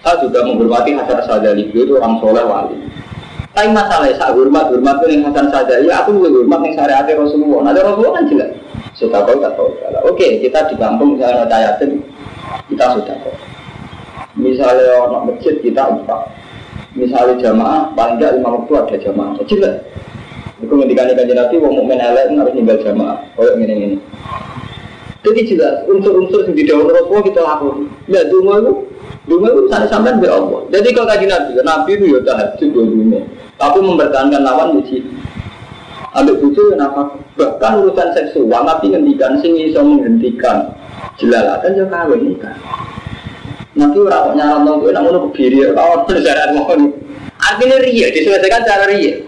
Saya 0.00 0.16
juga 0.24 0.40
menghormati 0.48 0.96
Hasan 0.96 1.20
Sadali 1.28 1.68
itu 1.68 1.92
orang 1.92 2.16
soleh 2.24 2.44
wali. 2.44 2.76
Tapi 3.52 3.68
masalahnya 3.76 4.16
saya 4.16 4.32
hormat 4.32 4.72
hormat 4.72 4.96
itu 5.04 5.20
yang 5.20 5.28
Hasan 5.28 5.52
Sadali, 5.52 5.92
aku 5.92 6.16
juga 6.16 6.28
hormat 6.40 6.60
yang 6.64 6.74
syariat 6.80 7.04
Rasulullah. 7.04 7.60
Nah 7.68 7.72
Rasulullah 7.76 8.14
kan 8.16 8.24
jelas. 8.32 8.50
Sudah 8.96 9.20
kau 9.24 9.36
tak 9.40 9.52
tahu. 9.56 9.68
Oke, 10.08 10.40
kita 10.40 10.68
di 10.72 10.74
kampung 10.76 11.16
misalnya 11.16 11.44
ada 11.48 11.56
yatim, 11.56 12.04
kita 12.68 12.84
sudah 12.96 13.16
tahu. 13.20 13.36
Misalnya 14.36 15.04
orang 15.04 15.24
masjid 15.32 15.54
kita 15.60 15.82
empat. 15.84 16.20
Misalnya 16.96 17.38
jamaah, 17.38 17.92
paling 17.94 18.18
tidak 18.18 18.40
lima 18.40 18.48
waktu 18.56 18.72
ada 18.76 18.96
jamaah. 18.98 19.32
Jelas. 19.46 19.76
Itu 20.60 20.74
ngendikan 20.76 21.08
ikan 21.12 21.28
Nabi, 21.32 21.56
wong 21.56 21.72
mukmin 21.80 22.02
elek 22.02 22.34
harus 22.36 22.52
tinggal 22.52 22.76
jamaah. 22.84 23.16
Kayak 23.36 23.52
gini 23.56 23.74
ini. 23.74 23.96
Jadi 25.20 25.40
jelas 25.52 25.84
unsur-unsur 25.84 26.48
yang 26.48 26.56
di 26.56 26.64
dalam 26.64 26.88
Rasulullah 26.88 27.24
kita 27.24 27.40
lakukan. 27.44 27.88
Ya, 28.08 28.24
cuma 28.32 28.60
itu 28.60 28.72
Dungu 29.30 29.46
itu 29.46 29.62
sana 29.70 29.86
sampai 29.86 30.18
be 30.18 30.26
Allah. 30.26 30.66
Jadi 30.74 30.90
kalau 30.90 31.06
kaji 31.06 31.30
Nabi, 31.30 31.50
Nabi 31.62 31.90
itu 31.94 32.04
ya 32.10 32.18
tahajud 32.26 32.68
dua 32.74 32.82
dunia. 32.82 33.22
Tapi 33.54 33.78
mempertahankan 33.78 34.42
lawan 34.42 34.82
di 34.82 35.06
Ambil 36.10 36.42
bucu 36.42 36.74
kenapa? 36.74 37.14
Bahkan 37.38 37.72
urusan 37.86 38.10
seksual, 38.10 38.66
Nabi 38.66 38.90
ngendikan 38.90 39.38
sing 39.38 39.54
iso 39.54 39.78
menghentikan 39.86 40.74
jelalatan 41.22 41.78
ya 41.78 41.86
kawin 41.86 42.34
nikah. 42.34 42.58
Nabi 43.78 43.96
orang 44.02 44.26
kok 44.26 44.34
nyaran 44.34 44.66
dong, 44.66 44.82
gue 44.82 44.90
namun 44.90 45.30
kebiri, 45.30 45.62
kawan 45.78 46.02
syarat 46.10 46.50
mohon. 46.58 46.90
Artinya 47.38 47.78
ria, 47.86 48.10
diselesaikan 48.10 48.66
cara 48.66 48.90
ria. 48.90 49.22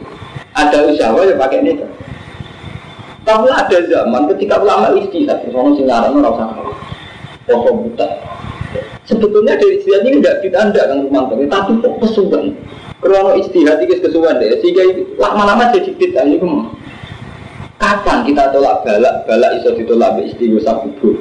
Ada 0.58 0.90
usaha 0.90 1.22
ya 1.22 1.38
pakai 1.38 1.62
nikah. 1.62 1.90
Tapi 3.22 3.46
ada 3.46 3.78
zaman 3.86 4.26
ketika 4.34 4.58
ulama 4.58 4.90
istihad, 4.98 5.38
soalnya 5.46 5.78
sing 5.78 5.86
nyaran 5.86 6.18
orang 6.18 6.34
usah 6.34 6.46
kawin. 6.58 6.76
Pokok 7.46 7.74
buta. 7.86 8.08
Sebetulnya 9.02 9.58
dari 9.58 9.82
istihad 9.82 10.06
ini 10.06 10.22
tidak 10.22 10.46
ditanda 10.46 10.82
kan 10.86 11.02
Rumanto, 11.02 11.34
tapi 11.34 11.72
kok 11.82 11.94
kesuwan. 12.06 12.54
Kalau 13.02 13.34
istihad 13.34 13.82
ini 13.82 13.98
kesuwan 13.98 14.38
deh, 14.38 14.62
sehingga 14.62 14.82
lama-lama 15.18 15.74
jadi 15.74 15.90
tidak 15.98 16.22
ini 16.30 16.38
Kapan 17.82 18.22
kita 18.22 18.54
tolak 18.54 18.86
balak, 18.86 19.26
balak 19.26 19.58
iso 19.58 19.74
ditolak 19.74 20.14
be 20.14 20.30
istighosa 20.30 20.70
kubur. 20.86 21.18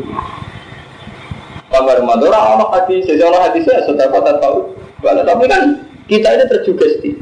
Kamar 1.74 1.98
Rumanto, 1.98 2.30
orang 2.30 2.70
hadis, 2.70 3.02
sejarah 3.10 3.50
hadisnya 3.50 3.82
sudah 3.90 4.14
kota 4.14 4.38
tahu 4.38 4.78
balak, 5.02 5.26
tapi 5.26 5.50
kan 5.50 5.82
kita 6.06 6.38
ini 6.38 6.46
terjugesti. 6.54 7.18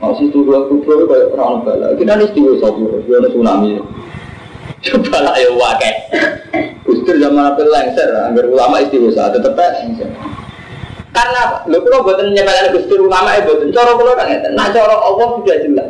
Mau 0.00 0.16
situ 0.16 0.40
dua 0.40 0.64
kubur 0.72 1.04
kayak 1.04 1.36
orang 1.36 1.68
balak, 1.68 2.00
kita 2.00 2.16
ini 2.16 2.24
istighosa 2.32 2.72
kubur, 2.72 3.04
ada 3.04 3.28
tsunami. 3.28 3.76
Coba 4.78 5.16
lah 5.24 5.34
ya 5.36 5.50
wakai. 5.52 5.92
Gustur 6.86 7.16
zaman 7.18 7.52
apa 7.52 7.62
lengser, 7.64 8.08
agar 8.08 8.44
ulama 8.46 8.80
istighosah 8.84 9.34
tetap 9.34 9.58
lengser. 9.58 10.08
Karena 11.12 11.66
lo 11.66 11.82
kalau 11.82 12.06
buatan 12.06 12.30
menyampaikan 12.30 12.70
Gustur 12.76 13.08
ulama 13.08 13.34
ya 13.34 13.42
buatan 13.42 13.68
coro 13.74 13.92
kalau 13.98 14.12
kan 14.14 14.26
ya. 14.30 14.38
Nah 14.54 14.66
coro 14.70 14.96
Allah 14.96 15.26
sudah 15.40 15.56
jelas. 15.60 15.88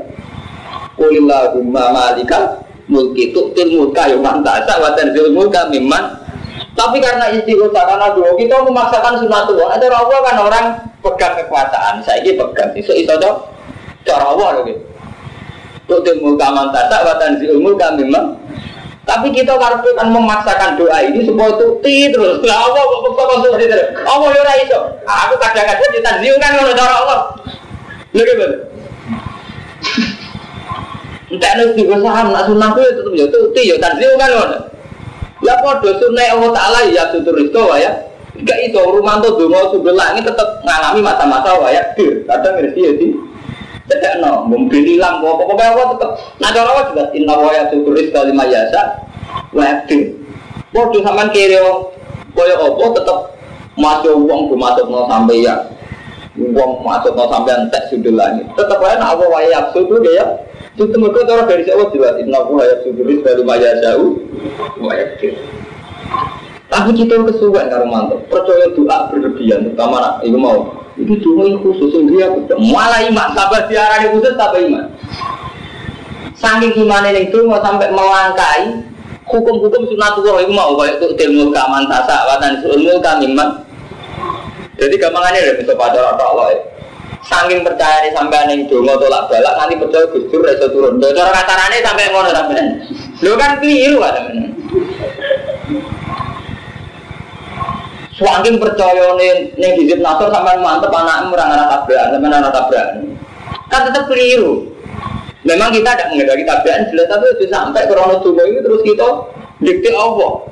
Kulillahumma 0.99 1.85
malika 1.95 2.64
mulki 2.89 3.31
tuktil 3.37 3.68
mulka 3.76 4.09
yang 4.09 4.24
mantasa 4.24 4.81
wa 4.81 4.97
tanzil 4.97 5.31
mulka 5.31 5.68
mimman 5.68 6.18
tapi 6.72 6.99
karena 6.99 7.29
istighosah 7.37 7.85
karena 7.85 8.16
dua 8.16 8.33
kita 8.35 8.64
memaksakan 8.64 9.20
sunatullah 9.20 9.76
ada 9.76 9.87
Allah 9.93 10.18
kan 10.24 10.37
orang 10.41 10.66
pegang 11.05 11.37
kekuasaan 11.37 12.01
saya 12.03 12.24
ini 12.24 12.35
pegang 12.41 12.72
iso 12.74 12.97
iso 12.97 13.14
dong 13.20 13.45
cara 14.09 14.24
Allah 14.33 14.49
loh 14.59 14.62
gitu 14.64 14.83
tuktil 15.85 16.16
mulka 16.24 16.49
mantasa 16.49 17.05
wa 17.05 17.14
tanzil 17.20 17.61
mulka 17.61 17.93
mimman 17.93 18.41
tapi 19.09 19.33
kita 19.33 19.57
karena 19.57 19.81
kan 19.97 20.09
memaksakan 20.13 20.77
doa 20.77 21.01
ini 21.01 21.25
supaya 21.25 21.57
tuti 21.57 22.13
terus. 22.13 22.45
Lah 22.45 22.69
apa 22.69 22.77
kok 22.77 23.01
kok 23.17 23.27
masuk 23.41 23.57
di 23.57 23.65
terus? 23.65 23.89
Apa 24.05 24.25
yo 24.29 24.41
ora 24.45 24.55
iso? 24.61 24.79
Aku 25.09 25.35
kadang-kadang 25.41 25.91
ditanziu 25.97 26.37
kan 26.37 26.53
ngono 26.61 26.77
cara 26.77 26.95
Allah. 27.01 27.21
Lha 28.13 28.23
gimana? 28.29 28.57
Entah 31.29 31.53
nih 31.57 31.67
tiga 31.77 31.97
saham, 32.05 32.27
nak 32.33 32.45
sunnah 32.49 32.69
itu 32.73 32.81
tetap 32.89 33.13
ya 33.17 33.27
tuti 33.33 33.63
ya 33.73 33.77
tanzil 33.81 34.13
kan 34.21 34.29
mana? 34.29 34.59
Ya 35.41 35.55
podo 35.65 35.91
sunnah 35.97 36.25
Allah 36.29 36.51
Taala 36.53 36.81
ya 36.93 37.09
tutur 37.09 37.37
itu 37.41 37.63
ya. 37.81 37.93
Gak 38.45 38.59
itu 38.61 38.79
rumah 38.79 39.25
tuh 39.25 39.35
dungo 39.41 39.73
sebelah 39.73 40.15
ini 40.15 40.23
tetap 40.23 40.61
ngalami 40.69 41.01
masa-masa 41.01 41.57
ya. 41.73 41.81
Kadang 42.29 42.61
ngerti 42.61 42.81
ya 42.85 42.93
sih. 43.01 43.11
Tidak 43.89 44.20
no, 44.20 44.45
mungkin 44.45 44.84
hilang, 44.84 45.24
pokoknya 45.24 45.72
apa 45.72 45.97
tetap. 45.97 46.11
Nah 46.45 46.53
cara 46.53 46.68
apa 46.76 46.82
juga 46.93 47.05
inna 47.16 47.34
wa 47.41 47.49
ya 47.57 47.72
tutur 47.72 47.97
rizqa 47.97 48.20
lima 48.28 48.45
yasa. 48.45 49.01
Wadir. 49.57 50.12
Podo 50.68 51.01
sampean 51.01 51.32
kiri 51.32 51.57
kaya 52.36 52.55
apa 52.61 52.84
tetap 52.93 53.18
masuk 53.80 54.12
uang 54.28 54.53
masuk 54.61 54.93
no 54.93 55.09
sampai 55.09 55.41
ya. 55.41 55.57
Uang 56.36 56.84
masuk 56.84 57.16
no 57.16 57.32
sampai 57.32 57.57
entek 57.64 57.89
sudah 57.89 58.12
lagi. 58.12 58.45
Tetap 58.61 58.76
aja 58.76 59.01
nak 59.01 59.16
apa 59.16 59.24
wae 59.24 59.51
absurd 59.57 60.05
ya. 60.05 60.36
Itu 60.76 60.95
mereka 60.95 61.24
cara 61.24 61.43
dari 61.49 61.64
siapa 61.64 61.89
jelas 61.89 62.20
inna 62.20 62.45
wa 62.45 62.61
ya 62.61 62.76
tutur 62.84 63.09
rizqa 63.09 63.41
lima 63.41 63.57
yasa. 63.57 63.97
Wadir. 64.84 65.58
Tapi 66.79 66.95
kita 66.95 67.26
kesuwen 67.26 67.66
karo 67.66 67.91
mantu. 67.91 68.22
Percaya 68.31 68.70
doa 68.70 69.11
berlebihan, 69.11 69.66
terutama 69.66 69.99
nak 69.99 70.14
itu 70.22 70.39
mau. 70.39 70.87
Itu 70.95 71.18
cuma 71.26 71.51
khusus 71.59 71.91
yang 71.91 72.07
dia 72.07 72.26
Malah 72.55 73.03
iman, 73.11 73.35
sabar 73.35 73.66
diarani 73.66 74.14
khusus 74.14 74.39
tapi 74.39 74.70
iman. 74.70 74.87
Saking 76.39 76.79
ini 76.79 77.26
itu 77.26 77.43
mau 77.51 77.59
sampai 77.59 77.91
melangkai 77.91 78.87
hukum-hukum 79.26 79.91
sunatullah 79.91 80.39
itu 80.47 80.55
mau 80.55 80.79
kayak 80.79 81.03
itu 81.03 81.07
ilmu 81.26 81.51
kaman 81.51 81.91
tasa 81.91 82.31
watan 82.31 82.62
ilmu 82.62 83.03
kamiman. 83.03 83.66
Jadi 84.79 84.95
gampangannya 85.03 85.51
udah 85.51 85.57
bisa 85.59 85.72
pada 85.74 85.99
rata 85.99 86.24
Allah. 86.31 86.62
Saking 87.26 87.66
percaya 87.66 88.07
nih 88.07 88.14
sampai 88.14 88.47
neng 88.47 88.70
dongo 88.70 88.95
tolak 89.03 89.26
balak 89.26 89.55
nanti 89.59 89.74
percaya 89.74 90.07
gusur 90.14 90.47
reso 90.47 90.70
turun. 90.70 91.03
Cara 91.03 91.35
katarane 91.35 91.83
sampai 91.83 92.14
ngono 92.14 92.31
sampai. 92.31 92.62
Lo 93.18 93.35
kan 93.35 93.59
keliru 93.59 93.99
kan 93.99 94.14
temen. 94.14 94.55
Swaking 98.19 98.59
percaya 98.59 99.14
nih 99.14 99.55
nih 99.55 99.71
hizib 99.79 100.03
nasor 100.03 100.35
sampai 100.35 100.59
mantep 100.59 100.91
anak 100.91 101.31
merang 101.31 101.55
anak 101.55 101.71
tabrakan 101.71 102.19
sampai 102.19 102.35
anak 102.35 102.51
tabrakan. 102.51 102.99
Kan 103.71 103.81
tetap 103.87 104.11
keliru. 104.11 104.75
Memang 105.47 105.71
kita 105.71 105.95
tidak 105.95 106.11
mengendaki 106.11 106.43
tabrakan 106.43 106.91
jelas 106.91 107.07
tapi 107.07 107.25
itu 107.39 107.47
sampai 107.47 107.87
krono 107.87 108.19
tunggu 108.19 108.43
ini 108.43 108.59
terus 108.59 108.83
kita 108.83 109.09
dikti 109.62 109.95
Allah. 109.95 110.51